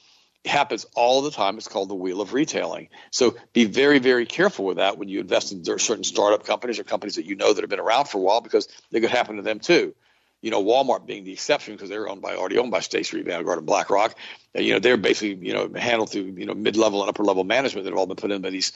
happens 0.45 0.85
all 0.95 1.21
the 1.21 1.31
time. 1.31 1.57
It's 1.57 1.67
called 1.67 1.89
the 1.89 1.95
wheel 1.95 2.21
of 2.21 2.33
retailing. 2.33 2.89
So 3.11 3.35
be 3.53 3.65
very, 3.65 3.99
very 3.99 4.25
careful 4.25 4.65
with 4.65 4.77
that 4.77 4.97
when 4.97 5.07
you 5.07 5.19
invest 5.19 5.51
in 5.51 5.63
certain 5.63 6.03
startup 6.03 6.45
companies 6.45 6.79
or 6.79 6.83
companies 6.83 7.15
that 7.15 7.25
you 7.25 7.35
know 7.35 7.53
that 7.53 7.61
have 7.61 7.69
been 7.69 7.79
around 7.79 8.07
for 8.07 8.17
a 8.17 8.21
while 8.21 8.41
because 8.41 8.67
they 8.91 8.99
could 8.99 9.09
happen 9.09 9.37
to 9.37 9.41
them 9.41 9.59
too. 9.59 9.95
You 10.41 10.51
know, 10.51 10.61
Walmart 10.61 11.05
being 11.05 11.23
the 11.23 11.31
exception 11.31 11.73
because 11.73 11.89
they're 11.89 12.09
owned 12.09 12.21
by 12.21 12.35
already 12.35 12.57
owned 12.57 12.71
by 12.71 12.81
State 12.81 13.05
Street, 13.05 13.25
Vanguard, 13.25 13.59
and 13.59 13.67
BlackRock. 13.67 14.17
And, 14.53 14.65
you 14.65 14.73
know, 14.73 14.79
they're 14.79 14.97
basically 14.97 15.47
you 15.47 15.53
know 15.53 15.71
handled 15.73 16.09
through 16.09 16.23
you 16.23 16.45
know 16.45 16.53
mid-level 16.53 17.01
and 17.01 17.09
upper-level 17.09 17.45
management 17.45 17.85
that 17.85 17.91
have 17.91 17.97
all 17.97 18.07
been 18.07 18.17
put 18.17 18.31
in 18.31 18.41
by 18.41 18.49
these 18.49 18.73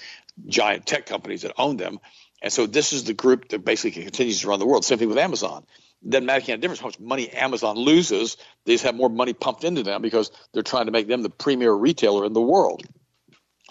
giant 0.48 0.86
tech 0.86 1.06
companies 1.06 1.42
that 1.42 1.52
own 1.58 1.76
them. 1.76 2.00
And 2.42 2.54
so 2.54 2.68
this 2.68 2.94
is 2.94 3.04
the 3.04 3.14
group 3.14 3.50
that 3.50 3.66
basically 3.66 4.04
continues 4.04 4.40
to 4.42 4.48
run 4.48 4.60
the 4.60 4.66
world. 4.66 4.86
Same 4.86 5.00
thing 5.00 5.10
with 5.10 5.18
Amazon 5.18 5.66
doesn't 6.08 6.26
make 6.26 6.48
any 6.50 6.60
difference 6.62 6.80
how 6.80 6.88
much 6.88 7.00
money 7.00 7.30
Amazon 7.30 7.76
loses. 7.76 8.38
They 8.66 8.74
just 8.74 8.86
have 8.86 8.96
more 8.96 9.10
money 9.10 9.34
pumped 9.34 9.64
into 9.64 9.84
them 9.84 10.02
because 10.02 10.32
they're 10.54 10.64
trying 10.64 10.86
to 10.86 10.92
make 10.92 11.08
them 11.08 11.24
the 11.24 11.30
premier 11.30 11.74
retailer 11.74 12.26
in 12.26 12.34
the 12.34 12.42
world. 12.42 12.84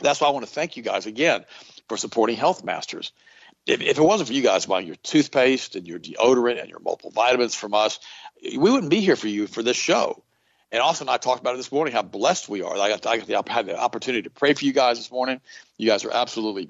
That's 0.01 0.21
why 0.21 0.29
I 0.29 0.31
want 0.31 0.47
to 0.47 0.53
thank 0.53 0.77
you 0.77 0.83
guys 0.83 1.07
again 1.07 1.45
for 1.89 1.97
supporting 1.97 2.37
Health 2.37 2.65
Masters. 2.65 3.13
If, 3.67 3.81
if 3.81 3.99
it 3.99 4.03
wasn't 4.03 4.29
for 4.29 4.35
you 4.35 4.43
guys 4.43 4.67
buying 4.67 4.87
your 4.87 4.97
toothpaste 4.97 5.77
and 5.77 5.87
your 5.87 5.99
deodorant 5.99 6.61
and 6.61 6.69
your 6.69 6.81
multiple 6.81 7.11
vitamins 7.11 7.55
from 7.55 7.75
us, 7.75 7.99
we 8.43 8.59
wouldn't 8.59 8.91
be 8.91 9.01
here 9.01 9.17
for 9.17 9.29
you 9.29 9.47
for 9.47 9.63
this 9.63 9.77
show. 9.77 10.23
And 10.73 10.83
Austin 10.83 11.09
and 11.09 11.15
I 11.15 11.17
talked 11.17 11.41
about 11.41 11.55
it 11.55 11.59
this 11.59 11.73
morning 11.73 11.95
how 11.95 12.03
blessed 12.03 12.49
we 12.49 12.63
are. 12.63 12.77
I 12.77 12.89
got, 12.89 13.07
I 13.07 13.19
got 13.19 13.27
the, 13.27 13.37
I 13.37 13.53
had 13.53 13.67
the 13.67 13.79
opportunity 13.79 14.23
to 14.23 14.31
pray 14.31 14.53
for 14.53 14.65
you 14.65 14.73
guys 14.73 14.99
this 14.99 15.11
morning. 15.11 15.41
You 15.79 15.89
guys 15.89 16.05
are 16.05 16.11
absolutely 16.11 16.69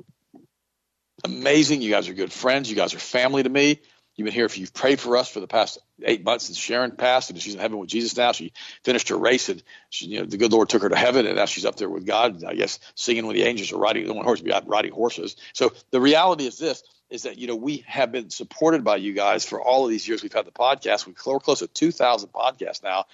amazing. 1.24 1.82
You 1.82 1.90
guys 1.90 2.08
are 2.08 2.14
good 2.14 2.32
friends. 2.32 2.70
You 2.70 2.76
guys 2.76 2.94
are 2.94 2.98
family 2.98 3.42
to 3.42 3.48
me. 3.48 3.80
You've 4.16 4.24
been 4.24 4.34
here 4.34 4.46
if 4.46 4.56
you've 4.56 4.72
prayed 4.72 4.98
for 4.98 5.18
us 5.18 5.28
for 5.28 5.40
the 5.40 5.46
past 5.46 5.78
eight 6.02 6.24
months 6.24 6.46
since 6.46 6.56
Sharon 6.56 6.92
passed, 6.92 7.28
and 7.28 7.40
she's 7.40 7.52
in 7.52 7.60
heaven 7.60 7.78
with 7.78 7.90
Jesus 7.90 8.16
now. 8.16 8.32
She 8.32 8.54
finished 8.82 9.10
her 9.10 9.16
race, 9.16 9.50
and 9.50 9.62
she, 9.90 10.06
you 10.06 10.20
know 10.20 10.24
the 10.24 10.38
good 10.38 10.52
Lord 10.52 10.70
took 10.70 10.82
her 10.82 10.88
to 10.88 10.96
heaven, 10.96 11.26
and 11.26 11.36
now 11.36 11.44
she's 11.44 11.66
up 11.66 11.76
there 11.76 11.90
with 11.90 12.06
God. 12.06 12.42
I 12.42 12.54
guess 12.54 12.78
singing 12.94 13.26
with 13.26 13.36
the 13.36 13.42
angels 13.42 13.72
or 13.72 13.78
riding 13.78 14.08
on 14.08 14.24
horses, 14.24 14.46
riding 14.64 14.92
horses. 14.92 15.36
So 15.52 15.74
the 15.90 16.00
reality 16.00 16.46
is 16.46 16.58
this: 16.58 16.82
is 17.10 17.24
that 17.24 17.36
you 17.36 17.46
know 17.46 17.56
we 17.56 17.84
have 17.86 18.10
been 18.10 18.30
supported 18.30 18.84
by 18.84 18.96
you 18.96 19.12
guys 19.12 19.44
for 19.44 19.60
all 19.60 19.84
of 19.84 19.90
these 19.90 20.08
years. 20.08 20.22
We've 20.22 20.32
had 20.32 20.46
the 20.46 20.50
podcast. 20.50 21.06
We're 21.06 21.38
close 21.38 21.58
to 21.58 21.68
2,000 21.68 22.30
podcasts 22.30 22.82
now, 22.82 23.04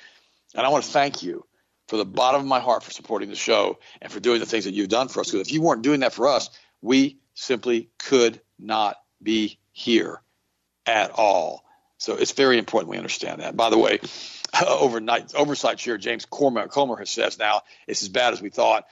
and 0.55 0.65
I 0.65 0.69
want 0.69 0.85
to 0.85 0.91
thank 0.91 1.25
you 1.25 1.45
for 1.89 1.97
the 1.97 2.05
bottom 2.05 2.41
of 2.41 2.47
my 2.47 2.61
heart 2.61 2.85
for 2.85 2.93
supporting 2.93 3.29
the 3.29 3.35
show 3.35 3.81
and 4.01 4.13
for 4.13 4.21
doing 4.21 4.39
the 4.39 4.47
things 4.47 4.67
that 4.67 4.75
you've 4.75 4.89
done 4.89 5.09
for 5.09 5.21
us. 5.21 5.33
Because 5.33 5.49
if 5.49 5.53
you 5.53 5.63
weren't 5.63 5.83
doing 5.83 6.01
that 6.01 6.13
for 6.13 6.29
us, 6.29 6.49
we 6.81 7.19
simply 7.35 7.91
could 7.99 8.41
not 8.57 8.97
be 9.21 9.59
here 9.73 10.21
at 10.87 11.11
all. 11.13 11.65
So 11.99 12.17
it's 12.17 12.33
very 12.33 12.59
important 12.59 12.91
we 12.91 12.97
understand 12.97 13.41
that. 13.41 13.57
By 13.57 13.71
the 13.71 13.79
way, 13.79 14.01
overnight 14.67 15.35
oversight 15.35 15.79
chair 15.79 15.99
James 15.99 16.27
Comer, 16.27 16.69
Comer 16.69 16.97
has 16.97 17.11
says 17.11 17.39
now 17.39 17.63
it's 17.87 18.03
as 18.03 18.09
bad 18.09 18.33
as 18.33 18.43
we 18.43 18.51
thought. 18.51 18.87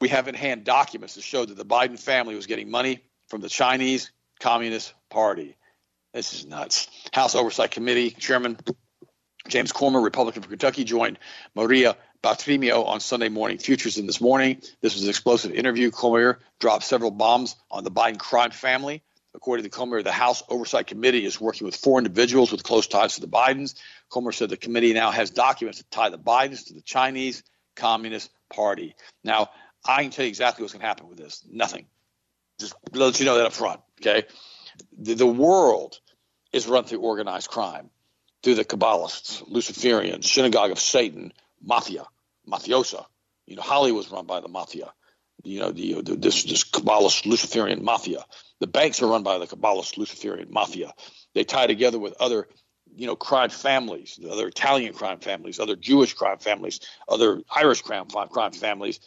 We 0.00 0.08
have 0.08 0.28
in 0.28 0.34
hand 0.34 0.64
documents 0.64 1.14
that 1.14 1.22
show 1.22 1.44
that 1.44 1.56
the 1.56 1.64
Biden 1.64 1.98
family 1.98 2.34
was 2.34 2.46
getting 2.46 2.70
money 2.70 3.02
from 3.28 3.40
the 3.40 3.48
Chinese 3.48 4.10
Communist 4.40 4.92
Party. 5.08 5.56
This 6.12 6.34
is 6.34 6.46
nuts. 6.46 6.88
House 7.12 7.34
Oversight 7.34 7.70
Committee 7.70 8.10
Chairman 8.10 8.58
James 9.48 9.72
Comer, 9.72 10.00
Republican 10.00 10.42
from 10.42 10.50
Kentucky, 10.50 10.84
joined 10.84 11.18
Maria 11.54 11.96
Bartiromo 12.22 12.86
on 12.86 13.00
Sunday 13.00 13.28
morning 13.28 13.58
futures 13.58 13.98
in 13.98 14.06
this 14.06 14.20
morning. 14.20 14.60
This 14.80 14.94
was 14.94 15.04
an 15.04 15.08
explosive 15.08 15.52
interview. 15.52 15.90
Comer 15.90 16.40
dropped 16.58 16.84
several 16.84 17.10
bombs 17.10 17.56
on 17.70 17.84
the 17.84 17.90
Biden 17.90 18.18
crime 18.18 18.50
family. 18.50 19.02
According 19.36 19.64
to 19.64 19.70
Comer, 19.70 20.02
the 20.02 20.12
House 20.12 20.42
Oversight 20.48 20.86
Committee 20.86 21.26
is 21.26 21.38
working 21.38 21.66
with 21.66 21.76
four 21.76 21.98
individuals 21.98 22.50
with 22.50 22.62
close 22.62 22.86
ties 22.86 23.16
to 23.16 23.20
the 23.20 23.28
Bidens. 23.28 23.74
Comer 24.08 24.32
said 24.32 24.48
the 24.48 24.56
committee 24.56 24.94
now 24.94 25.10
has 25.10 25.30
documents 25.30 25.78
that 25.78 25.90
tie 25.90 26.08
the 26.08 26.18
Bidens 26.18 26.66
to 26.68 26.74
the 26.74 26.80
Chinese 26.80 27.42
Communist 27.76 28.30
Party. 28.48 28.96
Now, 29.22 29.50
I 29.84 30.02
can 30.02 30.10
tell 30.10 30.24
you 30.24 30.30
exactly 30.30 30.62
what's 30.62 30.72
going 30.72 30.80
to 30.80 30.86
happen 30.86 31.08
with 31.08 31.18
this. 31.18 31.44
Nothing. 31.50 31.86
Just 32.58 32.74
let 32.92 33.20
you 33.20 33.26
know 33.26 33.36
that 33.36 33.46
up 33.46 33.52
front. 33.52 33.80
Okay. 34.00 34.26
The, 34.98 35.14
the 35.14 35.26
world 35.26 36.00
is 36.52 36.66
run 36.66 36.84
through 36.84 37.00
organized 37.00 37.50
crime, 37.50 37.90
through 38.42 38.54
the 38.54 38.64
Kabbalists, 38.64 39.46
Luciferians, 39.50 40.24
Synagogue 40.24 40.70
of 40.70 40.80
Satan, 40.80 41.32
Mafia, 41.62 42.06
Mafiosa. 42.48 43.04
You 43.46 43.56
know, 43.56 43.62
Hollywood 43.62 43.98
was 43.98 44.10
run 44.10 44.24
by 44.24 44.40
the 44.40 44.48
Mafia. 44.48 44.92
You 45.44 45.60
know, 45.60 45.70
the, 45.70 46.02
the 46.02 46.16
this 46.16 46.44
this 46.44 46.64
Kabbalist 46.64 47.26
Luciferian 47.26 47.84
Mafia. 47.84 48.24
The 48.60 48.66
banks 48.66 49.02
are 49.02 49.06
run 49.06 49.22
by 49.22 49.38
the 49.38 49.46
Kabbalist 49.46 49.96
Luciferian 49.98 50.50
Mafia. 50.50 50.92
They 51.34 51.44
tie 51.44 51.66
together 51.66 51.98
with 51.98 52.14
other 52.18 52.48
you 52.96 53.06
know, 53.06 53.16
crime 53.16 53.50
families, 53.50 54.18
other 54.28 54.48
Italian 54.48 54.94
crime 54.94 55.18
families, 55.18 55.60
other 55.60 55.76
Jewish 55.76 56.14
crime 56.14 56.38
families, 56.38 56.80
other 57.08 57.42
Irish 57.54 57.82
crime 57.82 58.06
crime 58.06 58.52
families, 58.52 59.00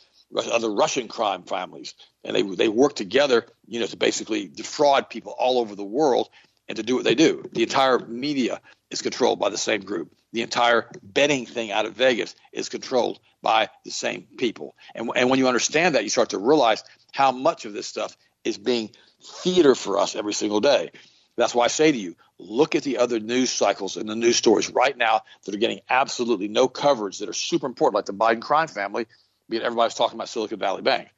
other 0.52 0.72
Russian 0.72 1.08
crime 1.08 1.44
families, 1.44 1.96
and 2.24 2.36
they 2.36 2.44
they 2.44 2.70
work 2.70 2.96
together, 2.96 3.48
you 3.68 3.80
know, 3.80 3.88
to 3.88 3.98
basically 3.98 4.48
defraud 4.48 5.10
people 5.10 5.36
all 5.38 5.60
over 5.60 5.76
the 5.76 5.84
world 5.84 6.30
and 6.70 6.76
to 6.78 6.84
do 6.84 6.96
what 6.96 7.04
they 7.04 7.16
do. 7.16 7.44
The 7.52 7.64
entire 7.64 8.00
media 8.00 8.62
is 8.90 9.02
controlled 9.02 9.40
by 9.40 9.50
the 9.50 9.58
same 9.58 9.82
group. 9.82 10.14
The 10.32 10.44
entire 10.44 10.90
betting 11.02 11.48
thing 11.48 11.72
out 11.72 11.86
of 11.86 11.96
Vegas 11.96 12.36
is 12.54 12.70
controlled 12.70 13.20
by 13.42 13.70
the 13.84 13.92
same 13.92 14.28
people. 14.38 14.76
And, 14.94 15.10
and 15.16 15.30
when 15.30 15.40
you 15.40 15.48
understand 15.48 15.96
that, 15.96 16.04
you 16.04 16.10
start 16.10 16.30
to 16.30 16.38
realize 16.38 16.84
how 17.12 17.32
much 17.32 17.66
of 17.66 17.74
this 17.74 17.88
stuff 17.88 18.16
is 18.44 18.58
being 18.58 18.92
theater 19.44 19.74
for 19.74 19.98
us 19.98 20.16
every 20.16 20.34
single 20.34 20.62
day. 20.62 20.92
That's 21.36 21.56
why 21.56 21.66
I 21.66 21.70
say 21.70 21.92
to 21.92 21.98
you, 21.98 22.16
look 22.38 22.76
at 22.76 22.84
the 22.84 23.00
other 23.00 23.20
news 23.20 23.50
cycles 23.50 23.98
and 23.98 24.08
the 24.08 24.16
news 24.16 24.36
stories 24.36 24.70
right 24.70 24.96
now 24.96 25.22
that 25.44 25.56
are 25.56 25.58
getting 25.58 25.80
absolutely 25.90 26.48
no 26.48 26.68
coverage 26.68 27.20
that 27.20 27.30
are 27.30 27.34
super 27.34 27.66
important, 27.66 27.96
like 27.96 28.06
the 28.06 28.14
Biden 28.14 28.42
crime 28.42 28.68
family. 28.68 29.08
Being 29.50 29.64
everybody's 29.64 29.96
talking 29.96 30.16
about 30.16 30.30
Silicon 30.30 30.60
Valley 30.60 30.84
Bank. 30.84 31.10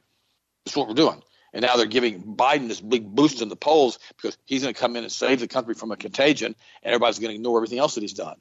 That's 0.65 0.77
what 0.77 0.87
we're 0.87 0.93
doing. 0.93 1.21
And 1.53 1.63
now 1.63 1.75
they're 1.75 1.85
giving 1.85 2.21
Biden 2.21 2.67
this 2.67 2.79
big 2.79 3.03
boost 3.03 3.41
in 3.41 3.49
the 3.49 3.55
polls 3.55 3.99
because 4.15 4.37
he's 4.45 4.61
going 4.63 4.73
to 4.73 4.79
come 4.79 4.95
in 4.95 5.03
and 5.03 5.11
save 5.11 5.39
the 5.39 5.47
country 5.47 5.73
from 5.73 5.91
a 5.91 5.97
contagion, 5.97 6.55
and 6.83 6.93
everybody's 6.93 7.19
going 7.19 7.31
to 7.31 7.35
ignore 7.35 7.57
everything 7.57 7.79
else 7.79 7.95
that 7.95 8.01
he's 8.01 8.13
done. 8.13 8.37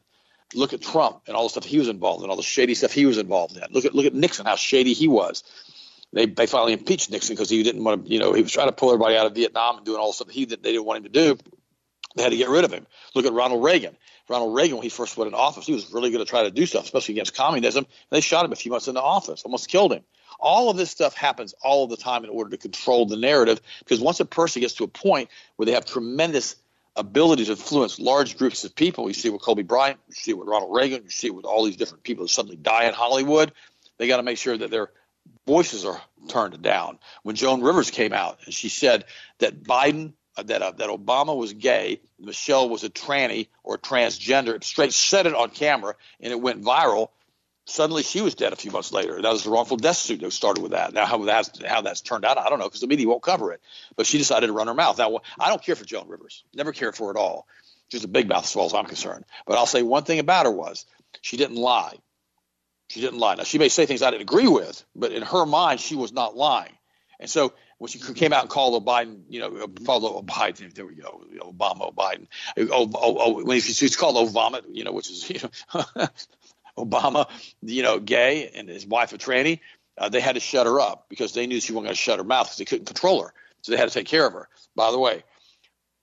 Look 0.55 0.73
at 0.73 0.81
Trump 0.81 1.23
and 1.27 1.37
all 1.37 1.45
the 1.45 1.51
stuff 1.51 1.65
he 1.65 1.79
was 1.79 1.89
involved 1.89 2.25
in, 2.25 2.31
all 2.31 2.37
the 2.37 2.43
shady 2.43 2.75
stuff 2.75 2.93
he 2.93 3.07
was 3.07 3.19
involved 3.19 3.57
in. 3.57 3.65
Look 3.71 3.85
at 3.85 3.95
look 3.95 4.07
at 4.07 4.15
Nixon, 4.15 4.47
how 4.47 4.57
shady 4.57 4.95
he 4.95 5.07
was. 5.07 5.45
They 6.13 6.27
they 6.27 6.47
finally 6.47 6.73
impeached 6.73 7.11
Nixon 7.11 7.35
because 7.35 7.51
he 7.51 7.63
didn't 7.63 7.85
want 7.85 8.05
to, 8.05 8.13
you 8.13 8.19
know, 8.19 8.33
he 8.33 8.43
was 8.43 8.53
trying 8.53 8.67
to 8.69 8.73
pull 8.73 8.91
everybody 8.91 9.17
out 9.17 9.27
of 9.27 9.35
Vietnam 9.35 9.77
and 9.77 9.87
doing 9.87 10.01
all 10.01 10.09
the 10.09 10.15
stuff 10.15 10.29
he 10.29 10.45
that 10.47 10.63
they 10.63 10.73
didn't 10.73 10.87
want 10.87 10.99
him 10.99 11.05
to 11.05 11.09
do. 11.11 11.39
They 12.17 12.25
had 12.25 12.33
to 12.33 12.37
get 12.37 12.49
rid 12.49 12.65
of 12.65 12.73
him. 12.73 12.87
Look 13.15 13.27
at 13.27 13.33
Ronald 13.33 13.63
Reagan. 13.63 13.97
Ronald 14.29 14.55
Reagan, 14.55 14.77
when 14.77 14.83
he 14.83 14.89
first 14.89 15.17
went 15.17 15.29
in 15.29 15.35
office, 15.35 15.67
he 15.67 15.73
was 15.73 15.93
really 15.93 16.11
going 16.11 16.25
to 16.25 16.29
try 16.29 16.43
to 16.43 16.51
do 16.51 16.67
stuff, 16.67 16.85
especially 16.85 17.15
against 17.15 17.35
communism. 17.35 17.85
And 17.85 18.11
they 18.11 18.21
shot 18.21 18.45
him 18.45 18.53
a 18.53 18.57
few 18.57 18.73
months 18.73 18.89
into 18.89 19.01
office, 19.01 19.43
almost 19.43 19.69
killed 19.69 19.93
him. 19.93 20.03
All 20.41 20.71
of 20.71 20.77
this 20.77 20.91
stuff 20.91 21.15
happens 21.15 21.55
all 21.63 21.87
the 21.87 21.97
time 21.97 22.25
in 22.25 22.31
order 22.31 22.51
to 22.51 22.57
control 22.57 23.07
the 23.07 23.17
narrative, 23.17 23.61
because 23.81 24.01
once 24.01 24.21
a 24.21 24.25
person 24.25 24.61
gets 24.61 24.75
to 24.75 24.85
a 24.85 24.89
point 24.89 25.29
where 25.57 25.67
they 25.67 25.73
have 25.73 25.85
tremendous 25.85 26.57
ability 26.97 27.45
to 27.45 27.53
influence 27.53 27.99
large 27.99 28.37
groups 28.37 28.65
of 28.65 28.75
people, 28.75 29.07
you 29.09 29.15
see 29.15 29.29
it 29.29 29.33
with 29.33 29.43
Kobe 29.43 29.63
Bryant, 29.63 30.01
you 30.09 30.15
see 30.15 30.31
it 30.33 30.39
with 30.39 30.49
Ronald 30.49 30.75
Reagan, 30.75 31.05
you 31.05 31.11
see 31.11 31.29
it 31.29 31.35
with 31.35 31.45
all 31.45 31.65
these 31.65 31.77
different 31.77 32.03
people 32.03 32.25
that 32.25 32.31
suddenly 32.31 32.57
die 32.57 32.87
in 32.87 32.95
Hollywood. 32.95 33.53
They 33.99 34.09
got 34.09 34.17
to 34.17 34.23
make 34.23 34.39
sure 34.39 34.57
that 34.57 34.71
their 34.71 34.91
voices 35.47 35.85
are 35.85 36.01
turned 36.29 36.61
down. 36.63 36.99
When 37.23 37.37
Joan 37.37 37.61
Rivers 37.63 37.91
came 37.91 38.13
out 38.13 38.39
and 38.45 38.55
she 38.55 38.69
said 38.69 39.05
that 39.39 39.63
Biden 39.63 40.15
uh, 40.37 40.45
that 40.45 40.63
uh, 40.63 40.71
that 40.73 40.89
Obama 40.89 41.37
was 41.37 41.53
gay, 41.53 42.01
Michelle 42.19 42.69
was 42.69 42.85
a 42.85 42.89
tranny 42.91 43.49
or 43.65 43.79
transgender. 43.79 44.63
Straight 44.63 44.93
said 44.93 45.27
it 45.27 45.35
on 45.35 45.51
camera, 45.51 45.97
and 46.21 46.33
it 46.33 46.41
went 46.41 46.63
viral. 46.63 47.09
Suddenly, 47.67 48.03
she 48.03 48.21
was 48.21 48.35
dead 48.35 48.53
a 48.53 48.57
few 48.57 48.71
months 48.71 48.93
later. 48.93 49.21
That 49.21 49.33
was 49.33 49.45
the 49.45 49.51
wrongful 49.51 49.77
death 49.77 49.97
suit 49.97 50.21
that 50.21 50.33
started 50.33 50.63
with 50.63 50.73
that. 50.73 50.93
Now, 50.93 51.07
how 51.07 51.19
that's 51.25 51.63
how 51.65 51.83
that's 51.83 52.01
turned 52.01 52.25
out, 52.25 52.39
I 52.39 52.49
don't 52.49 52.59
know, 52.59 52.65
because 52.65 52.81
the 52.81 52.87
media 52.87 53.07
won't 53.07 53.23
cover 53.23 53.53
it. 53.53 53.61
But 53.97 54.07
she 54.07 54.19
decided 54.19 54.49
to 54.49 54.53
run 54.53 54.67
her 54.67 54.75
mouth. 54.75 54.99
Now, 54.99 55.21
I 55.39 55.49
don't 55.49 55.63
care 55.63 55.77
for 55.77 55.85
Joan 55.85 56.09
Rivers. 56.09 56.43
Never 56.55 56.73
cared 56.73 56.97
for 56.97 57.05
her 57.05 57.11
at 57.11 57.21
all. 57.21 57.47
She's 57.91 58.05
a 58.05 58.09
big 58.09 58.29
mouth 58.29 58.45
as 58.45 58.53
far 58.53 58.67
as 58.67 58.75
I'm 58.75 58.87
concerned. 58.87 59.25
But 59.47 59.59
I'll 59.59 59.67
say 59.67 59.83
one 59.83 60.05
thing 60.05 60.19
about 60.19 60.47
her 60.47 60.53
was 60.53 60.87
she 61.21 61.37
didn't 61.37 61.57
lie. 61.57 61.97
She 62.89 63.01
didn't 63.01 63.19
lie. 63.21 63.37
Now, 63.37 63.45
she 63.45 63.59
may 63.59 63.69
say 63.69 63.87
things 63.87 64.03
I 64.03 64.11
didn't 64.11 64.23
agree 64.23 64.49
with, 64.49 64.85
but 64.97 65.13
in 65.13 65.23
her 65.23 65.47
mind, 65.47 65.81
she 65.81 65.95
was 65.95 66.13
not 66.13 66.37
lying. 66.37 66.77
And 67.21 67.29
so 67.29 67.53
when 67.79 67.89
she 67.89 67.99
came 67.99 68.33
out 68.33 68.43
and 68.43 68.51
called 68.51 68.85
Biden, 68.85 69.23
you 69.29 69.41
know, 69.41 69.69
called 69.87 70.27
Biden, 70.27 70.75
there 70.75 70.87
we 70.87 70.95
go, 70.97 71.23
Obama, 71.41 71.95
Biden. 71.95 72.27
Oh, 72.59 72.91
oh, 72.95 73.17
oh 73.19 73.45
when 73.45 73.61
she's 73.61 73.97
called 73.97 74.17
Obama, 74.17 74.63
you 74.73 74.85
know, 74.85 74.93
which 74.93 75.11
is 75.11 75.31
you 75.31 75.41
know, 75.75 75.85
Obama, 76.85 77.29
you 77.63 77.83
know, 77.83 77.99
gay 77.99 78.51
and 78.55 78.69
his 78.69 78.87
wife 78.87 79.13
a 79.13 79.19
tranny. 79.19 79.61
Uh, 79.99 80.09
they 80.09 80.21
had 80.21 80.35
to 80.35 80.41
shut 80.41 80.67
her 80.67 80.81
up 80.81 81.07
because 81.09 81.35
they 81.35 81.47
knew 81.47 81.61
she 81.61 81.73
wasn't 81.73 81.87
going 81.87 81.95
to 81.95 82.01
shut 82.01 82.19
her 82.19 82.25
mouth 82.25 82.47
because 82.47 82.59
they 82.59 82.65
couldn't 82.65 82.87
control 82.87 83.23
her. 83.23 83.35
So 83.63 83.73
they 83.73 83.79
had 83.79 83.89
to 83.89 83.95
take 83.95 84.07
care 84.07 84.27
of 84.27 84.33
her. 84.33 84.49
By 84.75 84.91
the 84.91 84.99
way, 84.99 85.23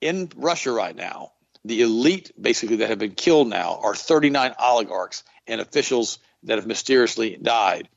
in 0.00 0.30
Russia 0.36 0.70
right 0.70 0.94
now, 0.94 1.32
the 1.64 1.82
elite 1.82 2.30
basically 2.40 2.76
that 2.76 2.90
have 2.90 2.98
been 2.98 3.14
killed 3.14 3.48
now 3.48 3.80
are 3.82 3.94
39 3.94 4.54
oligarchs 4.58 5.24
and 5.46 5.60
officials 5.60 6.18
that 6.44 6.58
have 6.58 6.66
mysteriously 6.66 7.36
died. 7.36 7.88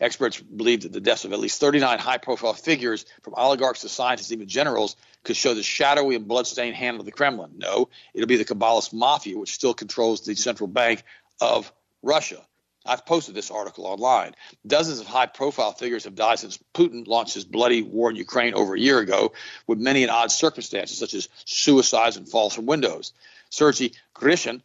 Experts 0.00 0.40
believe 0.40 0.82
that 0.82 0.92
the 0.92 1.00
deaths 1.00 1.26
of 1.26 1.32
at 1.34 1.38
least 1.38 1.60
39 1.60 1.98
high 1.98 2.16
profile 2.16 2.54
figures, 2.54 3.04
from 3.22 3.34
oligarchs 3.36 3.82
to 3.82 3.88
scientists, 3.90 4.32
even 4.32 4.48
generals, 4.48 4.96
could 5.24 5.36
show 5.36 5.52
the 5.52 5.62
shadowy 5.62 6.14
and 6.16 6.26
bloodstained 6.26 6.74
hand 6.74 6.98
of 6.98 7.04
the 7.04 7.12
Kremlin. 7.12 7.52
No, 7.58 7.90
it'll 8.14 8.26
be 8.26 8.36
the 8.36 8.46
Kabbalist 8.46 8.94
mafia, 8.94 9.36
which 9.36 9.52
still 9.52 9.74
controls 9.74 10.22
the 10.22 10.34
central 10.34 10.68
bank 10.68 11.02
of 11.40 11.70
Russia. 12.02 12.40
I've 12.86 13.04
posted 13.04 13.34
this 13.34 13.50
article 13.50 13.86
online. 13.86 14.34
Dozens 14.66 15.00
of 15.00 15.06
high 15.06 15.26
profile 15.26 15.72
figures 15.72 16.04
have 16.04 16.14
died 16.14 16.38
since 16.38 16.58
Putin 16.74 17.06
launched 17.06 17.34
his 17.34 17.44
bloody 17.44 17.82
war 17.82 18.08
in 18.08 18.16
Ukraine 18.16 18.54
over 18.54 18.74
a 18.74 18.80
year 18.80 18.98
ago, 19.00 19.32
with 19.66 19.78
many 19.78 20.02
in 20.02 20.10
odd 20.10 20.32
circumstances, 20.32 20.98
such 20.98 21.12
as 21.12 21.28
suicides 21.44 22.16
and 22.16 22.28
falls 22.28 22.54
from 22.54 22.66
windows. 22.66 23.12
Sergei 23.50 23.92
Grishin, 24.14 24.62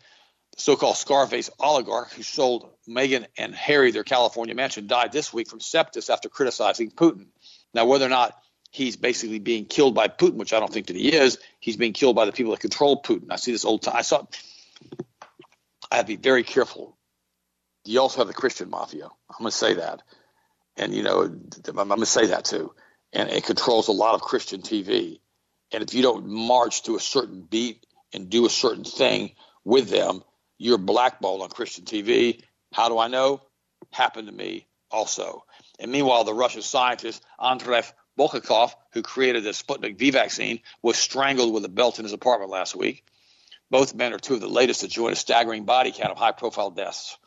the 0.55 0.61
so-called 0.61 0.95
Scarface 0.95 1.49
oligarch 1.59 2.13
who 2.13 2.23
sold 2.23 2.69
Meghan 2.87 3.25
and 3.37 3.53
Harry 3.53 3.91
their 3.91 4.05
California 4.05 4.55
mansion 4.55 4.87
died 4.87 5.11
this 5.11 5.33
week 5.33 5.49
from 5.49 5.59
sepsis 5.59 6.09
after 6.09 6.29
criticizing 6.29 6.91
Putin. 6.91 7.25
Now, 7.73 7.85
whether 7.85 8.05
or 8.05 8.09
not 8.09 8.39
he's 8.71 8.95
basically 8.95 9.39
being 9.39 9.65
killed 9.65 9.93
by 9.93 10.07
Putin, 10.07 10.35
which 10.35 10.53
I 10.53 10.59
don't 10.59 10.71
think 10.71 10.87
that 10.87 10.95
he 10.95 11.13
is, 11.13 11.37
he's 11.59 11.75
being 11.75 11.93
killed 11.93 12.15
by 12.15 12.25
the 12.25 12.31
people 12.31 12.51
that 12.51 12.61
control 12.61 13.01
Putin. 13.01 13.27
I 13.29 13.35
see 13.35 13.51
this 13.51 13.65
old 13.65 13.81
time. 13.81 13.95
I 13.97 14.01
saw. 14.03 14.25
I 15.91 15.97
have 15.97 16.05
to 16.05 16.15
be 16.15 16.15
very 16.15 16.43
careful. 16.43 16.97
You 17.85 18.01
also 18.01 18.19
have 18.19 18.27
the 18.27 18.33
Christian 18.33 18.69
mafia. 18.69 19.05
I'm 19.05 19.37
going 19.39 19.51
to 19.51 19.57
say 19.57 19.75
that, 19.75 20.01
and 20.77 20.93
you 20.93 21.03
know, 21.03 21.21
I'm 21.21 21.87
going 21.87 21.99
to 21.99 22.05
say 22.05 22.27
that 22.27 22.45
too. 22.45 22.73
And 23.13 23.29
it 23.29 23.45
controls 23.45 23.87
a 23.87 23.93
lot 23.93 24.15
of 24.15 24.21
Christian 24.21 24.61
TV. 24.61 25.19
And 25.71 25.83
if 25.83 25.93
you 25.93 26.01
don't 26.01 26.27
march 26.27 26.83
to 26.83 26.95
a 26.95 26.99
certain 26.99 27.41
beat 27.41 27.85
and 28.13 28.29
do 28.29 28.45
a 28.45 28.49
certain 28.49 28.83
thing 28.83 29.31
with 29.63 29.89
them, 29.89 30.23
you're 30.57 30.77
blackballed 30.77 31.41
on 31.41 31.49
Christian 31.49 31.85
TV. 31.85 32.41
How 32.73 32.89
do 32.89 32.97
I 32.97 33.07
know? 33.07 33.41
Happened 33.91 34.27
to 34.27 34.33
me 34.33 34.67
also. 34.91 35.45
And 35.79 35.91
meanwhile, 35.91 36.23
the 36.23 36.33
Russian 36.33 36.61
scientist 36.61 37.23
Andrei 37.39 37.83
Volchenkov, 38.17 38.73
who 38.93 39.01
created 39.01 39.43
the 39.43 39.51
Sputnik 39.51 39.97
V 39.97 40.11
vaccine, 40.11 40.59
was 40.81 40.97
strangled 40.97 41.53
with 41.53 41.65
a 41.65 41.69
belt 41.69 41.99
in 41.99 42.05
his 42.05 42.13
apartment 42.13 42.51
last 42.51 42.75
week. 42.75 43.03
Both 43.69 43.95
men 43.95 44.13
are 44.13 44.19
two 44.19 44.35
of 44.35 44.41
the 44.41 44.47
latest 44.47 44.81
to 44.81 44.87
join 44.87 45.11
a 45.11 45.15
staggering 45.15 45.65
body 45.65 45.91
count 45.91 46.11
of 46.11 46.17
high 46.17 46.31
profile 46.31 46.71
deaths. 46.71 47.17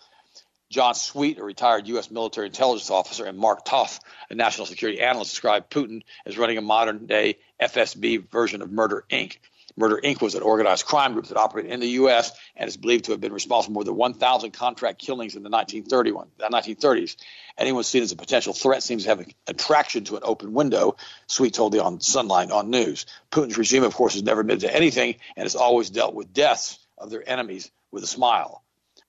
John 0.70 0.94
Sweet, 0.94 1.38
a 1.38 1.44
retired 1.44 1.88
U.S. 1.88 2.10
military 2.10 2.46
intelligence 2.46 2.90
officer, 2.90 3.24
and 3.24 3.38
Mark 3.38 3.64
Toth, 3.64 4.00
a 4.28 4.34
national 4.34 4.66
security 4.66 5.00
analyst, 5.00 5.30
described 5.30 5.70
Putin 5.70 6.02
as 6.26 6.36
running 6.36 6.58
a 6.58 6.62
modern 6.62 7.06
day 7.06 7.38
FSB 7.60 8.28
version 8.30 8.60
of 8.60 8.70
Murder 8.70 9.04
Inc. 9.10 9.38
Murder 9.78 10.00
Inc. 10.02 10.20
was 10.20 10.34
an 10.34 10.42
organized 10.42 10.84
crime 10.84 11.14
group 11.14 11.28
that 11.28 11.38
operated 11.38 11.70
in 11.70 11.80
the 11.80 11.88
U.S. 11.90 12.32
and 12.56 12.68
is 12.68 12.76
believed 12.76 13.04
to 13.04 13.12
have 13.12 13.20
been 13.20 13.32
responsible 13.32 13.72
for 13.72 13.74
more 13.74 13.84
than 13.84 13.96
1,000 13.96 14.50
contract 14.50 14.98
killings 14.98 15.36
in 15.36 15.42
the 15.42 15.48
1931, 15.48 16.28
1930s. 16.38 17.16
Anyone 17.56 17.84
seen 17.84 18.02
as 18.02 18.12
a 18.12 18.16
potential 18.16 18.52
threat 18.52 18.82
seems 18.82 19.04
to 19.04 19.08
have 19.08 19.20
an 19.20 19.32
attraction 19.46 20.04
to 20.04 20.16
an 20.16 20.22
open 20.24 20.52
window, 20.52 20.96
Sweet 21.28 21.54
told 21.54 21.72
the 21.72 21.82
on 21.82 22.00
Sunlight 22.00 22.50
on 22.50 22.70
News. 22.70 23.06
Putin's 23.30 23.56
regime, 23.56 23.84
of 23.84 23.94
course, 23.94 24.14
has 24.14 24.22
never 24.22 24.42
admitted 24.42 24.68
to 24.68 24.74
anything 24.74 25.14
and 25.36 25.44
has 25.44 25.54
always 25.54 25.88
dealt 25.88 26.14
with 26.14 26.34
deaths 26.34 26.78
of 26.98 27.08
their 27.08 27.26
enemies 27.26 27.70
with 27.90 28.04
a 28.04 28.08
smile. 28.08 28.62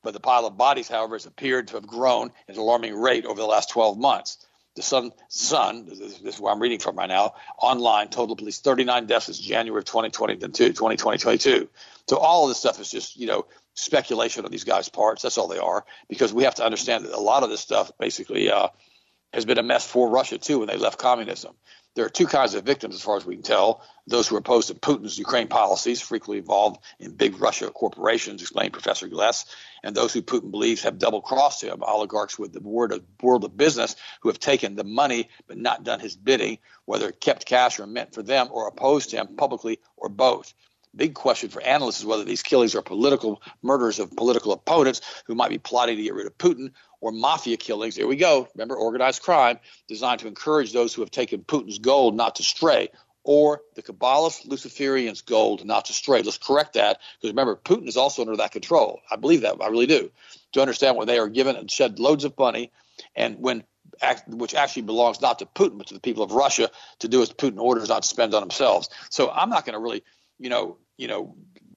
But 0.03 0.13
the 0.13 0.19
pile 0.19 0.45
of 0.45 0.57
bodies, 0.57 0.87
however, 0.87 1.15
has 1.15 1.25
appeared 1.25 1.67
to 1.69 1.75
have 1.75 1.87
grown 1.87 2.31
at 2.47 2.55
an 2.55 2.61
alarming 2.61 2.99
rate 2.99 3.25
over 3.25 3.39
the 3.39 3.47
last 3.47 3.69
12 3.69 3.97
months. 3.97 4.45
The 4.75 4.83
Sun, 4.83 5.11
Sun 5.27 5.87
this, 5.87 6.21
is 6.21 6.39
where 6.39 6.53
I'm 6.53 6.61
reading 6.61 6.79
from 6.79 6.95
right 6.95 7.09
now, 7.09 7.33
online, 7.61 8.09
total 8.09 8.35
police 8.35 8.59
39 8.59 9.07
deaths 9.07 9.25
since 9.25 9.39
January 9.39 9.79
of 9.79 9.85
2020 9.85 10.37
2022. 10.37 11.69
So 12.07 12.17
all 12.17 12.43
of 12.43 12.49
this 12.49 12.59
stuff 12.59 12.79
is 12.79 12.89
just, 12.89 13.17
you 13.17 13.27
know, 13.27 13.45
speculation 13.73 14.45
on 14.45 14.51
these 14.51 14.63
guys' 14.63 14.87
parts. 14.87 15.23
That's 15.23 15.37
all 15.37 15.47
they 15.47 15.57
are, 15.57 15.85
because 16.07 16.33
we 16.33 16.43
have 16.43 16.55
to 16.55 16.65
understand 16.65 17.05
that 17.05 17.13
a 17.13 17.19
lot 17.19 17.43
of 17.43 17.49
this 17.49 17.61
stuff 17.61 17.91
basically 17.99 18.51
uh, 18.51 18.69
has 19.33 19.45
been 19.45 19.57
a 19.57 19.63
mess 19.63 19.85
for 19.85 20.09
Russia 20.09 20.37
too 20.37 20.59
when 20.59 20.67
they 20.67 20.77
left 20.77 20.97
communism. 20.97 21.55
There 21.95 22.05
are 22.05 22.09
two 22.09 22.27
kinds 22.27 22.53
of 22.53 22.63
victims, 22.63 22.95
as 22.95 23.01
far 23.01 23.17
as 23.17 23.25
we 23.25 23.35
can 23.35 23.43
tell. 23.43 23.81
Those 24.07 24.27
who 24.27 24.35
are 24.35 24.39
opposed 24.39 24.67
to 24.67 24.75
Putin's 24.75 25.17
Ukraine 25.17 25.47
policies, 25.47 25.99
frequently 26.01 26.37
involved 26.37 26.81
in 26.99 27.15
big 27.15 27.41
Russia 27.41 27.69
corporations, 27.71 28.41
explained 28.41 28.73
Professor 28.73 29.07
Gless, 29.07 29.45
and 29.83 29.95
those 29.95 30.13
who 30.13 30.21
Putin 30.21 30.51
believes 30.51 30.83
have 30.83 30.99
double 30.99 31.21
crossed 31.21 31.63
him, 31.63 31.83
oligarchs 31.83 32.37
with 32.37 32.53
the 32.53 32.61
word 32.61 32.91
of, 32.91 33.03
world 33.21 33.43
of 33.43 33.57
business 33.57 33.95
who 34.21 34.29
have 34.29 34.39
taken 34.39 34.75
the 34.75 34.83
money 34.83 35.29
but 35.47 35.57
not 35.57 35.83
done 35.83 35.99
his 35.99 36.15
bidding, 36.15 36.59
whether 36.85 37.11
kept 37.11 37.45
cash 37.45 37.79
or 37.79 37.87
meant 37.87 38.13
for 38.13 38.23
them 38.23 38.49
or 38.51 38.67
opposed 38.67 39.11
him 39.11 39.35
publicly 39.35 39.79
or 39.97 40.09
both. 40.09 40.53
Big 40.95 41.13
question 41.13 41.49
for 41.49 41.61
analysts 41.61 41.99
is 41.99 42.05
whether 42.05 42.23
these 42.23 42.41
killings 42.41 42.73
are 42.73 42.81
political 42.81 43.41
murders 43.61 43.99
of 43.99 44.15
political 44.15 44.51
opponents 44.51 45.01
who 45.25 45.35
might 45.35 45.51
be 45.51 45.59
plotting 45.59 45.97
to 45.97 46.03
get 46.03 46.15
rid 46.15 46.25
of 46.25 46.37
Putin 46.37 46.71
or 47.01 47.11
mafia 47.11 47.57
killings. 47.57 47.95
Here 47.95 48.07
we 48.07 48.15
go. 48.15 48.47
Remember, 48.55 48.75
organized 48.75 49.21
crime 49.21 49.59
designed 49.87 50.19
to 50.21 50.27
encourage 50.27 50.73
those 50.73 50.93
who 50.93 51.01
have 51.01 51.11
taken 51.11 51.43
Putin's 51.43 51.79
gold 51.79 52.15
not 52.15 52.35
to 52.35 52.43
stray, 52.43 52.89
or 53.23 53.61
the 53.75 53.83
Kabbalist 53.83 54.47
Luciferians' 54.47 55.25
gold 55.25 55.65
not 55.65 55.85
to 55.85 55.93
stray. 55.93 56.21
Let's 56.21 56.37
correct 56.37 56.73
that 56.73 56.99
because 57.19 57.31
remember, 57.31 57.55
Putin 57.55 57.87
is 57.87 57.97
also 57.97 58.21
under 58.21 58.37
that 58.37 58.51
control. 58.51 59.01
I 59.11 59.15
believe 59.15 59.41
that. 59.41 59.55
I 59.61 59.67
really 59.67 59.87
do. 59.87 60.11
To 60.53 60.61
understand 60.61 60.97
when 60.97 61.07
they 61.07 61.19
are 61.19 61.29
given 61.29 61.55
and 61.55 61.69
shed 61.69 61.99
loads 61.99 62.23
of 62.23 62.37
money, 62.37 62.71
and 63.15 63.37
when 63.39 63.63
which 64.27 64.53
actually 64.53 64.83
belongs 64.83 65.19
not 65.19 65.39
to 65.39 65.45
Putin 65.45 65.77
but 65.77 65.87
to 65.87 65.93
the 65.93 65.99
people 65.99 66.23
of 66.23 66.31
Russia 66.31 66.69
to 66.99 67.07
do 67.07 67.21
as 67.21 67.31
Putin 67.31 67.59
orders, 67.59 67.89
not 67.89 68.03
to 68.03 68.07
spend 68.07 68.33
on 68.33 68.41
themselves. 68.41 68.89
So 69.09 69.29
I'm 69.29 69.49
not 69.49 69.65
going 69.65 69.73
to 69.73 69.79
really 69.79 70.03
you 70.39 70.49
know, 70.49 70.77
you 70.97 71.07
know, 71.07 71.35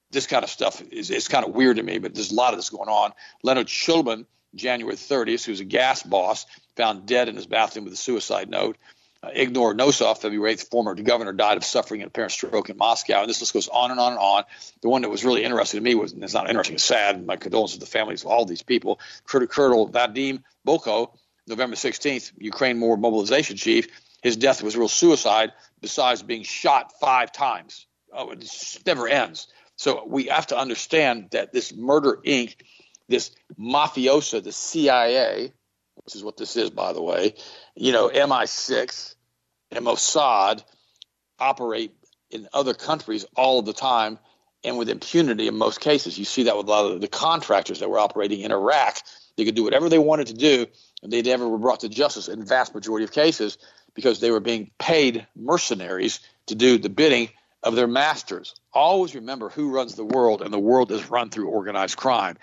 this 0.09 0.25
kind 0.25 0.43
of 0.43 0.49
stuff 0.49 0.81
is, 0.91 1.11
is 1.11 1.27
kind 1.27 1.45
of 1.45 1.53
weird 1.53 1.77
to 1.77 1.83
me, 1.83 1.99
but 1.99 2.15
there's 2.15 2.31
a 2.31 2.35
lot 2.35 2.53
of 2.53 2.59
this 2.59 2.69
going 2.69 2.89
on. 2.89 3.11
Leonard 3.43 3.67
Shulman, 3.67 4.25
January 4.55 4.95
30th, 4.95 5.45
who's 5.45 5.59
a 5.59 5.65
gas 5.65 6.03
boss, 6.03 6.45
found 6.75 7.05
dead 7.05 7.29
in 7.29 7.35
his 7.35 7.45
bathroom 7.45 7.85
with 7.85 7.93
a 7.93 7.97
suicide 7.97 8.49
note. 8.49 8.77
Uh, 9.21 9.29
Igor 9.35 9.73
Nosov, 9.73 10.17
February 10.17 10.55
8th, 10.55 10.69
former 10.69 10.95
governor, 10.95 11.31
died 11.31 11.57
of 11.57 11.63
suffering 11.63 12.01
an 12.01 12.07
apparent 12.07 12.33
stroke 12.33 12.69
in 12.69 12.77
Moscow. 12.77 13.21
And 13.21 13.29
this 13.29 13.39
list 13.39 13.53
goes 13.53 13.69
on 13.69 13.91
and 13.91 13.99
on 13.99 14.13
and 14.13 14.19
on. 14.19 14.43
The 14.81 14.89
one 14.89 15.03
that 15.03 15.09
was 15.09 15.23
really 15.23 15.43
interesting 15.43 15.79
to 15.79 15.83
me 15.83 15.95
was, 15.95 16.11
and 16.11 16.23
it's 16.23 16.33
not 16.33 16.49
interesting, 16.49 16.75
it's 16.75 16.83
sad. 16.83 17.25
My 17.25 17.37
condolences 17.37 17.77
to 17.77 17.85
the 17.85 17.89
families 17.89 18.23
of 18.23 18.31
all 18.31 18.45
these 18.45 18.63
people. 18.63 18.99
Colonel 19.25 19.89
Vadim 19.89 20.43
Boyko, 20.67 21.15
November 21.47 21.75
16th, 21.75 22.33
Ukraine 22.37 22.79
War 22.81 22.97
mobilization 22.97 23.55
chief. 23.55 23.87
His 24.21 24.35
death 24.37 24.61
was 24.61 24.75
real 24.75 24.87
suicide, 24.87 25.51
besides 25.81 26.21
being 26.23 26.43
shot 26.43 26.93
five 26.99 27.31
times 27.31 27.87
oh, 28.13 28.31
it 28.31 28.79
never 28.85 29.07
ends. 29.07 29.47
So 29.75 30.05
we 30.07 30.25
have 30.25 30.47
to 30.47 30.57
understand 30.57 31.29
that 31.31 31.51
this 31.51 31.73
Murder 31.73 32.19
Inc., 32.25 32.55
this 33.09 33.31
mafiosa, 33.59 34.43
the 34.43 34.51
CIA, 34.51 35.53
which 36.03 36.15
is 36.15 36.23
what 36.23 36.37
this 36.37 36.55
is, 36.55 36.69
by 36.69 36.93
the 36.93 37.01
way, 37.01 37.35
you 37.75 37.91
know, 37.91 38.09
MI6 38.09 39.15
and 39.71 39.85
Mossad 39.85 40.63
operate 41.39 41.93
in 42.31 42.47
other 42.53 42.73
countries 42.73 43.25
all 43.35 43.61
the 43.61 43.73
time 43.73 44.17
and 44.63 44.77
with 44.77 44.89
impunity 44.89 45.47
in 45.47 45.55
most 45.55 45.81
cases. 45.81 46.17
You 46.17 46.25
see 46.25 46.43
that 46.43 46.57
with 46.57 46.67
a 46.67 46.69
lot 46.69 46.91
of 46.91 47.01
the 47.01 47.07
contractors 47.07 47.79
that 47.79 47.89
were 47.89 47.99
operating 47.99 48.41
in 48.41 48.51
Iraq. 48.51 48.99
They 49.35 49.45
could 49.45 49.55
do 49.55 49.63
whatever 49.63 49.89
they 49.89 49.99
wanted 49.99 50.27
to 50.27 50.33
do, 50.33 50.67
and 51.01 51.11
they 51.11 51.21
never 51.21 51.47
were 51.47 51.57
brought 51.57 51.81
to 51.81 51.89
justice 51.89 52.27
in 52.27 52.45
vast 52.45 52.73
majority 52.73 53.03
of 53.03 53.11
cases 53.11 53.57
because 53.93 54.19
they 54.19 54.31
were 54.31 54.39
being 54.39 54.71
paid 54.79 55.27
mercenaries 55.35 56.19
to 56.47 56.55
do 56.55 56.77
the 56.77 56.89
bidding 56.89 57.29
of 57.61 57.75
their 57.75 57.87
masters. 57.87 58.53
Always 58.73 59.15
remember 59.15 59.49
who 59.49 59.71
runs 59.71 59.95
the 59.95 60.05
world, 60.05 60.41
and 60.41 60.53
the 60.53 60.59
world 60.59 60.91
is 60.91 61.09
run 61.09 61.29
through 61.29 61.49
organized 61.49 61.97
crime. 61.97 62.37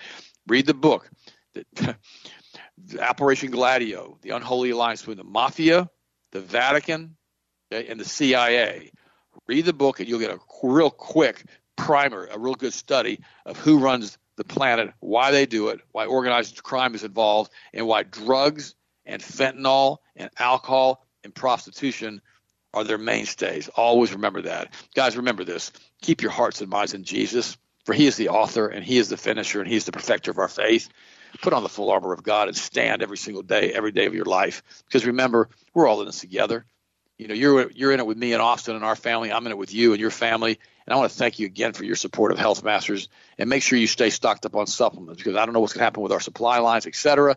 Read 0.47 0.67
the 0.67 0.75
book, 0.75 1.11
the, 1.75 1.97
Operation 3.01 3.51
Gladio, 3.51 4.19
the 4.23 4.31
unholy 4.31 4.71
alliance 4.71 5.03
between 5.03 5.19
the 5.19 5.25
mafia, 5.25 5.89
the 6.33 6.41
Vatican, 6.41 7.17
okay, 7.73 7.89
and 7.89 8.01
the 8.01 8.05
CIA. 8.05 8.91
Read 9.47 9.65
the 9.65 9.73
book, 9.73 10.01
and 10.01 10.09
you'll 10.09 10.21
get 10.21 10.31
a 10.31 10.39
real 10.63 10.91
quick 10.91 11.45
primer, 11.77 12.29
a 12.31 12.39
real 12.39 12.55
good 12.55 12.75
study 12.75 13.21
of 13.47 13.57
who 13.59 13.79
runs 13.79 14.19
the 14.37 14.45
planet, 14.45 14.93
why 15.01 15.31
they 15.31 15.47
do 15.47 15.69
it, 15.69 15.81
why 15.93 16.07
organized 16.07 16.63
crime 16.63 16.95
is 16.95 17.05
involved, 17.05 17.53
and 17.75 17.87
why 17.87 18.03
drugs 18.03 18.75
and 19.05 19.21
fentanyl 19.21 19.99
and 20.17 20.31
alcohol 20.39 21.07
and 21.25 21.35
prostitution 21.35 22.21
are 22.73 22.85
their 22.85 22.99
mainstays. 22.99 23.69
Always 23.69 24.13
remember 24.13 24.43
that. 24.43 24.73
Guys, 24.95 25.17
remember 25.17 25.45
this. 25.45 25.73
Keep 26.03 26.23
your 26.23 26.31
hearts 26.31 26.61
and 26.61 26.71
minds 26.71 26.95
in 26.95 27.05
Jesus, 27.05 27.57
for 27.85 27.95
he 27.95 28.07
is 28.07 28.17
the 28.17 28.29
author 28.29 28.69
and 28.69 28.85
he 28.85 28.99
is 28.99 29.09
the 29.09 29.17
finisher 29.17 29.61
and 29.61 29.69
he 29.69 29.77
is 29.77 29.85
the 29.85 29.93
perfecter 29.93 30.31
of 30.31 30.39
our 30.39 30.49
faith. 30.49 30.89
Put 31.43 31.53
on 31.53 31.63
the 31.63 31.69
full 31.69 31.91
armor 31.91 32.13
of 32.13 32.23
God 32.23 32.49
and 32.49 32.57
stand 32.57 33.03
every 33.03 33.17
single 33.17 33.43
day, 33.43 33.73
every 33.73 33.93
day 33.93 34.07
of 34.07 34.15
your 34.15 34.25
life. 34.25 34.63
Because 34.87 35.07
remember, 35.07 35.49
we're 35.75 35.87
all 35.87 36.01
in 36.01 36.07
this 36.07 36.21
together. 36.21 36.65
You 37.19 37.29
know, 37.29 37.35
you're 37.35 37.71
you're 37.71 37.93
in 37.93 38.01
it 38.01 38.07
with 38.07 38.17
me 38.17 38.33
and 38.33 38.43
Austin 38.43 38.75
and 38.75 38.85
our 38.85 38.97
family. 38.97 39.31
I'm 39.31 39.45
in 39.47 39.53
it 39.53 39.59
with 39.59 39.73
you 39.73 39.93
and 39.93 40.01
your 40.01 40.11
family. 40.11 40.59
And 40.87 40.95
I 40.95 40.97
want 40.97 41.13
to 41.13 41.17
thank 41.17 41.39
you 41.39 41.47
again 41.47 41.73
for 41.73 41.85
your 41.85 41.95
support 41.95 42.33
of 42.33 42.39
Health 42.39 42.65
Masters. 42.65 43.09
And 43.39 43.49
make 43.49 43.63
sure 43.63 43.79
you 43.79 43.87
stay 43.87 44.11
stocked 44.11 44.47
up 44.47 44.57
on 44.57 44.67
supplements 44.67 45.23
because 45.23 45.37
I 45.37 45.45
don't 45.45 45.53
know 45.53 45.61
what's 45.61 45.75
going 45.75 45.81
to 45.81 45.85
happen 45.85 46.03
with 46.03 46.13
our 46.13 46.21
supply 46.21 46.59
lines, 46.59 46.87
et 46.87 46.97
cetera. 46.97 47.37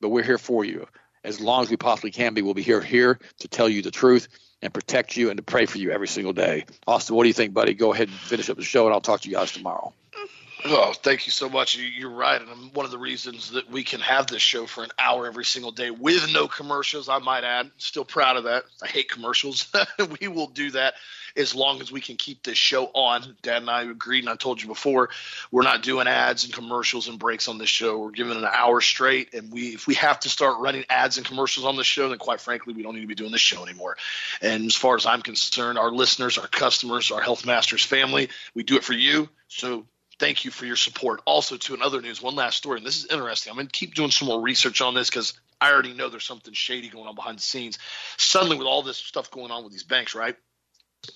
But 0.00 0.10
we're 0.10 0.22
here 0.22 0.38
for 0.38 0.64
you 0.64 0.86
as 1.24 1.40
long 1.40 1.62
as 1.62 1.70
we 1.70 1.76
possibly 1.76 2.10
can 2.10 2.34
be. 2.34 2.42
We'll 2.42 2.54
be 2.54 2.62
here 2.62 2.80
here 2.80 3.18
to 3.40 3.48
tell 3.48 3.68
you 3.68 3.82
the 3.82 3.90
truth 3.90 4.28
and 4.62 4.72
protect 4.72 5.16
you 5.16 5.28
and 5.30 5.36
to 5.36 5.42
pray 5.42 5.66
for 5.66 5.78
you 5.78 5.90
every 5.90 6.08
single 6.08 6.32
day. 6.32 6.64
Austin, 6.86 7.16
what 7.16 7.24
do 7.24 7.28
you 7.28 7.34
think, 7.34 7.52
buddy? 7.52 7.74
Go 7.74 7.92
ahead 7.92 8.08
and 8.08 8.16
finish 8.16 8.48
up 8.48 8.56
the 8.56 8.64
show, 8.64 8.86
and 8.86 8.94
I'll 8.94 9.00
talk 9.00 9.20
to 9.22 9.28
you 9.28 9.34
guys 9.34 9.52
tomorrow. 9.52 9.92
Oh, 10.64 10.92
thank 10.92 11.26
you 11.26 11.32
so 11.32 11.48
much. 11.48 11.76
You're 11.76 12.10
right. 12.10 12.40
And 12.40 12.72
one 12.72 12.86
of 12.86 12.92
the 12.92 12.98
reasons 12.98 13.50
that 13.50 13.68
we 13.68 13.82
can 13.82 13.98
have 14.00 14.28
this 14.28 14.42
show 14.42 14.66
for 14.66 14.84
an 14.84 14.90
hour 14.96 15.26
every 15.26 15.44
single 15.44 15.72
day 15.72 15.90
with 15.90 16.32
no 16.32 16.46
commercials, 16.46 17.08
I 17.08 17.18
might 17.18 17.42
add, 17.42 17.70
still 17.78 18.04
proud 18.04 18.36
of 18.36 18.44
that. 18.44 18.64
I 18.80 18.86
hate 18.86 19.10
commercials. 19.10 19.72
we 20.20 20.28
will 20.28 20.46
do 20.46 20.70
that 20.72 20.94
as 21.36 21.54
long 21.54 21.80
as 21.80 21.90
we 21.90 22.00
can 22.00 22.16
keep 22.16 22.42
this 22.42 22.58
show 22.58 22.86
on. 22.86 23.36
Dad 23.42 23.62
and 23.62 23.70
I 23.70 23.82
agreed, 23.82 24.20
and 24.20 24.28
I 24.28 24.36
told 24.36 24.60
you 24.60 24.68
before, 24.68 25.10
we're 25.50 25.62
not 25.62 25.82
doing 25.82 26.06
ads 26.06 26.44
and 26.44 26.52
commercials 26.52 27.08
and 27.08 27.18
breaks 27.18 27.48
on 27.48 27.58
this 27.58 27.68
show. 27.68 27.98
We're 27.98 28.10
giving 28.10 28.36
an 28.36 28.44
hour 28.44 28.80
straight, 28.80 29.34
and 29.34 29.52
we 29.52 29.68
if 29.68 29.86
we 29.86 29.94
have 29.94 30.20
to 30.20 30.28
start 30.28 30.60
running 30.60 30.84
ads 30.88 31.16
and 31.16 31.26
commercials 31.26 31.66
on 31.66 31.76
this 31.76 31.86
show, 31.86 32.08
then 32.08 32.18
quite 32.18 32.40
frankly, 32.40 32.74
we 32.74 32.82
don't 32.82 32.94
need 32.94 33.02
to 33.02 33.06
be 33.06 33.14
doing 33.14 33.32
this 33.32 33.40
show 33.40 33.64
anymore. 33.64 33.96
And 34.40 34.66
as 34.66 34.76
far 34.76 34.96
as 34.96 35.06
I'm 35.06 35.22
concerned, 35.22 35.78
our 35.78 35.90
listeners, 35.90 36.38
our 36.38 36.48
customers, 36.48 37.10
our 37.10 37.20
Health 37.20 37.46
Masters 37.46 37.84
family, 37.84 38.28
we 38.54 38.62
do 38.62 38.76
it 38.76 38.84
for 38.84 38.94
you. 38.94 39.28
So 39.48 39.86
thank 40.18 40.44
you 40.44 40.50
for 40.50 40.66
your 40.66 40.76
support. 40.76 41.20
Also, 41.24 41.56
to 41.56 41.74
another 41.74 42.00
news, 42.00 42.22
one 42.22 42.36
last 42.36 42.56
story, 42.56 42.78
and 42.78 42.86
this 42.86 42.98
is 42.98 43.06
interesting. 43.06 43.50
I'm 43.50 43.56
going 43.56 43.66
to 43.66 43.72
keep 43.72 43.94
doing 43.94 44.10
some 44.10 44.28
more 44.28 44.40
research 44.40 44.80
on 44.80 44.94
this 44.94 45.10
because 45.10 45.34
I 45.60 45.72
already 45.72 45.94
know 45.94 46.08
there's 46.08 46.24
something 46.24 46.54
shady 46.54 46.88
going 46.88 47.06
on 47.06 47.14
behind 47.14 47.38
the 47.38 47.42
scenes. 47.42 47.78
Suddenly, 48.16 48.56
with 48.56 48.66
all 48.66 48.82
this 48.82 48.98
stuff 48.98 49.30
going 49.30 49.50
on 49.50 49.64
with 49.64 49.72
these 49.72 49.84
banks, 49.84 50.14
right? 50.14 50.36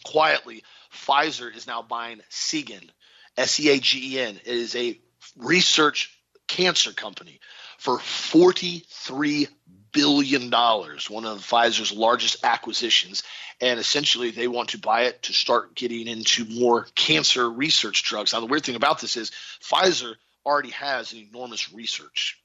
Quietly, 0.04 0.62
Pfizer 0.92 1.54
is 1.54 1.66
now 1.66 1.82
buying 1.82 2.20
Seagen, 2.30 2.88
S 3.36 3.60
E 3.60 3.70
A 3.70 3.78
G 3.78 4.14
E 4.14 4.20
N. 4.20 4.36
It 4.44 4.54
is 4.54 4.74
a 4.76 4.98
research 5.36 6.18
cancer 6.46 6.92
company 6.92 7.40
for 7.78 7.98
$43 7.98 9.48
billion, 9.92 10.50
one 10.50 11.24
of 11.24 11.40
Pfizer's 11.40 11.92
largest 11.92 12.44
acquisitions. 12.44 13.22
And 13.60 13.80
essentially, 13.80 14.30
they 14.30 14.48
want 14.48 14.70
to 14.70 14.78
buy 14.78 15.02
it 15.02 15.22
to 15.24 15.32
start 15.32 15.74
getting 15.74 16.06
into 16.06 16.44
more 16.44 16.86
cancer 16.94 17.50
research 17.50 18.02
drugs. 18.02 18.32
Now, 18.32 18.40
the 18.40 18.46
weird 18.46 18.64
thing 18.64 18.76
about 18.76 19.00
this 19.00 19.16
is 19.16 19.30
Pfizer 19.62 20.14
already 20.44 20.70
has 20.70 21.12
an 21.12 21.18
enormous 21.18 21.72
research 21.72 22.38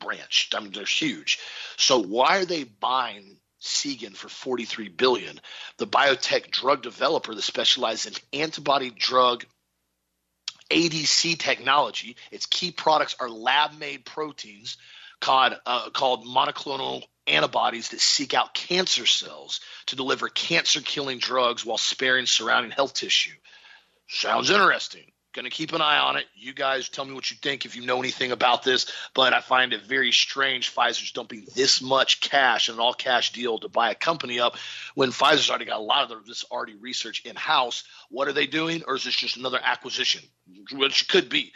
branch. 0.00 0.50
I 0.54 0.60
mean, 0.60 0.72
they're 0.72 0.84
huge. 0.84 1.38
So 1.76 2.00
why 2.00 2.38
are 2.38 2.44
they 2.44 2.64
buying 2.64 3.38
Seagen 3.62 4.14
for 4.14 4.28
43 4.28 4.88
billion. 4.88 5.40
The 5.78 5.86
biotech 5.86 6.50
drug 6.50 6.82
developer 6.82 7.34
that 7.34 7.42
specializes 7.42 8.18
in 8.32 8.40
antibody 8.40 8.90
drug 8.90 9.44
ADC 10.70 11.38
technology. 11.38 12.16
Its 12.30 12.46
key 12.46 12.72
products 12.72 13.16
are 13.20 13.28
lab-made 13.28 14.04
proteins 14.04 14.78
called, 15.20 15.54
uh, 15.64 15.90
called 15.90 16.26
monoclonal 16.26 17.02
antibodies 17.26 17.90
that 17.90 18.00
seek 18.00 18.34
out 18.34 18.52
cancer 18.52 19.06
cells 19.06 19.60
to 19.86 19.96
deliver 19.96 20.28
cancer-killing 20.28 21.18
drugs 21.18 21.64
while 21.64 21.78
sparing 21.78 22.26
surrounding 22.26 22.72
health 22.72 22.94
tissue. 22.94 23.36
Sounds 24.08 24.50
interesting 24.50 25.12
going 25.32 25.44
to 25.44 25.50
keep 25.50 25.72
an 25.72 25.80
eye 25.80 25.98
on 25.98 26.16
it. 26.16 26.26
You 26.34 26.52
guys 26.52 26.88
tell 26.88 27.04
me 27.04 27.14
what 27.14 27.30
you 27.30 27.36
think 27.40 27.64
if 27.64 27.74
you 27.74 27.84
know 27.84 27.98
anything 27.98 28.32
about 28.32 28.62
this. 28.62 28.86
But 29.14 29.32
I 29.32 29.40
find 29.40 29.72
it 29.72 29.82
very 29.82 30.12
strange 30.12 30.74
Pfizer's 30.74 31.12
dumping 31.12 31.46
this 31.54 31.80
much 31.80 32.20
cash 32.20 32.68
in 32.68 32.74
an 32.74 32.80
all 32.80 32.94
cash 32.94 33.32
deal 33.32 33.58
to 33.58 33.68
buy 33.68 33.90
a 33.90 33.94
company 33.94 34.40
up 34.40 34.56
when 34.94 35.10
Pfizer's 35.10 35.50
already 35.50 35.64
got 35.64 35.80
a 35.80 35.82
lot 35.82 36.10
of 36.10 36.26
this 36.26 36.44
already 36.50 36.74
research 36.74 37.22
in 37.24 37.36
house. 37.36 37.84
What 38.10 38.28
are 38.28 38.32
they 38.32 38.46
doing? 38.46 38.82
Or 38.86 38.94
is 38.94 39.04
this 39.04 39.16
just 39.16 39.36
another 39.36 39.60
acquisition? 39.62 40.22
which 40.72 41.08
could 41.08 41.28
be. 41.28 41.52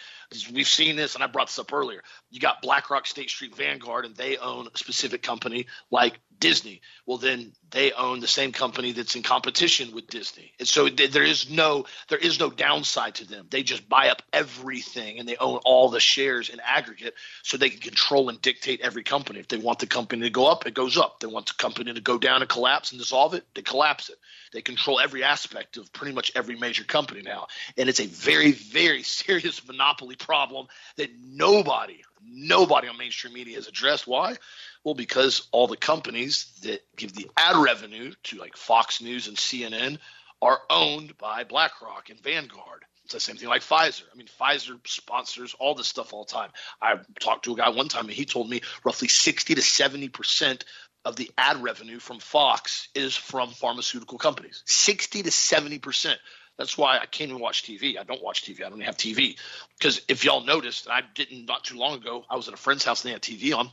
We've 0.53 0.67
seen 0.67 0.97
this, 0.97 1.15
and 1.15 1.23
I 1.23 1.29
brought 1.29 1.49
this 1.49 1.59
up 1.59 1.73
earlier. 1.73 2.03
You 2.31 2.41
got 2.41 2.63
BlackRock, 2.63 3.07
State 3.07 3.31
Street, 3.31 3.55
Vanguard, 3.55 4.05
and 4.05 4.17
they 4.17 4.37
own 4.37 4.69
a 4.73 4.79
specific 4.79 5.23
company 5.23 5.67
like 5.91 6.21
Disney. 6.39 6.81
Well, 7.07 7.19
then 7.19 7.53
they 7.71 7.93
own 7.93 8.21
the 8.21 8.29
same 8.29 8.53
company 8.53 8.93
that's 8.93 9.17
in 9.17 9.23
competition 9.23 9.95
with 9.95 10.07
Disney, 10.09 10.53
and 10.59 10.69
so 10.69 10.89
there 10.89 11.23
is 11.23 11.51
no 11.51 11.87
there 12.09 12.19
is 12.19 12.39
no 12.39 12.51
downside 12.51 13.17
to 13.17 13.27
them. 13.27 13.47
They 13.51 13.63
just 13.63 13.89
buy 13.89 14.09
up 14.09 14.23
everything, 14.33 15.19
and 15.19 15.29
they 15.29 15.37
own 15.37 15.59
all 15.65 15.89
the 15.89 16.01
shares 16.01 16.49
in 16.49 16.61
aggregate, 16.61 17.15
so 17.43 17.57
they 17.57 17.71
can 17.71 17.81
control 17.81 18.29
and 18.29 18.41
dictate 18.41 18.81
every 18.81 19.03
company. 19.03 19.41
If 19.41 19.49
they 19.49 19.57
want 19.57 19.79
the 19.79 19.87
company 19.87 20.23
to 20.23 20.31
go 20.31 20.47
up, 20.47 20.67
it 20.67 20.75
goes 20.75 20.97
up. 20.97 21.21
They 21.21 21.27
want 21.27 21.47
the 21.47 21.55
company 21.55 21.93
to 21.93 22.01
go 22.01 22.19
down 22.19 22.43
and 22.43 22.49
collapse 22.49 22.93
and 22.93 23.01
dissolve 23.01 23.35
it, 23.35 23.45
they 23.55 23.63
collapse 23.63 24.09
it. 24.09 24.17
They 24.53 24.63
control 24.63 25.01
every 25.01 25.23
aspect 25.25 25.77
of 25.77 25.93
pretty 25.93 26.15
much 26.15 26.33
every 26.35 26.57
major 26.57 26.85
company 26.85 27.23
now, 27.23 27.49
and 27.77 27.89
it's 27.89 28.01
a 28.01 28.07
very 28.07 28.53
very 28.53 29.03
serious 29.17 29.67
monopoly 29.67 30.16
problem 30.17 30.67
that 30.97 31.11
nobody 31.19 32.03
nobody 32.29 32.89
on 32.89 32.99
mainstream 32.99 33.35
media 33.35 33.57
has 33.57 33.69
addressed. 33.69 34.07
Why? 34.07 34.37
Well, 34.85 34.95
because 34.95 35.49
all 35.53 35.67
the 35.67 35.77
companies 35.77 36.47
that 36.63 36.83
give 36.97 37.15
the 37.15 37.31
ad 37.37 37.57
revenue 37.57 38.13
to 38.25 38.39
like 38.39 38.57
Fox 38.57 39.01
News 39.01 39.29
and 39.29 39.37
CNN 39.37 39.99
are 40.43 40.61
owned 40.69 41.17
by 41.19 41.45
BlackRock 41.45 42.11
and 42.11 42.21
Vanguard. 42.21 42.85
It's 43.05 43.15
the 43.15 43.21
same 43.21 43.37
thing 43.37 43.49
like 43.49 43.63
Pfizer. 43.63 44.03
I 44.13 44.17
mean, 44.17 44.27
Pfizer 44.41 44.79
sponsors 44.87 45.55
all 45.61 45.77
this 45.77 45.87
stuff 45.87 46.13
all 46.13 46.25
the 46.25 46.33
time. 46.33 46.51
I 46.83 46.97
talked 47.21 47.45
to 47.45 47.53
a 47.53 47.57
guy 47.57 47.69
one 47.69 47.89
time 47.89 48.07
and 48.07 48.13
he 48.13 48.25
told 48.25 48.51
me 48.51 48.63
roughly 48.85 49.09
60 49.09 49.55
to 49.55 49.63
70 49.63 50.09
percent 50.09 50.65
of 51.05 51.15
the 51.15 51.31
ad 51.39 51.63
revenue 51.63 52.01
from 52.01 52.19
Fox 52.19 52.89
is 52.95 53.17
from 53.17 53.51
pharmaceutical 53.51 54.19
companies. 54.19 54.65
60 54.67 55.23
to 55.23 55.31
70 55.31 55.79
percent. 55.79 56.19
That's 56.59 56.79
why 56.79 56.99
I 56.99 57.07
can't 57.07 57.31
even 57.31 57.41
watch 57.41 57.63
TV. 57.65 57.99
I 57.99 58.05
don't 58.05 58.23
watch 58.23 58.45
TV. 58.45 58.61
I 58.61 58.69
don't 58.69 58.79
even 58.79 58.87
have 58.87 58.97
TV 58.97 59.37
because 59.79 60.01
if 60.09 60.25
y'all 60.25 60.45
noticed, 60.45 60.87
and 60.87 60.93
I 60.93 61.03
didn't 61.15 61.47
not 61.47 61.65
too 61.65 61.77
long 61.77 61.95
ago. 61.95 62.25
I 62.31 62.37
was 62.37 62.49
at 62.49 62.55
a 62.55 62.59
friend's 62.59 62.85
house 62.85 63.05
and 63.05 63.11
they 63.11 63.13
had 63.13 63.23
TV 63.23 63.57
on, 63.57 63.71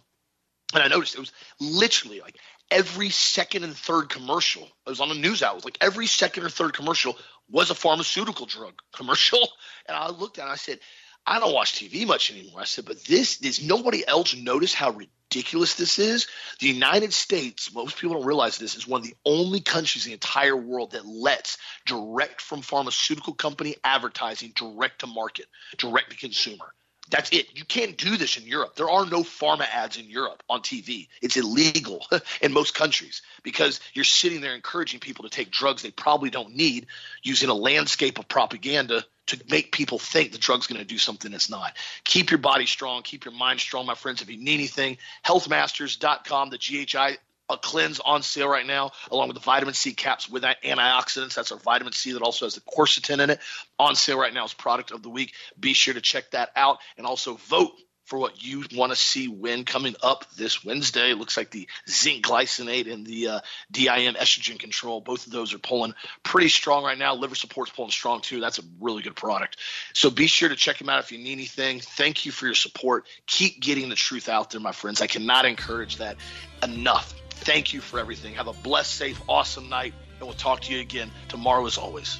and 0.73 0.83
I 0.83 0.87
noticed 0.87 1.15
it 1.15 1.19
was 1.19 1.31
literally 1.59 2.19
like 2.19 2.37
every 2.69 3.09
second 3.09 3.63
and 3.63 3.75
third 3.75 4.09
commercial. 4.09 4.63
It 4.63 4.89
was 4.89 4.99
on 4.99 5.09
the 5.09 5.15
news 5.15 5.43
outlet. 5.43 5.65
Like 5.65 5.77
every 5.79 6.07
second 6.07 6.43
or 6.43 6.49
third 6.49 6.73
commercial 6.73 7.17
was 7.49 7.69
a 7.69 7.75
pharmaceutical 7.75 8.45
drug 8.45 8.81
commercial, 8.93 9.47
and 9.87 9.95
I 9.95 10.09
looked 10.09 10.37
at 10.37 10.41
it 10.41 10.45
and 10.45 10.51
I 10.51 10.57
said, 10.57 10.79
I 11.25 11.39
don't 11.39 11.53
watch 11.53 11.73
TV 11.73 12.05
much 12.05 12.31
anymore. 12.31 12.59
I 12.59 12.65
said, 12.65 12.85
but 12.85 13.03
this 13.05 13.37
does 13.37 13.65
nobody 13.65 14.05
else 14.05 14.35
notice 14.35 14.73
how 14.73 14.91
ridiculous 15.33 15.75
this 15.75 15.99
is? 15.99 16.27
The 16.59 16.67
United 16.67 17.13
States, 17.13 17.73
most 17.73 17.97
people 17.97 18.17
don't 18.17 18.25
realize 18.25 18.57
this, 18.57 18.75
is 18.75 18.87
one 18.87 19.01
of 19.01 19.07
the 19.07 19.15
only 19.25 19.61
countries 19.61 20.05
in 20.05 20.11
the 20.11 20.13
entire 20.13 20.55
world 20.55 20.91
that 20.91 21.05
lets 21.05 21.57
direct 21.85 22.41
from 22.41 22.61
pharmaceutical 22.61 23.33
company 23.33 23.75
advertising 23.83 24.53
direct 24.55 24.99
to 24.99 25.07
market, 25.07 25.47
direct 25.77 26.11
to 26.11 26.17
consumer. 26.17 26.73
That's 27.09 27.31
it. 27.31 27.57
You 27.57 27.65
can't 27.65 27.97
do 27.97 28.17
this 28.17 28.37
in 28.37 28.47
Europe. 28.47 28.75
There 28.75 28.89
are 28.89 29.05
no 29.05 29.23
pharma 29.23 29.67
ads 29.71 29.97
in 29.97 30.09
Europe 30.09 30.41
on 30.49 30.61
TV. 30.61 31.09
It's 31.21 31.37
illegal 31.37 32.05
in 32.41 32.53
most 32.53 32.73
countries 32.73 33.21
because 33.43 33.79
you're 33.93 34.05
sitting 34.05 34.41
there 34.41 34.55
encouraging 34.55 34.99
people 34.99 35.23
to 35.23 35.29
take 35.29 35.51
drugs 35.51 35.81
they 35.81 35.91
probably 35.91 36.29
don't 36.29 36.55
need 36.55 36.87
using 37.21 37.49
a 37.49 37.53
landscape 37.53 38.19
of 38.19 38.27
propaganda 38.27 39.03
to 39.27 39.41
make 39.49 39.71
people 39.71 39.99
think 39.99 40.31
the 40.31 40.37
drug's 40.37 40.67
going 40.67 40.79
to 40.79 40.85
do 40.85 40.97
something 40.97 41.31
that's 41.31 41.49
not. 41.49 41.75
Keep 42.03 42.31
your 42.31 42.39
body 42.39 42.65
strong. 42.65 43.03
Keep 43.03 43.25
your 43.25 43.33
mind 43.33 43.59
strong, 43.59 43.85
my 43.85 43.95
friends. 43.95 44.21
If 44.21 44.29
you 44.29 44.37
need 44.37 44.55
anything, 44.55 44.97
healthmasters.com, 45.25 46.49
the 46.49 46.57
GHI 46.57 47.17
a 47.49 47.57
cleanse 47.57 47.99
on 47.99 48.23
sale 48.23 48.47
right 48.47 48.65
now, 48.65 48.91
along 49.11 49.27
with 49.27 49.35
the 49.35 49.43
vitamin 49.43 49.73
C 49.73 49.93
caps 49.93 50.29
with 50.29 50.43
antioxidants. 50.43 51.35
That's 51.35 51.51
our 51.51 51.59
vitamin 51.59 51.93
C 51.93 52.13
that 52.13 52.21
also 52.21 52.45
has 52.45 52.55
the 52.55 52.61
quercetin 52.61 53.21
in 53.21 53.29
it. 53.29 53.39
On 53.79 53.95
sale 53.95 54.19
right 54.19 54.33
now 54.33 54.45
as 54.45 54.53
product 54.53 54.91
of 54.91 55.03
the 55.03 55.09
week. 55.09 55.33
Be 55.59 55.73
sure 55.73 55.93
to 55.93 56.01
check 56.01 56.31
that 56.31 56.51
out 56.55 56.79
and 56.97 57.05
also 57.05 57.35
vote 57.35 57.73
for 58.05 58.19
what 58.19 58.43
you 58.43 58.63
want 58.75 58.91
to 58.91 58.95
see 58.95 59.27
win 59.27 59.63
coming 59.63 59.95
up 60.03 60.25
this 60.35 60.63
Wednesday. 60.63 61.11
It 61.11 61.17
looks 61.17 61.37
like 61.37 61.51
the 61.51 61.67
zinc 61.89 62.25
glycinate 62.25 62.91
and 62.91 63.05
the 63.05 63.27
uh, 63.27 63.39
DIM 63.71 64.15
estrogen 64.15 64.59
control, 64.59 64.99
both 64.99 65.25
of 65.25 65.31
those 65.31 65.53
are 65.53 65.57
pulling 65.57 65.93
pretty 66.21 66.49
strong 66.49 66.83
right 66.83 66.97
now. 66.97 67.15
Liver 67.15 67.35
support's 67.35 67.71
pulling 67.71 67.91
strong 67.91 68.21
too. 68.21 68.41
That's 68.41 68.59
a 68.59 68.63
really 68.81 69.03
good 69.03 69.15
product. 69.15 69.57
So 69.93 70.09
be 70.09 70.27
sure 70.27 70.49
to 70.49 70.55
check 70.55 70.77
them 70.77 70.89
out 70.89 70.99
if 70.99 71.11
you 71.11 71.17
need 71.17 71.33
anything. 71.33 71.79
Thank 71.79 72.25
you 72.25 72.31
for 72.31 72.45
your 72.45 72.55
support. 72.55 73.07
Keep 73.25 73.61
getting 73.61 73.89
the 73.89 73.95
truth 73.95 74.27
out 74.27 74.51
there, 74.51 74.59
my 74.59 74.73
friends. 74.73 75.01
I 75.01 75.07
cannot 75.07 75.45
encourage 75.45 75.97
that 75.97 76.17
enough. 76.61 77.13
Thank 77.43 77.73
you 77.73 77.81
for 77.81 77.99
everything. 77.99 78.35
Have 78.35 78.47
a 78.47 78.53
blessed, 78.53 78.93
safe, 78.93 79.21
awesome 79.27 79.69
night, 79.69 79.93
and 80.19 80.27
we'll 80.27 80.33
talk 80.33 80.61
to 80.61 80.73
you 80.73 80.79
again 80.79 81.11
tomorrow 81.27 81.65
as 81.65 81.77
always. 81.77 82.19